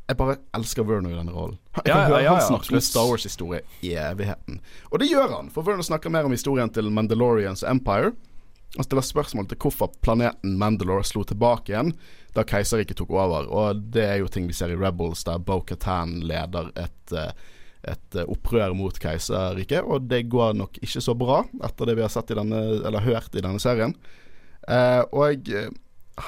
jeg 0.08 0.16
bare 0.22 0.38
elsker 0.56 0.86
Werner 0.88 1.12
i 1.12 1.18
denne 1.18 1.34
rollen. 1.36 1.58
Jeg 1.76 1.90
kan 1.90 1.92
ja, 1.92 2.04
høre 2.08 2.20
ja, 2.22 2.30
ja, 2.30 2.36
han 2.38 2.46
snakke 2.48 2.78
om 2.78 2.84
Star 2.86 3.10
Wars-historie 3.10 3.60
i 3.84 3.92
evigheten. 4.00 4.62
Og 4.88 5.02
det 5.02 5.10
gjør 5.12 5.34
han, 5.34 5.50
for 5.52 5.68
Werner 5.68 5.84
snakker 5.84 6.14
mer 6.14 6.30
om 6.30 6.32
historien 6.32 6.72
til 6.72 6.88
Mandalorians 6.96 7.66
Empire. 7.68 8.14
Han 8.78 8.86
stiller 8.86 9.06
spørsmål 9.06 9.50
til 9.50 9.60
hvorfor 9.62 9.92
planeten 10.06 10.58
Mandalore 10.62 11.06
slo 11.08 11.24
tilbake 11.26 11.74
igjen 11.74 11.96
da 12.38 12.44
keiserriket 12.46 13.00
tok 13.00 13.16
over. 13.16 13.48
Og 13.50 13.82
det 13.94 14.06
er 14.06 14.20
jo 14.22 14.30
ting 14.32 14.46
vi 14.50 14.56
ser 14.56 14.74
i 14.74 14.78
Rebels, 14.78 15.26
der 15.26 15.42
Bo-Katan 15.42 16.20
leder 16.30 16.70
et, 16.78 17.16
uh, 17.16 17.32
et 17.88 18.18
eh, 18.20 18.30
opprør 18.30 18.76
mot 18.78 18.96
keiserriket, 19.02 19.86
og 19.86 20.08
det 20.12 20.28
går 20.32 20.58
nok 20.60 20.80
ikke 20.82 21.02
så 21.04 21.16
bra 21.18 21.44
etter 21.66 21.90
det 21.90 21.98
vi 21.98 22.04
har 22.06 22.13
sett 22.13 22.34
i 22.34 22.38
denne, 22.38 22.62
eller 22.88 23.06
hørt 23.06 23.36
i 23.36 23.44
denne 23.44 23.62
serien. 23.63 23.96
Eh, 24.68 25.04
og 25.16 25.50
eh, 25.50 25.70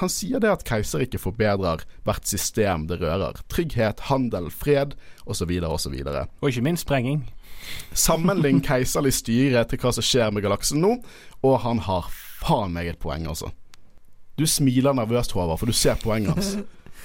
han 0.00 0.12
sier 0.12 0.42
det 0.42 0.52
at 0.52 0.64
keiserriket 0.66 1.22
forbedrer 1.22 1.82
hvert 2.06 2.28
system 2.30 2.86
det 2.90 3.00
rører. 3.02 3.42
Trygghet, 3.52 4.06
handel, 4.08 4.48
fred 4.54 4.94
osv. 5.26 5.50
osv. 5.66 5.96
Og 6.06 6.48
ikke 6.48 6.64
minst 6.64 6.86
sprenging. 6.86 7.24
Sammenlign 7.92 8.62
keiserlig 8.68 9.16
styre 9.18 9.66
til 9.68 9.82
hva 9.82 9.94
som 9.96 10.06
skjer 10.06 10.32
med 10.32 10.46
galaksen 10.46 10.82
nå, 10.84 10.96
og 11.42 11.62
han 11.66 11.82
har 11.90 12.08
faen 12.40 12.72
meg 12.72 12.88
et 12.92 12.98
poeng, 13.02 13.26
altså. 13.28 13.50
Du 14.40 14.46
smiler 14.48 14.94
nervøst, 14.96 15.32
Håvard, 15.36 15.58
for 15.60 15.68
du 15.68 15.76
ser 15.76 15.98
poenget 16.00 16.32
hans. 16.34 16.54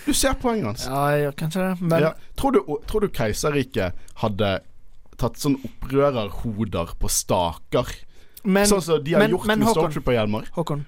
Du 0.06 0.13
ser 0.15 0.36
poenget 0.39 0.65
hans. 0.69 0.86
Ja, 0.88 1.02
jeg 1.15 1.26
gjør 1.26 1.36
kanskje 1.43 1.63
det, 1.65 1.82
men 1.82 2.02
Ja. 2.06 2.12
Tror, 2.39 2.52
du, 2.56 2.60
tror 2.88 3.02
du 3.04 3.08
keiserriket 3.10 3.93
hadde 4.21 4.52
tatt 5.19 5.39
sånn 5.41 5.58
opprørerhoder 5.65 6.95
på 7.00 7.10
staker? 7.12 7.89
Men, 8.45 8.67
sånn 8.69 8.84
som 8.86 9.04
de 9.04 9.15
har 9.15 9.24
men- 9.26 9.32
gjort 9.34 9.48
men 9.50 9.60
med 9.63 9.71
Stormtrooper-hjelmer? 9.74 10.52
Håkon, 10.56 10.86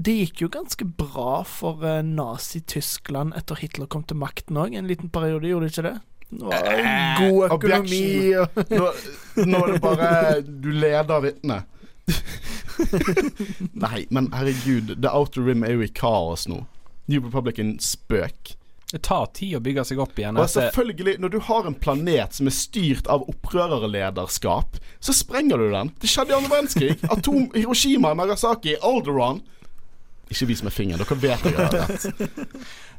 det 0.00 0.14
gikk 0.14 0.40
jo 0.44 0.48
ganske 0.54 0.86
bra 0.96 1.42
for 1.44 1.82
uh, 1.84 2.00
Nazi-Tyskland 2.06 3.34
etter 3.36 3.58
Hitler 3.60 3.86
kom 3.90 4.04
til 4.08 4.16
makten 4.16 4.56
òg, 4.56 4.74
en 4.78 4.86
liten 4.88 5.10
periode, 5.10 5.46
gjorde 5.50 5.66
det 5.68 5.74
ikke 5.76 5.88
det? 5.90 5.96
Nå, 6.38 6.50
Eh, 6.52 7.18
god 7.18 7.52
økonomi 7.54 8.34
Nå, 8.36 8.88
nå 9.48 9.60
er 9.64 9.70
det 9.72 9.78
bare 9.80 10.42
Du 10.44 10.66
leder 10.76 11.22
vitnet. 11.24 11.64
Nei, 13.86 14.06
men 14.10 14.30
herregud. 14.34 14.94
The 15.02 15.10
Outer 15.14 15.44
Rim 15.48 15.64
er 15.66 15.76
jo 15.78 15.84
i 15.86 15.90
kaos 15.92 16.46
nå. 16.50 16.62
New 17.08 17.24
Republic 17.24 17.58
er 17.58 17.64
en 17.68 17.76
spøk. 17.82 18.54
Det 18.88 19.02
tar 19.04 19.26
tid 19.36 19.58
å 19.58 19.60
bygge 19.60 19.82
seg 19.84 19.98
opp 20.00 20.16
igjen. 20.16 20.38
Og 20.40 20.46
etter- 20.46 20.70
selvfølgelig, 20.70 21.18
når 21.20 21.32
du 21.34 21.38
har 21.44 21.66
en 21.68 21.74
planet 21.76 22.32
som 22.38 22.48
er 22.48 22.54
styrt 22.56 23.08
av 23.12 23.26
opprørerlederskap, 23.28 24.78
så 25.04 25.12
sprenger 25.16 25.60
du 25.60 25.68
den. 25.74 25.90
Det 26.00 26.08
skjedde 26.08 26.32
i 26.32 26.38
andre 26.38 26.52
verdenskrig. 26.54 26.96
Atom, 27.12 27.50
Hiroshima, 27.56 28.14
Nagasaki, 28.16 28.76
Alderon. 28.80 29.42
Ikke 30.28 30.44
vis 30.50 30.60
med 30.64 30.72
fingeren, 30.76 31.00
dere 31.00 31.16
vet 31.20 31.44
jeg 31.48 31.54
har 31.56 31.72
rett. 31.72 32.48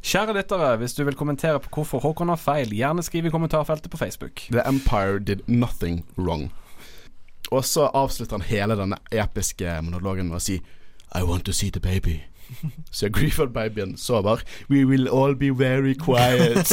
Kjære 0.01 0.33
lyttere, 0.33 0.69
hvis 0.81 0.95
du 0.97 1.03
vil 1.05 1.17
kommentere 1.17 1.59
på 1.61 1.69
hvorfor 1.75 2.01
Håkon 2.01 2.31
har 2.33 2.39
feil, 2.41 2.71
gjerne 2.73 3.03
skriv 3.05 3.27
i 3.29 3.33
kommentarfeltet 3.33 3.91
på 3.93 3.99
Facebook. 4.01 4.45
The 4.49 4.63
Empire 4.65 5.19
did 5.21 5.43
nothing 5.45 6.01
wrong. 6.17 6.47
Og 7.51 7.65
så 7.65 7.89
avslutter 7.97 8.37
han 8.37 8.45
hele 8.45 8.77
denne 8.77 8.99
episke 9.11 9.79
monologen 9.85 10.29
med 10.29 10.39
å 10.39 10.43
si 10.43 10.59
I 11.17 11.23
want 11.25 11.47
to 11.49 11.53
see 11.53 11.71
the 11.73 11.81
baby. 11.81 12.19
Så 12.91 13.09
Grifford-babyen 13.09 13.97
sover. 13.97 14.41
We 14.69 14.85
will 14.85 15.07
all 15.07 15.35
be 15.35 15.49
very 15.49 15.93
quiet. 15.93 16.71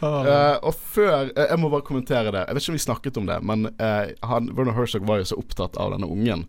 Uh, 0.00 0.56
og 0.66 0.74
før 0.74 1.28
eh, 1.36 1.46
Jeg 1.50 1.58
må 1.60 1.68
bare 1.68 1.86
kommentere 1.86 2.32
det. 2.32 2.44
Jeg 2.48 2.54
vet 2.54 2.64
ikke 2.64 2.72
om 2.72 2.78
vi 2.78 2.86
snakket 2.86 3.20
om 3.20 3.30
det, 3.30 3.38
men 3.46 3.70
uh, 3.78 4.10
han, 4.26 4.50
Werner 4.56 4.74
Herzog 4.74 5.06
var 5.06 5.22
jo 5.22 5.30
så 5.30 5.38
opptatt 5.38 5.78
av 5.78 5.94
denne 5.94 6.10
ungen. 6.10 6.48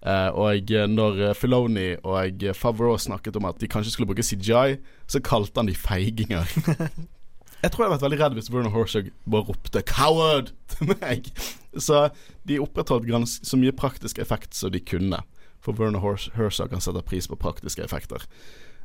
Og 0.00 0.70
når 0.88 1.34
Filoni 1.36 1.90
og 2.08 2.46
Favreau 2.56 2.96
snakket 2.96 3.36
om 3.36 3.44
at 3.50 3.58
de 3.60 3.68
kanskje 3.68 3.92
skulle 3.92 4.08
bruke 4.08 4.24
CGI, 4.24 4.78
så 5.04 5.20
kalte 5.20 5.60
han 5.60 5.68
de 5.68 5.74
feiginger. 5.76 6.48
Jeg 7.60 7.72
tror 7.72 7.84
jeg 7.84 7.90
hadde 7.90 7.96
vært 7.98 8.06
veldig 8.06 8.20
redd 8.22 8.36
hvis 8.38 8.50
Werner 8.52 8.72
Herzog 8.72 9.10
bare 9.28 9.46
ropte 9.50 9.82
'coward' 9.84 10.52
til 10.72 10.92
meg. 10.94 11.28
Så 11.76 12.08
de 12.48 12.60
opprettholdt 12.60 13.10
så 13.28 13.56
mye 13.60 13.72
praktisk 13.72 14.18
effekt 14.18 14.54
som 14.54 14.72
de 14.72 14.80
kunne. 14.80 15.20
For 15.60 15.76
Werner 15.76 16.00
Hers- 16.00 16.60
kan 16.70 16.80
sette 16.80 17.02
pris 17.02 17.28
på 17.28 17.36
praktiske 17.36 17.84
effekter. 17.84 18.24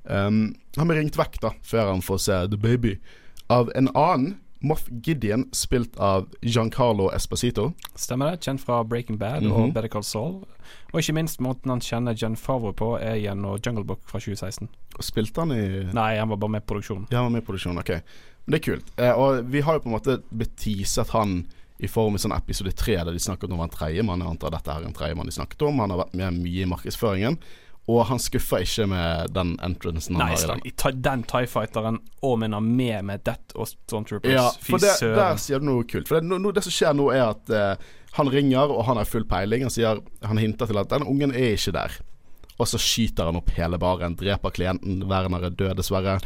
Um, 0.04 0.56
han 0.78 0.88
ble 0.88 1.00
ringt 1.00 1.18
vekk 1.18 1.40
da 1.42 1.54
før 1.64 1.94
han 1.94 2.04
får 2.04 2.20
se 2.20 2.48
The 2.52 2.58
Baby 2.58 3.00
av 3.50 3.72
en 3.76 3.88
annen, 3.96 4.36
Moff 4.65 4.88
Gideon, 5.06 5.45
spilt 5.54 5.97
av 6.01 6.25
Giancarlo 6.41 7.12
Esposito. 7.13 7.67
Stemmer 7.95 8.32
det? 8.34 8.41
Kjent 8.47 8.63
fra 8.65 8.80
Breaking 8.84 9.19
Bad 9.21 9.43
Mhm. 9.43 9.51
og 9.54 9.73
Better 9.75 9.89
Call 9.93 10.04
Saul. 10.04 10.39
Og 10.93 10.99
ikke 10.99 11.13
minst 11.13 11.39
måten 11.39 11.69
han 11.69 11.80
kjenner 11.80 12.15
Jen 12.17 12.36
Favreau 12.36 12.73
på, 12.73 12.95
er 12.99 13.15
gjennom 13.21 13.60
Jungle 13.62 13.84
Book 13.86 14.01
fra 14.10 14.19
2016. 14.19 14.67
Og 14.97 15.04
Spilte 15.04 15.38
han 15.43 15.51
i 15.51 15.93
Nei, 15.93 16.15
han 16.17 16.30
var 16.30 16.38
bare 16.38 16.49
med 16.56 16.63
i 16.63 16.65
produksjonen. 16.73 17.08
Ja, 17.12 17.21
han 17.21 17.32
var 17.32 17.36
med 17.39 17.43
i 17.43 17.45
produksjonen, 17.45 17.80
ok. 17.80 17.89
Men 18.47 18.51
det 18.51 18.62
er 18.67 18.71
kult. 18.73 18.91
Eh, 18.97 19.12
og 19.13 19.45
vi 19.51 19.62
har 19.62 19.73
jo 19.73 19.80
på 19.80 19.86
en 19.91 19.99
måte 19.99 20.21
blitt 20.36 20.56
teaset 20.58 21.10
han 21.10 21.45
i 21.80 21.88
form 21.88 22.15
i 22.15 22.17
sånn 22.17 22.32
episode 22.36 22.71
tre, 22.73 22.95
der 22.95 23.12
de 23.12 23.19
snakket 23.19 23.51
om 23.51 23.60
han 23.60 23.69
tredjemann. 23.69 24.19
Jeg 24.23 24.30
antar 24.30 24.51
dette 24.51 24.67
er 24.71 24.86
en 24.86 24.93
tredjemann 24.93 25.25
de 25.25 25.32
snakket 25.36 25.62
om. 25.67 25.78
Han 25.80 25.89
har 25.91 26.06
vært 26.06 26.13
med 26.15 26.34
mye 26.41 26.62
i 26.63 26.65
markedsføringen. 26.65 27.38
Og 27.91 28.00
han 28.10 28.17
skuffer 28.21 28.63
ikke 28.65 28.88
med 28.89 29.34
den 29.36 29.52
entrancen 29.62 30.17
han 30.17 30.24
Nei, 30.24 30.34
har 30.34 30.62
i 30.65 30.71
jeg 30.74 31.02
den 31.06 31.26
TIE 31.30 31.50
Fighteren 31.50 32.00
og 32.26 32.39
minner 32.41 32.63
med 32.63 33.06
med 33.06 33.21
Death 33.28 33.54
og 33.54 33.69
Stormtroopers. 33.69 34.34
Ja, 34.34 34.48
for 34.58 34.82
det, 34.82 34.95
der 35.04 35.38
sier 35.41 35.62
du 35.62 35.67
noe 35.69 35.86
kult. 35.86 36.10
For 36.10 36.17
det, 36.17 36.26
no, 36.26 36.39
no, 36.41 36.54
det 36.56 36.65
som 36.65 36.74
skjer 36.74 36.98
nå, 36.98 37.12
er 37.13 37.28
at 37.28 37.54
eh, 37.54 37.86
han 38.17 38.32
ringer, 38.34 38.74
og 38.74 38.88
han 38.89 38.98
har 38.98 39.06
full 39.10 39.28
peiling. 39.30 39.67
Han 39.67 39.74
sier 39.74 40.02
Han 40.26 40.41
hinter 40.41 40.71
til 40.71 40.82
at 40.82 40.89
den 40.89 41.06
ungen 41.06 41.36
er 41.36 41.54
ikke 41.54 41.76
der. 41.76 42.00
Og 42.56 42.69
så 42.71 42.80
skyter 42.82 43.30
han 43.30 43.38
opp 43.38 43.52
hele 43.54 43.78
baren, 43.78 44.15
dreper 44.17 44.54
klienten. 44.56 45.04
Werner 45.10 45.50
er 45.50 45.54
død, 45.54 45.76
dessverre. 45.78 46.17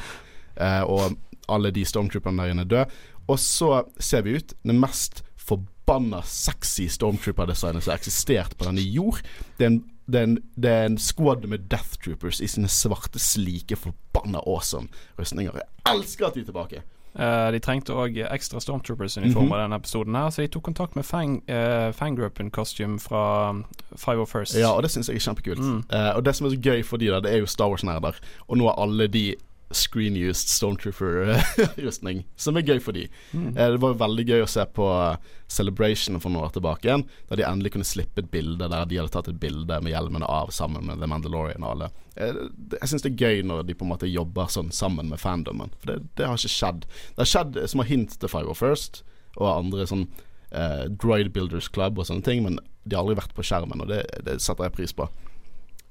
Eh, 0.56 0.84
og 0.86 1.18
alle 1.50 1.74
de 1.76 1.84
stormtrooperne 1.88 2.46
der 2.46 2.54
inne 2.54 2.68
er 2.68 2.72
døde. 2.72 3.00
Og 3.30 3.40
så 3.42 3.84
ser 4.00 4.24
vi 4.26 4.38
ut 4.40 4.54
det 4.64 4.76
mest 4.78 5.24
forbanna 5.50 6.22
sexy 6.26 6.88
stormtrooper-designet 6.94 7.84
som 7.84 7.94
har 7.94 8.00
eksistert 8.00 8.56
på 8.58 8.70
denne 8.70 8.86
jord. 8.86 9.22
Det 9.58 9.66
er 9.66 9.74
en 9.74 9.84
det 10.12 10.20
er, 10.20 10.30
en, 10.30 10.38
det 10.56 10.72
er 10.72 10.86
en 10.90 10.98
squad 10.98 11.48
med 11.48 11.70
Death 11.72 12.00
Troopers 12.04 12.42
i 12.42 12.48
sine 12.48 12.70
svarte, 12.72 13.20
slike, 13.20 13.78
forbanna 13.80 14.42
awesome 14.46 14.90
rustninger. 15.20 15.56
Jeg 15.56 15.94
elsker 15.94 16.28
at 16.28 16.38
de 16.38 16.46
er 16.46 16.50
tilbake. 16.50 16.86
Uh, 17.20 17.50
de 17.52 17.58
trengte 17.60 17.96
òg 17.98 18.20
ekstra 18.30 18.62
Stormtroopers-uniformer 18.62 19.34
form 19.34 19.54
av 19.56 19.64
denne 19.64 19.78
episoden, 19.82 20.16
her 20.16 20.30
så 20.30 20.44
de 20.44 20.52
tok 20.54 20.68
kontakt 20.70 20.96
med 20.96 21.08
Fang, 21.08 21.40
uh, 21.50 21.90
Fangruppen 21.98 22.52
Costume 22.54 23.00
fra 23.02 23.50
um, 23.50 23.64
501st. 23.98 24.60
Ja, 24.62 24.76
og 24.76 24.86
det 24.86 24.92
syns 24.94 25.10
jeg 25.10 25.18
er 25.18 25.26
kjempekult. 25.26 25.60
Mm. 25.60 25.82
Uh, 25.90 26.12
og 26.16 26.26
det 26.26 26.36
som 26.38 26.48
er 26.48 26.54
så 26.54 26.62
gøy 26.70 26.86
for 26.86 27.02
de 27.02 27.10
da, 27.10 27.20
det 27.26 27.34
er 27.34 27.42
jo 27.42 27.50
Star 27.50 27.74
Wars-nerder. 27.74 28.22
Og 28.48 28.62
nå 28.62 28.70
er 28.70 28.78
alle 28.86 29.10
de 29.12 29.26
screen-used 29.72 30.50
Stormtrooper-rustning, 30.50 32.24
som 32.36 32.58
er 32.58 32.66
gøy 32.66 32.80
for 32.82 32.98
de. 32.98 33.06
Mm. 33.32 33.52
Eh, 33.54 33.72
det 33.76 33.82
var 33.82 33.94
jo 33.94 34.00
veldig 34.02 34.26
gøy 34.26 34.44
å 34.44 34.50
se 34.50 34.66
på 34.76 34.88
eh, 34.90 35.36
Celebration 35.50 36.20
for 36.22 36.34
noen 36.34 36.48
år 36.48 36.56
tilbake 36.56 36.90
igjen, 36.90 37.06
der 37.30 37.42
de 37.42 37.46
endelig 37.46 37.74
kunne 37.76 37.88
slippe 37.88 38.24
et 38.24 38.32
bilde 38.34 38.70
der 38.70 38.90
de 38.90 39.00
hadde 39.00 39.14
tatt 39.14 39.30
et 39.32 39.42
bilde 39.42 39.80
med 39.84 39.94
hjelmene 39.94 40.30
av 40.30 40.54
sammen 40.56 40.90
med 40.90 41.02
The 41.02 41.10
Mandalorian 41.10 41.66
og 41.66 41.76
alle. 41.76 41.92
Eh, 42.16 42.42
det, 42.56 42.80
jeg 42.82 42.94
syns 42.94 43.06
det 43.06 43.14
er 43.14 43.28
gøy 43.28 43.46
når 43.52 43.68
de 43.70 43.78
på 43.78 43.86
en 43.86 43.94
måte 43.94 44.10
jobber 44.10 44.50
sånn 44.54 44.74
sammen 44.76 45.12
med 45.14 45.22
fandomen, 45.22 45.74
for 45.78 45.94
det, 45.94 46.00
det 46.18 46.30
har 46.30 46.40
ikke 46.40 46.56
skjedd. 46.56 46.90
Det 47.14 47.24
har 47.24 47.34
skjedd 47.36 47.62
som 47.70 47.84
har 47.84 47.92
hint 47.92 48.18
til 48.18 48.34
Five 48.34 48.58
First 48.58 49.04
og 49.38 49.48
andre 49.52 49.86
sånn 49.90 50.08
eh, 50.50 50.86
Droid 50.90 51.34
Builders 51.36 51.70
Club 51.70 52.02
og 52.02 52.10
sånne 52.10 52.26
ting, 52.26 52.42
men 52.46 52.58
de 52.84 52.98
har 52.98 53.06
aldri 53.06 53.20
vært 53.22 53.38
på 53.38 53.46
skjermen, 53.46 53.86
og 53.86 53.92
det, 53.92 54.04
det 54.26 54.40
setter 54.42 54.66
jeg 54.66 54.78
pris 54.80 54.96
på. 54.98 55.06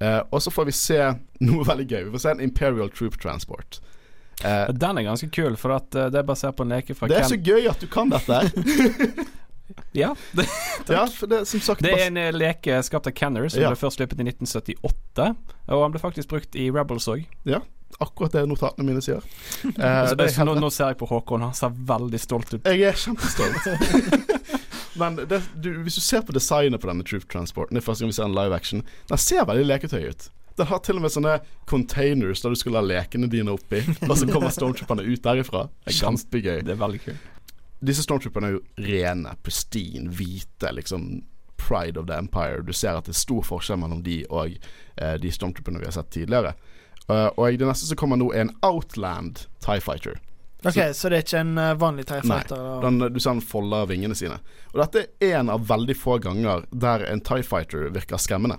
Eh, 0.00 0.20
og 0.30 0.42
så 0.42 0.50
får 0.54 0.68
vi 0.70 0.72
se 0.78 0.98
noe 1.40 1.64
veldig 1.70 1.86
gøy. 1.90 2.04
Vi 2.08 2.14
får 2.16 2.24
se 2.26 2.34
en 2.36 2.44
Imperial 2.44 2.90
Troop 2.94 3.18
Transport. 3.22 3.80
Uh, 4.44 4.68
Den 4.70 5.00
er 5.00 5.02
ganske 5.02 5.26
kul, 5.34 5.56
for 5.58 5.74
at, 5.74 5.88
uh, 5.98 6.06
det 6.14 6.20
er 6.20 6.26
basert 6.26 6.54
på 6.54 6.62
en 6.62 6.70
leke 6.70 6.94
fra 6.94 7.08
det 7.10 7.16
er 7.18 7.24
Ken. 7.26 7.32
så 7.32 7.38
gøy 7.42 7.64
at 7.72 7.80
du 7.82 7.88
kan 7.90 8.12
dette 8.12 8.38
her. 8.38 9.26
Ja, 9.92 10.14
det, 10.32 10.46
ja, 10.88 11.08
det 11.28 11.42
som 11.48 11.60
sagt 11.60 11.82
det 11.84 11.92
er 11.92 12.06
en 12.08 12.38
leke 12.38 12.78
skapt 12.82 13.06
av 13.10 13.12
Kenner, 13.12 13.48
som 13.52 13.60
Ja. 13.62 13.68
ble 13.72 13.76
først 13.76 13.98
sluppet 14.00 14.20
i 14.20 14.24
1978. 14.24 15.26
Og 15.68 15.82
han 15.82 15.92
ble 15.92 16.00
faktisk 16.00 16.30
brukt 16.30 16.56
i 16.56 16.70
Rebels 16.72 17.08
òg. 17.08 17.26
akkurat 18.00 18.32
det 18.32 18.46
notatene 18.48 18.86
mine 18.86 19.02
sier. 19.02 19.20
Eh, 19.64 20.00
Altså, 20.02 20.14
det 20.16 20.30
nå, 20.46 20.54
nå 20.60 20.70
ser 20.70 20.92
jeg 20.92 20.98
på 21.00 21.08
Håkon, 21.08 21.42
han 21.42 21.54
ser 21.54 21.72
veldig 21.72 22.20
stolt 22.20 22.54
ut. 22.54 22.64
Jeg 22.64 22.82
er 22.82 22.96
kjempestolt. 22.96 24.57
Men 24.98 25.16
det, 25.30 25.42
du, 25.54 25.70
hvis 25.84 25.98
du 25.98 26.02
ser 26.04 26.24
på 26.26 26.34
designet 26.36 26.82
på 26.82 26.90
denne 26.90 27.06
Troop 27.06 27.28
Transporten, 27.30 27.76
det 27.76 27.82
er 27.82 27.86
første 27.86 28.04
gang 28.04 28.12
vi 28.12 28.18
ser 28.18 28.28
en 28.28 28.36
live 28.36 28.56
action, 28.56 28.84
den 29.10 29.22
ser 29.22 29.46
veldig 29.48 29.66
leketøy 29.68 30.10
ut. 30.10 30.28
Den 30.58 30.66
har 30.66 30.82
til 30.82 30.98
og 30.98 31.04
med 31.04 31.14
sånne 31.14 31.36
containers 31.70 32.42
der 32.42 32.54
du 32.54 32.58
skulle 32.58 32.80
ha 32.80 32.86
lekene 32.86 33.30
dine 33.30 33.54
oppi, 33.54 33.84
og 34.08 34.14
så 34.18 34.26
kommer 34.26 34.50
stormtrooperne 34.54 35.06
ut 35.06 35.22
derifra. 35.22 35.68
Det 35.86 35.94
er 35.94 36.00
ganske 36.02 36.42
gøy. 36.42 36.62
Det 36.66 36.74
er 36.74 36.80
veldig 36.80 37.02
kult. 37.04 37.26
Disse 37.88 38.02
stormtrooperne 38.02 38.48
er 38.48 38.56
jo 38.56 38.64
rene, 38.88 39.36
pristine, 39.46 40.10
hvite, 40.10 40.72
liksom 40.74 41.20
pride 41.58 42.00
of 42.00 42.08
the 42.10 42.18
empire. 42.18 42.64
Du 42.66 42.72
ser 42.74 42.98
at 42.98 43.06
det 43.06 43.14
er 43.14 43.20
stor 43.20 43.46
forskjell 43.46 43.78
mellom 43.78 44.02
de 44.02 44.24
og 44.30 44.56
eh, 44.56 45.14
de 45.22 45.30
stormtrooperne 45.34 45.82
vi 45.82 45.86
har 45.86 45.94
sett 45.94 46.10
tidligere. 46.14 46.56
Uh, 47.08 47.30
og 47.40 47.56
det 47.56 47.64
neste 47.64 47.86
som 47.88 47.96
kommer 47.96 48.18
nå, 48.20 48.28
er 48.34 48.44
en 48.44 48.56
Outland 48.66 49.46
Tie 49.64 49.80
Fighter. 49.80 50.18
OK, 50.66 50.78
så 50.94 51.08
det 51.08 51.16
er 51.20 51.22
ikke 51.22 51.40
en 51.44 51.58
eh, 51.62 51.74
vanlig 51.78 52.04
TIE-fighter? 52.08 52.58
Nei, 52.58 52.80
Den, 52.82 53.12
du 53.14 53.20
ser 53.22 53.30
han 53.36 53.40
folder 53.46 53.86
vingene 53.86 54.16
sine. 54.18 54.40
Og 54.72 54.80
dette 54.82 55.04
er 55.22 55.36
en 55.38 55.52
av 55.54 55.68
veldig 55.68 55.94
få 55.96 56.16
ganger 56.24 56.64
der 56.74 57.04
en 57.12 57.20
Tie 57.22 57.44
Fighter 57.46 57.86
virker 57.94 58.18
skremmende. 58.18 58.56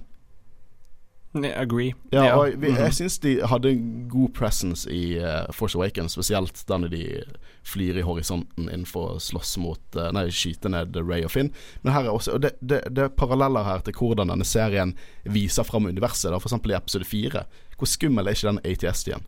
Ne- 1.33 1.51
Agree. 1.59 1.93
Ja, 2.11 2.37
og 2.39 2.55
vi, 2.57 2.71
Mhm. 2.71 2.77
jeg 2.79 2.93
syns 2.93 3.19
de 3.21 3.35
hadde 3.45 3.69
en 3.69 4.07
god 4.09 4.31
presence 4.33 4.87
i 4.89 5.19
uh, 5.19 5.45
Force 5.53 5.75
Awakens, 5.77 6.15
spesielt 6.15 6.63
da 6.65 6.77
de 6.79 7.21
flyr 7.63 7.99
i 7.99 8.01
horisonten 8.01 8.65
innenfor 8.69 9.11
å 9.11 9.19
slåss 9.21 9.57
mot 9.61 9.79
uh, 9.95 10.07
Nei, 10.11 10.23
skyte 10.33 10.71
ned 10.71 10.95
Ray 10.95 11.23
og 11.27 11.31
Finn. 11.35 11.51
Men 11.83 11.93
her 11.93 12.07
er 12.07 12.15
også 12.15 12.33
Og 12.33 12.41
det, 12.41 12.55
det, 12.61 12.81
det 12.95 13.03
er 13.03 13.09
paralleller 13.13 13.63
her 13.67 13.79
til 13.85 13.93
hvordan 13.93 14.31
denne 14.31 14.45
serien 14.47 14.95
viser 15.23 15.63
fram 15.67 15.85
universet. 15.85 16.31
Da, 16.31 16.39
eksempel 16.39 16.71
i 16.71 16.79
episode 16.79 17.05
4. 17.05 17.43
Hvor 17.77 17.87
skummel 17.87 18.25
er 18.27 18.31
ikke 18.39 18.49
den 18.49 18.63
ATS-tiden? 18.65 19.27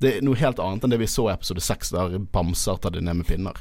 Det 0.00 0.14
er 0.16 0.24
noe 0.24 0.38
helt 0.40 0.60
annet 0.62 0.84
enn 0.84 0.94
det 0.94 1.00
vi 1.02 1.10
så 1.10 1.26
i 1.28 1.34
episode 1.34 1.62
seks, 1.64 1.92
der 1.92 2.16
bamser 2.32 2.80
tar 2.80 2.94
de 2.94 3.02
ned 3.04 3.20
med 3.20 3.28
pinner. 3.28 3.58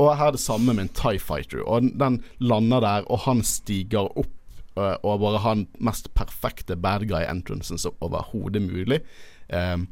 Og 0.00 0.14
her 0.16 0.30
er 0.30 0.36
det 0.36 0.42
samme 0.42 0.72
med 0.72 0.86
en 0.86 0.94
Tie 0.96 1.20
Fighter. 1.20 1.62
Og 1.62 1.90
den 2.00 2.22
lander 2.40 2.80
der, 2.82 3.06
og 3.12 3.26
han 3.26 3.42
stiger 3.44 4.08
opp 4.08 4.32
øh, 4.80 4.96
og 5.04 5.20
bare 5.20 5.42
har 5.44 5.58
den 5.58 5.66
mest 5.78 6.08
perfekte 6.16 6.76
bad 6.76 7.04
guy-entrancen 7.10 7.78
som 7.78 7.98
overhodet 8.00 8.62
mulig. 8.64 9.02
Um, 9.52 9.88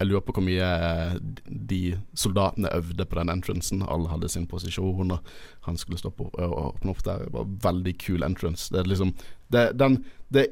jeg 0.00 0.08
lurer 0.08 0.24
på 0.24 0.32
hvor 0.34 0.42
mye 0.42 0.66
eh, 0.66 1.16
de 1.46 1.80
soldatene 2.18 2.72
øvde 2.74 3.04
på 3.06 3.18
den 3.18 3.30
entrancen. 3.30 3.84
Alle 3.86 4.10
hadde 4.10 4.30
sin 4.32 4.48
posisjon, 4.50 5.12
og 5.14 5.20
han 5.68 5.76
skulle 5.78 6.00
stoppe 6.00 6.26
opp, 6.26 6.38
og 6.40 6.56
åpne 6.62 6.94
opp 6.94 7.04
der. 7.06 7.26
Det 7.26 7.34
var 7.36 7.52
Veldig 7.68 7.94
kul 8.02 8.24
entrance. 8.26 8.72
Det 8.72 8.80
er 8.80 8.90
liksom 8.90 9.12
det, 9.52 9.66
den, 9.78 10.00
det, 10.34 10.46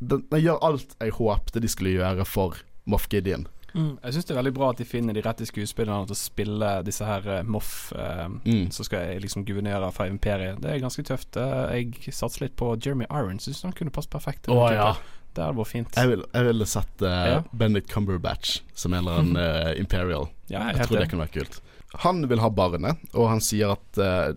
den, 0.00 0.24
den 0.32 0.42
gjør 0.42 0.64
alt 0.64 0.96
jeg 0.98 1.14
håpte 1.20 1.62
de 1.62 1.70
skulle 1.70 1.94
gjøre 1.94 2.26
for 2.26 2.64
Moff 2.90 3.06
Gideon. 3.12 3.46
Mm. 3.74 3.98
Jeg 4.04 4.14
syns 4.14 4.24
det 4.28 4.34
er 4.34 4.38
veldig 4.38 4.52
bra 4.54 4.68
at 4.70 4.78
de 4.78 4.84
finner 4.86 5.16
de 5.16 5.22
rette 5.24 5.46
skuespillerne 5.48 6.06
til 6.06 6.14
å 6.14 6.18
spille 6.20 6.68
disse 6.86 7.04
her 7.08 7.26
uh, 7.26 7.40
Moff 7.42 7.92
uh, 7.96 8.28
Mm. 8.44 8.68
som 8.70 8.86
skal 8.86 9.18
liksom 9.22 9.44
guvernere 9.48 9.88
fra 9.92 10.06
imperiet. 10.06 10.60
Det 10.62 10.70
er 10.70 10.78
ganske 10.84 11.02
tøft. 11.06 11.36
Uh, 11.36 11.66
jeg 11.74 12.14
satser 12.14 12.46
litt 12.46 12.56
på 12.60 12.72
Jeremy 12.78 13.08
Irons. 13.10 13.44
Syns 13.48 13.64
han 13.66 13.72
kunne 13.74 13.90
passe 13.94 14.08
perfekt. 14.12 14.44
til 14.46 14.54
ja. 14.54 14.92
Det 15.34 15.42
hadde 15.42 15.58
vært 15.58 15.66
fint. 15.72 15.96
Jeg, 15.98 16.08
vil, 16.12 16.20
jeg 16.30 16.46
ville 16.46 16.66
sett 16.70 17.02
uh, 17.02 17.08
Ja. 17.26 17.38
Benedict 17.50 17.90
Cumberbatch 17.90 18.60
som 18.78 18.94
en 18.94 19.00
eller 19.02 19.18
annen 19.18 19.36
eh, 19.42 19.72
Imperial. 19.82 20.28
Ja, 20.46 20.68
jeg 20.70 20.78
Jeg 20.78 20.86
tror 20.86 21.00
det 21.02 21.08
kunne 21.10 21.24
vært 21.26 21.34
kult. 21.40 21.60
Han 22.04 22.22
vil 22.30 22.38
ha 22.42 22.50
barnet, 22.54 23.02
og 23.14 23.28
han 23.32 23.42
sier 23.42 23.72
at 23.74 23.98
eh, 23.98 24.36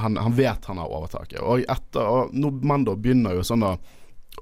han, 0.00 0.16
han 0.16 0.32
vet 0.36 0.64
han 0.64 0.80
har 0.80 0.88
overtaket. 0.88 1.42
Og 1.44 1.62
etter 1.68 2.00
og 2.08 2.32
Mando 2.64 2.96
begynner 2.96 3.36
jo 3.36 3.44
sånn 3.44 3.62
å, 3.68 3.74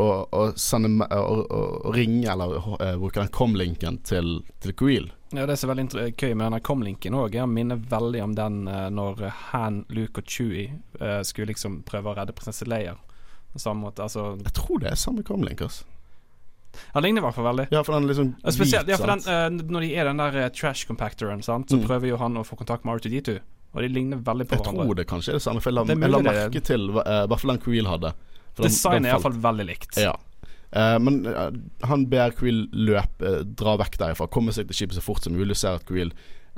å, 0.00 0.06
å 0.32 0.42
sende 0.56 1.04
å, 1.12 1.34
å 1.52 1.92
ringe, 1.92 2.24
eller 2.32 2.56
uh, 2.56 2.96
bruke 2.98 3.20
den 3.20 3.28
com-linken 3.28 3.98
til, 4.04 4.38
til 4.60 4.72
Queel. 4.78 5.10
Ja, 5.32 5.46
Det 5.46 5.56
som 5.58 5.70
er 5.70 5.74
veldig 5.74 5.84
inter- 5.88 6.10
gøy 6.12 6.34
med 6.36 6.46
denne 6.46 6.60
com-linken 6.64 7.14
òg, 7.16 7.34
er 7.36 7.44
å 7.44 7.50
minne 7.50 7.76
veldig 7.76 8.22
om 8.24 8.34
den 8.36 8.68
uh, 8.68 8.88
når 8.92 9.22
Han, 9.52 9.84
Luke 9.90 10.20
og 10.20 10.28
Chewie 10.28 10.78
uh, 11.00 11.22
skulle 11.24 11.52
liksom 11.52 11.82
prøve 11.88 12.12
å 12.12 12.16
redde 12.16 12.32
prinsesse 12.36 12.64
Leia. 12.68 12.96
Måte, 13.76 14.00
altså 14.06 14.38
Jeg 14.40 14.52
tror 14.56 14.78
det 14.80 14.90
er 14.92 14.96
samme 14.96 15.22
com-link. 15.28 15.60
Altså. 15.60 15.84
Han 16.94 17.02
ligner 17.04 17.20
i 17.20 17.24
hvert 17.26 17.36
fall 17.36 17.44
veldig. 17.50 17.66
Ja, 17.74 17.82
for 17.84 17.92
den 17.98 18.06
liksom 18.08 18.30
Spesielt 18.48 18.88
ja, 18.88 18.96
for 18.96 19.10
den, 19.12 19.20
eh, 19.28 19.48
når 19.68 19.84
de 19.84 19.90
er 20.00 20.08
den 20.08 20.22
der 20.22 20.38
eh, 20.46 20.52
trash 20.56 20.86
compactoren, 20.88 21.42
sant? 21.44 21.68
så 21.68 21.76
Mm. 21.76 21.82
prøver 21.84 22.08
jo 22.08 22.16
han 22.16 22.38
å 22.40 22.44
få 22.48 22.56
kontakt 22.56 22.86
med 22.88 22.96
R2D2. 23.02 23.34
Og 23.74 23.82
de 23.84 23.88
ligner 23.92 24.16
veldig 24.24 24.46
på 24.48 24.56
Jeg 24.56 24.62
hverandre. 24.64 24.86
tror 24.88 24.96
det 24.96 25.06
kanskje 25.10 25.34
er 25.34 25.36
det 25.36 25.42
samme, 25.44 25.60
for 25.60 25.68
jeg 25.70 25.74
la, 25.76 25.82
er 25.84 25.92
jeg 25.92 26.00
er- 26.24 26.48
merke 26.48 26.62
til 26.64 26.88
eh, 26.96 27.24
i 27.24 27.28
hvert 27.28 27.40
fall 27.44 27.52
den 27.52 27.60
Creel 27.66 27.86
hadde. 27.92 28.14
Designet 28.60 29.08
er 29.08 29.16
iallfall 29.16 29.38
veldig 29.40 29.66
likt. 29.70 29.96
Ja. 30.00 30.12
Uh, 30.72 30.96
men 31.00 31.22
uh, 31.28 31.50
han 31.88 32.06
ber 32.08 32.32
Quill 32.36 32.64
løpe, 32.72 33.20
uh, 33.24 33.42
dra 33.44 33.76
vekk 33.80 33.98
derifra, 34.00 34.28
komme 34.32 34.54
seg 34.56 34.70
til 34.70 34.78
skipet 34.82 34.96
så 34.96 35.04
fort 35.04 35.24
som 35.24 35.36
mulig. 35.36 35.56
Ser 35.60 35.80
at 35.80 35.86
Quill 35.88 36.12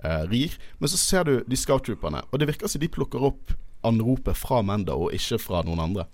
eh, 0.05 0.25
rir. 0.31 0.57
Men 0.79 0.89
så 0.89 1.01
ser 1.01 1.25
du 1.29 1.35
de 1.47 1.59
scout-trooperne, 1.59 2.25
og 2.31 2.41
det 2.41 2.49
virker 2.51 2.71
som 2.71 2.83
de 2.83 2.91
plukker 2.93 3.23
opp 3.31 3.55
anropet 3.85 4.37
fra 4.39 4.63
Menda 4.65 4.97
og 4.97 5.13
ikke 5.17 5.39
fra 5.43 5.63
noen 5.67 5.83
andre. 5.83 6.07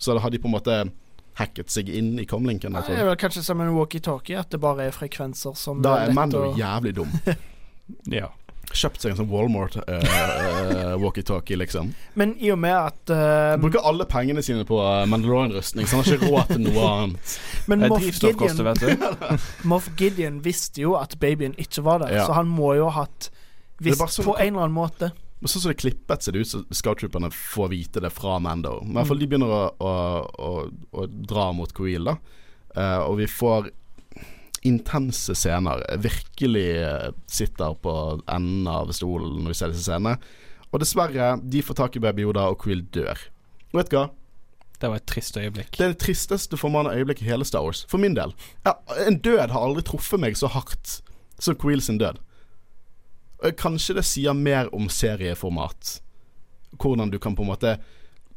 Så 0.00 0.16
da 0.16 0.22
har 0.24 0.32
de 0.32 0.40
på 0.40 0.48
en 0.48 0.56
måte 0.56 0.76
hacket 1.40 1.72
seg 1.72 1.88
inn 1.92 2.14
i 2.20 2.26
comlinken. 2.28 2.76
Det 2.86 2.96
er 2.96 3.06
vel 3.08 3.18
kanskje 3.20 3.44
som 3.44 3.60
en 3.62 3.72
walkietalkie, 3.76 4.38
at 4.40 4.50
det 4.52 4.60
bare 4.62 4.88
er 4.88 4.96
frekvenser 4.96 5.56
som 5.56 5.82
Da 5.84 5.98
er 6.04 6.14
Mando 6.16 6.50
å- 6.50 6.58
jævlig 6.58 6.96
dum. 7.00 7.16
Ja. 8.06 8.28
Kjøpt 8.70 9.02
seg 9.02 9.10
en 9.12 9.18
sånn 9.18 9.30
Walmart 9.32 9.74
eh, 9.82 10.04
eh, 10.04 10.92
walkietalkie, 11.02 11.56
liksom. 11.58 11.88
Men 12.14 12.36
i 12.38 12.52
og 12.54 12.60
med 12.62 12.76
at 12.76 13.10
uh, 13.10 13.56
Bruker 13.58 13.82
alle 13.86 14.06
pengene 14.06 14.44
sine 14.46 14.62
på 14.68 14.78
Mandalorian-rustning, 15.10 15.88
så 15.90 15.98
han 15.98 16.04
har 16.06 16.18
ikke 16.20 16.28
råd 16.30 16.52
til 16.52 16.62
noe 16.68 16.84
annet. 16.92 17.32
Men 17.72 17.82
Moff 17.90 18.06
Gideon. 18.06 18.86
Moff 19.72 19.88
Gideon 19.98 20.38
visste 20.44 20.84
jo 20.84 20.94
at 21.00 21.18
babyen 21.22 21.56
ikke 21.58 21.82
var 21.86 22.04
der, 22.04 22.14
Ja. 22.20 22.28
så 22.28 22.38
han 22.38 22.46
må 22.50 22.76
jo 22.78 22.86
ha 22.92 23.02
hatt 23.02 23.32
Visst 23.82 23.98
sånn- 23.98 24.28
på 24.28 24.36
en 24.38 24.52
eller 24.52 24.68
annen 24.68 24.76
måte. 24.76 25.10
Men 25.40 25.48
sånn 25.48 25.62
som 25.64 25.70
det 25.72 25.78
er 25.78 25.82
klippet, 25.88 26.22
ser 26.22 26.36
det 26.36 26.44
ut 26.44 26.50
som 26.52 26.64
scout-trooperne 26.70 27.30
får 27.32 27.70
vite 27.72 28.02
det 28.04 28.10
fra 28.12 28.38
Mando. 28.38 28.76
Men 28.84 28.92
i 28.92 28.98
hvert 29.00 29.08
fall 29.08 29.22
de 29.22 29.28
begynner 29.32 29.54
å, 29.56 29.60
å, 29.80 29.92
å, 30.30 30.50
å 31.00 31.06
dra 31.08 31.46
mot 31.56 31.72
Coil, 31.74 32.04
da. 32.10 32.18
Uh, 32.76 33.00
og 33.08 33.16
vi 33.18 33.26
får 33.26 33.70
intense 34.66 35.34
scener. 35.34 35.82
Virkelig 36.02 36.68
eh, 36.82 37.10
sitter 37.26 37.74
på 37.74 37.92
enden 38.28 38.68
av 38.68 38.92
stolen 38.92 39.42
når 39.42 39.54
vi 39.54 39.58
ser 39.58 39.74
disse 39.74 39.86
scenene. 39.86 40.16
Og 40.70 40.82
dessverre, 40.82 41.34
de 41.42 41.62
får 41.66 41.78
tak 41.80 41.96
i 41.96 42.02
Baby 42.02 42.26
Yoda, 42.26 42.46
og 42.52 42.60
Quill 42.62 42.84
dør. 42.94 43.18
Og 43.72 43.80
vet 43.80 43.90
du 43.90 43.98
hva? 43.98 44.08
Det 44.80 44.88
var 44.88 45.00
et 45.00 45.08
trist 45.10 45.36
øyeblikk. 45.36 45.74
Det 45.76 45.84
er 45.84 45.92
det 45.92 46.00
tristeste 46.00 46.56
Formannet 46.56 46.96
øyeblikket 46.96 47.26
i 47.26 47.30
hele 47.32 47.44
Star 47.44 47.64
Wars. 47.66 47.82
For 47.90 48.00
min 48.00 48.16
del. 48.16 48.32
Ja, 48.64 48.78
en 49.04 49.18
død 49.20 49.50
har 49.52 49.60
aldri 49.60 49.84
truffet 49.84 50.22
meg 50.22 50.38
så 50.40 50.48
hardt 50.52 51.00
som 51.40 51.58
Quill 51.60 51.82
sin 51.84 52.00
død. 52.00 52.20
Kanskje 53.60 53.96
det 53.98 54.06
sier 54.08 54.36
mer 54.36 54.70
om 54.76 54.88
serieformat. 54.92 55.98
Hvordan 56.80 57.12
du 57.12 57.18
kan 57.18 57.36
på 57.36 57.44
en 57.44 57.50
måte 57.50 57.76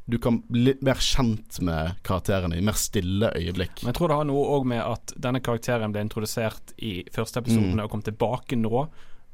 Du 0.06 0.18
kan 0.20 0.42
bli 0.52 0.74
mer 0.84 1.00
kjent 1.00 1.62
med 1.64 1.96
karakterene 2.04 2.58
i 2.60 2.62
mer 2.66 2.76
stille 2.76 3.30
øyeblikk. 3.38 3.84
Men 3.84 3.94
jeg 3.94 3.96
tror 4.02 4.12
det 4.12 4.18
har 4.20 4.28
noe 4.28 4.50
òg 4.58 4.66
med 4.68 4.82
at 4.84 5.14
denne 5.16 5.40
karakteren 5.40 5.94
ble 5.96 6.04
introdusert 6.04 6.74
i 6.78 7.06
første 7.16 7.40
episoden 7.40 7.78
Mm. 7.78 7.84
og 7.86 7.90
kom 7.92 8.02
tilbake 8.04 8.60
nå. 8.60 8.88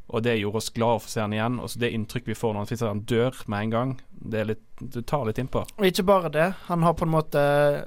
Og 0.09 0.23
det 0.25 0.39
gjorde 0.39 0.57
oss 0.57 0.69
glade 0.73 1.01
for 1.01 1.05
å 1.09 1.11
se 1.13 1.21
han 1.21 1.33
igjen. 1.33 1.59
Og 1.61 1.69
så 1.69 1.79
det 1.79 1.91
inntrykk 1.93 2.25
vi 2.31 2.33
får 2.37 2.53
når 2.53 2.59
han, 2.63 2.65
finner 2.69 2.87
at 2.87 2.93
han 2.95 3.01
dør 3.05 3.35
med 3.47 3.59
en 3.61 3.69
gang, 3.69 3.91
det, 4.09 4.39
er 4.39 4.45
litt, 4.49 4.63
det 4.81 5.05
tar 5.05 5.25
litt 5.25 5.37
innpå. 5.37 5.61
Og 5.77 5.85
ikke 5.85 6.05
bare 6.05 6.31
det. 6.33 6.47
Han 6.65 6.81
har 6.81 6.93
på 6.97 7.05
en 7.05 7.13
måte 7.13 7.43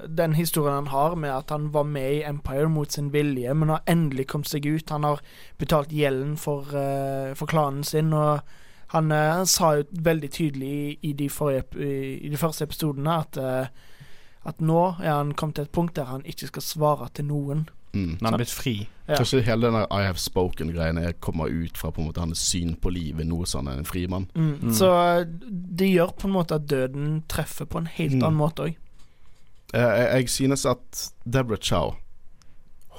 den 0.07 0.33
historien 0.33 0.75
han 0.75 0.87
har 0.87 1.15
med 1.19 1.33
at 1.35 1.49
han 1.51 1.71
var 1.71 1.83
med 1.83 2.13
i 2.13 2.23
Empire 2.23 2.69
mot 2.71 2.91
sin 2.91 3.11
vilje, 3.11 3.53
men 3.53 3.69
har 3.75 3.83
endelig 3.87 4.27
kommet 4.31 4.47
seg 4.47 4.65
ut. 4.65 4.89
Han 4.89 5.03
har 5.03 5.19
betalt 5.59 5.91
gjelden 5.91 6.37
for, 6.39 6.63
uh, 6.71 7.33
for 7.35 7.45
klanen 7.51 7.83
sin, 7.83 8.13
og 8.15 8.39
han, 8.93 9.11
han 9.11 9.45
sa 9.49 9.73
jo 9.79 9.83
veldig 10.05 10.29
tydelig 10.31 10.69
i, 10.73 10.97
i, 11.09 11.13
de, 11.17 11.29
forrige, 11.29 11.65
i, 11.81 12.19
i 12.27 12.29
de 12.33 12.37
første 12.39 12.63
episodene 12.67 13.19
at 13.23 13.37
eh, 13.41 13.67
at 14.43 14.59
nå 14.59 14.79
er 14.99 15.07
han 15.13 15.29
kommet 15.39 15.55
til 15.55 15.63
et 15.63 15.71
punkt 15.71 15.93
der 15.95 16.09
han 16.09 16.25
ikke 16.27 16.49
skal 16.49 16.63
svare 16.65 17.05
til 17.15 17.29
noen. 17.29 17.61
Mm. 17.95 18.17
Han 18.19 18.33
er 18.33 18.41
blitt 18.41 18.51
fri. 18.51 18.73
Ja. 19.07 19.15
Kanskje 19.21 19.39
hele 19.45 19.69
den 19.69 19.77
I 19.85 20.01
have 20.03 20.19
spoken-greiene 20.19 21.13
kommer 21.23 21.47
ut 21.47 21.77
fra 21.79 21.93
på 21.95 22.01
en 22.01 22.09
måte 22.09 22.19
hans 22.19 22.41
syn 22.43 22.73
på 22.75 22.91
livet, 22.91 23.23
nå 23.29 23.45
som 23.47 23.63
han 23.69 23.77
er 23.77 23.79
en 23.85 23.87
frimann. 23.87 24.25
Mm. 24.35 24.49
Mm. 24.65 24.73
Så 24.75 24.89
eh, 24.91 25.23
det 25.79 25.87
gjør 25.93 26.11
på 26.19 26.27
en 26.27 26.35
måte 26.35 26.57
at 26.59 26.67
døden 26.67 27.21
treffer 27.31 27.69
på 27.71 27.79
en 27.85 27.87
helt 27.87 28.17
Mm. 28.17 28.23
annen 28.27 28.41
måte 28.41 28.67
òg. 28.67 28.75
Jeg, 29.73 30.07
jeg 30.11 30.29
synes 30.29 30.65
at 30.69 31.05
Deborah 31.23 31.59
Chow 31.63 31.95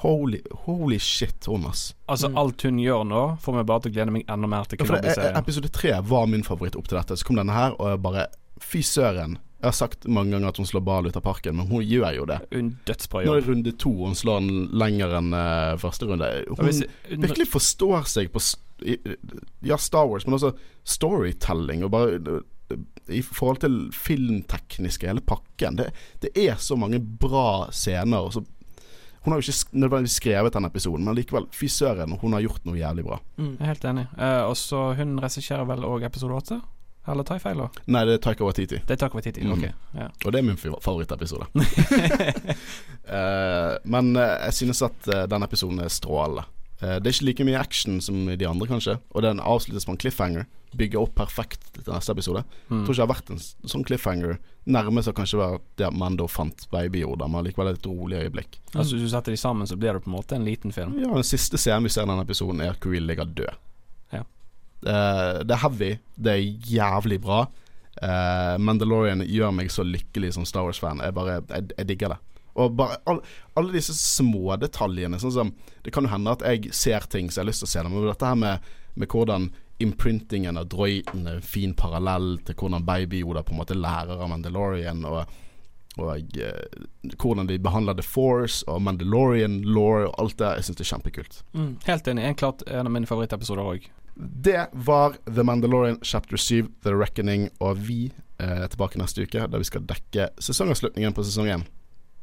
Holy, 0.03 0.41
holy 0.65 0.99
shit, 0.99 1.39
Thomas. 1.41 1.93
Altså, 2.09 2.27
Mm. 2.29 2.37
alt 2.37 2.61
hun 2.67 2.77
gjør 2.79 3.03
nå, 3.07 3.21
får 3.41 3.53
meg 3.55 3.65
bare 3.65 3.79
til 3.85 3.91
å 3.91 3.95
glede 3.95 4.11
meg 4.11 4.25
enda 4.27 4.47
mer 4.47 4.65
til 4.65 4.77
Ja, 4.79 4.85
Kenobi-serien. 4.85 5.37
episode 5.37 5.69
tre 5.71 5.93
var 6.01 6.27
min 6.27 6.43
favoritt 6.43 6.75
opp 6.75 6.87
til 6.87 6.97
dette. 6.99 7.15
Så 7.17 7.23
kom 7.25 7.35
denne 7.37 7.53
her, 7.53 7.71
og 7.79 7.89
jeg 7.93 8.01
bare 8.01 8.27
Fy 8.59 8.79
søren. 8.81 9.33
Jeg 9.61 9.63
har 9.67 9.71
sagt 9.73 10.05
mange 10.07 10.31
ganger 10.31 10.47
at 10.47 10.57
hun 10.57 10.65
slår 10.65 10.83
ball 10.85 11.07
ut 11.07 11.15
av 11.17 11.23
parken, 11.23 11.55
men 11.57 11.67
hun 11.67 11.81
gjør 11.83 12.15
jo 12.15 12.25
det. 12.25 12.37
Hun 12.53 12.77
dødsbra 12.85 13.25
Nå 13.25 13.33
er 13.37 13.41
runde 13.41 13.71
to, 13.77 13.89
og 13.89 14.05
hun 14.07 14.15
slår 14.15 14.39
den 14.39 14.69
lenger 14.71 15.11
enn 15.17 15.33
uh, 15.33 15.75
første 15.77 16.07
runde. 16.07 16.45
Hun 16.47 16.65
hvis- 16.67 16.83
hun- 17.09 17.21
virkelig 17.21 17.47
forstår 17.51 18.05
seg 18.07 18.31
på 18.31 18.39
Ja, 19.61 19.75
Star 19.77 20.05
Wars, 20.07 20.25
men 20.27 20.35
også 20.35 20.53
storytelling, 20.85 21.83
og 21.83 21.91
bare 21.91 22.41
i 23.09 23.21
forhold 23.21 23.59
til 23.61 23.91
filmtekniske, 23.91 25.07
hele 25.07 25.21
pakken. 25.21 25.75
Det, 25.77 25.91
det 26.21 26.31
er 26.37 26.55
så 26.55 26.75
mange 26.77 26.99
bra 26.99 27.67
scener. 27.71 28.17
Og 28.25 28.33
så 28.33 28.45
hun 29.25 29.33
har 29.33 29.41
jo 29.41 29.49
ikke 29.49 29.81
nødvendigvis 29.81 30.19
skrevet 30.21 30.53
den 30.53 30.69
episoden, 30.69 31.05
men 31.07 31.17
likevel, 31.17 31.47
fy 31.53 31.67
søren, 31.71 32.13
hun 32.21 32.37
har 32.37 32.45
gjort 32.45 32.65
noe 32.67 32.77
jævlig 32.77 33.05
bra. 33.07 33.19
Mm. 33.41 33.51
Jeg 33.57 33.65
er 33.65 33.71
helt 33.73 33.87
enig. 33.91 34.05
Eh, 34.17 34.41
og 34.45 34.55
så 34.61 34.81
hun 34.99 35.17
regisserer 35.23 35.65
vel 35.67 35.85
òg 35.87 36.05
episode 36.05 36.37
åtte? 36.37 36.59
Eller 37.05 37.25
tar 37.25 37.37
jeg 37.37 37.43
feil, 37.43 37.59
da? 37.61 37.83
Nei, 37.93 38.01
det 38.09 38.15
er 38.17 38.21
Taika 38.23 38.45
Waititi, 38.47 38.79
Det 38.81 38.95
er 38.95 38.97
Taika 39.03 39.17
Waititi. 39.17 39.43
Mm. 39.45 39.51
Ok. 39.53 39.65
Ja. 39.93 40.07
og 40.25 40.31
det 40.33 40.39
er 40.39 40.47
min 40.47 40.57
favorittepisode. 40.57 41.49
Eh, 43.05 43.75
men 43.85 44.15
eh, 44.17 44.31
jeg 44.47 44.53
synes 44.57 44.79
at 44.81 45.07
eh, 45.13 45.27
den 45.29 45.45
episoden 45.45 45.77
er 45.83 45.91
strålende. 45.93 46.41
Eh, 46.81 46.95
det 46.97 47.05
er 47.05 47.13
ikke 47.13 47.27
like 47.27 47.45
mye 47.45 47.59
action 47.59 47.99
som 48.01 48.23
i 48.33 48.37
de 48.39 48.47
andre, 48.49 48.65
kanskje, 48.65 48.95
og 49.13 49.21
den 49.21 49.37
avsluttes 49.39 49.85
på 49.85 49.93
en 49.93 49.99
cliffhanger. 50.01 50.47
Bygger 50.73 51.03
opp 51.03 51.13
perfekt 51.19 51.61
til 51.75 51.85
neste 51.93 52.15
episode. 52.15 52.41
Mm. 52.67 52.79
Jeg 52.79 52.87
tror 52.87 52.95
ikke 52.95 52.97
det 52.97 53.05
har 53.05 53.13
vært 53.13 53.29
en 53.35 53.69
sånn 53.75 53.85
cliffhanger. 53.85 54.39
Nærmest 54.65 55.11
å 55.11 55.13
kanskje 55.13 55.37
være 55.37 55.59
det 55.77 55.91
Mando 55.93 56.25
fant 56.31 56.63
Baby 56.71 57.03
Yoda, 57.03 57.27
men 57.29 57.45
likevel 57.45 57.69
et 57.69 57.85
rolig 57.85 58.17
øyeblikk. 58.23 58.57
Altså, 58.73 58.95
hvis 58.95 59.05
du 59.05 59.11
setter 59.11 59.35
de 59.35 59.37
sammen, 59.37 59.67
så 59.69 59.77
blir 59.77 59.93
det 59.93 60.01
på 60.01 60.09
en 60.09 60.15
måte 60.15 60.37
en 60.37 60.47
liten 60.47 60.73
film. 60.73 60.95
Ja, 61.01 61.11
Den 61.13 61.27
siste 61.27 61.59
scenen 61.61 61.85
vi 61.85 61.91
ser 61.93 62.07
i 62.07 62.09
denne 62.09 62.25
episoden, 62.25 62.63
er 62.65 62.73
at 62.73 62.81
Creel 62.81 63.05
ligger 63.05 63.29
død. 63.29 63.59
Ja. 64.15 64.23
Uh, 64.81 65.43
det 65.45 65.53
er 65.53 65.61
heavy, 65.61 65.91
det 66.17 66.33
er 66.33 66.71
jævlig 66.71 67.19
bra. 67.21 67.43
Uh, 68.01 68.55
Mandalorian 68.57 69.21
gjør 69.29 69.53
meg 69.55 69.69
så 69.71 69.85
lykkelig 69.85 70.33
som 70.35 70.49
Star 70.49 70.65
Wars-fan. 70.65 71.03
Jeg 71.05 71.13
bare, 71.15 71.37
jeg, 71.45 71.69
jeg 71.77 71.89
digger 71.93 72.15
det. 72.15 72.19
Og 72.55 72.73
bare 72.79 72.97
all, 73.05 73.21
alle 73.59 73.75
disse 73.75 73.93
små 73.93 74.55
detaljene. 74.57 75.19
Sånn 75.21 75.35
som 75.35 75.53
Det 75.85 75.93
kan 75.93 76.07
jo 76.07 76.13
hende 76.13 76.33
at 76.33 76.41
jeg 76.41 76.73
ser 76.73 77.05
ting 77.11 77.29
som 77.29 77.41
jeg 77.41 77.45
har 77.45 77.51
lyst 77.51 77.61
til 77.61 77.69
å 77.69 77.73
se 77.75 77.85
dem, 77.85 77.93
men 77.93 78.09
dette 78.09 78.31
her 78.31 78.39
med, 78.39 78.69
med 78.97 79.11
hvordan 79.11 79.51
imprintingen 79.83 80.57
av 80.57 80.69
droiden 80.71 81.27
en 81.27 81.41
fin 81.43 81.73
parallell 81.75 82.37
til 82.47 82.55
hvordan 82.59 82.85
baby-Oda 82.87 83.43
på 83.43 83.55
en 83.55 83.59
måte 83.59 83.77
lærer 83.77 84.21
av 84.21 84.31
Mandalorian. 84.31 85.03
Og 85.09 85.41
og 85.95 86.37
eh, 86.37 86.81
hvordan 87.21 87.47
de 87.47 87.59
behandler 87.63 87.95
The 87.95 88.03
Force 88.03 88.65
og 88.67 88.81
Mandalorian 88.83 89.61
law 89.63 90.09
og 90.09 90.15
alt 90.19 90.39
det. 90.41 90.49
Jeg 90.57 90.67
syns 90.67 90.79
det 90.79 90.85
er 90.85 90.89
kjempekult. 90.89 91.37
Mm, 91.55 91.69
helt 91.85 92.09
enig. 92.11 92.25
En 92.25 92.35
klart 92.35 92.65
en 92.67 92.89
av 92.89 92.91
mine 92.91 93.07
favorittepisoder 93.07 93.63
òg. 93.63 93.87
Det 94.15 94.67
var 94.87 95.17
The 95.27 95.43
Mandalorian 95.43 95.99
chapter 96.03 96.37
7, 96.37 96.67
The 96.83 96.93
Reckoning, 96.95 97.49
og 97.59 97.79
vi 97.87 98.11
eh, 98.39 98.63
er 98.63 98.67
tilbake 98.71 98.99
neste 98.99 99.23
uke, 99.23 99.47
der 99.47 99.63
vi 99.63 99.67
skal 99.67 99.87
dekke 99.87 100.29
sesongavslutningen 100.39 101.15
på 101.15 101.25
sesong 101.27 101.51
1. 101.51 101.65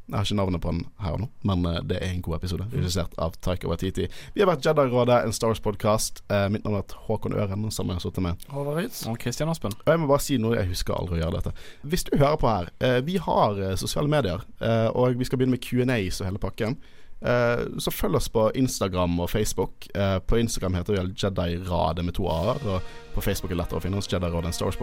Jeg 0.03 0.17
har 0.17 0.25
ikke 0.27 0.35
navnet 0.35 0.61
på 0.61 0.71
den 0.73 0.81
her 0.99 1.15
nå, 1.21 1.29
men 1.47 1.65
eh, 1.69 1.77
det 1.87 1.97
er 2.01 2.09
en 2.11 2.23
god 2.25 2.35
episode. 2.41 2.65
Regissert 2.73 3.13
av 3.23 3.37
Taika 3.39 3.69
Watiti. 3.71 4.09
Vi 4.35 4.43
har 4.43 4.49
vært 4.49 4.65
Jedi-rådet, 4.67 5.21
en 5.23 5.35
Star 5.35 5.53
Wars-podkast. 5.53 6.19
Eh, 6.27 6.47
mitt 6.51 6.65
navn 6.67 6.81
er 6.81 6.97
Håkon 7.05 7.37
Øren, 7.37 7.69
sammen 7.71 7.95
har 7.95 8.03
sittet 8.03 8.25
med. 8.25 8.43
Håvard 8.51 8.83
Og 9.07 9.21
Christian 9.21 9.51
Aspen. 9.53 9.71
Og 9.85 9.93
jeg 9.93 10.01
må 10.01 10.09
bare 10.11 10.25
si 10.25 10.39
noe, 10.43 10.57
jeg 10.59 10.73
husker 10.73 10.97
aldri 10.97 11.21
å 11.21 11.23
gjøre 11.23 11.39
dette. 11.39 11.53
Hvis 11.87 12.03
du 12.09 12.17
hører 12.17 12.35
på 12.41 12.51
her, 12.51 12.73
eh, 12.83 12.99
vi 13.07 13.15
har 13.15 13.63
eh, 13.63 13.77
sosiale 13.79 14.11
medier, 14.11 14.43
eh, 14.59 14.89
og 14.91 15.15
vi 15.15 15.29
skal 15.29 15.39
begynne 15.39 15.55
med 15.55 15.63
Q&As 15.63 16.19
og 16.19 16.27
hele 16.27 16.43
pakken. 16.43 16.75
Eh, 17.23 17.65
så 17.79 17.91
følg 17.91 18.19
oss 18.19 18.29
på 18.29 18.49
Instagram 18.59 19.19
og 19.23 19.29
Facebook. 19.31 19.87
Eh, 19.95 20.19
på 20.19 20.37
Instagram 20.37 20.75
heter 20.75 20.93
vi 20.93 21.13
Jedi-radet 21.23 22.05
med 22.05 22.15
to 22.17 22.27
a-er, 22.27 22.59
og 22.67 23.15
på 23.15 23.23
Facebook 23.23 23.51
er 23.51 23.55
det 23.55 23.61
lettere 23.63 23.79
å 23.79 23.85
finne 23.85 24.01
oss 24.01 24.11
Jedi-radet 24.11 24.51
en 24.51 24.57
Star. 24.57 24.75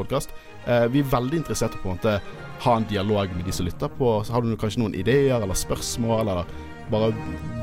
Eh, 0.67 0.87
vi 0.89 1.05
er 1.05 1.13
veldig 1.13 1.43
interessert 1.43 1.77
i 1.77 1.85
måte 1.85 2.21
ha 2.65 2.77
en 2.77 2.89
dialog 2.89 3.37
med 3.37 3.45
de 3.45 3.53
som 3.53 3.67
lytter 3.67 3.89
på. 3.89 4.25
Så 4.25 4.33
har 4.33 4.43
du 4.43 4.57
kanskje 4.57 4.83
noen 4.83 4.97
ideer 4.97 5.41
eller 5.41 5.55
spørsmål, 5.55 6.21
eller 6.29 6.45
bare 6.91 7.13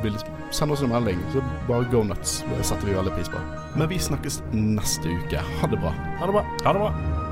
vil 0.04 0.16
sende 0.52 0.74
oss 0.74 0.84
en 0.86 0.94
melding, 0.94 1.20
så 1.34 1.44
bare 1.68 1.90
go 1.92 2.04
nuts. 2.04 2.44
Det 2.48 2.66
setter 2.66 2.88
vi 2.88 2.98
veldig 2.98 3.16
pris 3.18 3.32
på. 3.34 3.42
Men 3.76 3.90
vi 3.90 4.00
snakkes 4.00 4.42
neste 4.54 5.10
uke. 5.10 5.42
Ha 5.62 5.72
det 5.72 5.82
bra. 5.82 5.96
Ha 6.22 6.30
det 6.30 6.38
bra. 6.38 6.46
Ha 6.64 6.74
det 6.78 6.86
bra. 6.86 7.27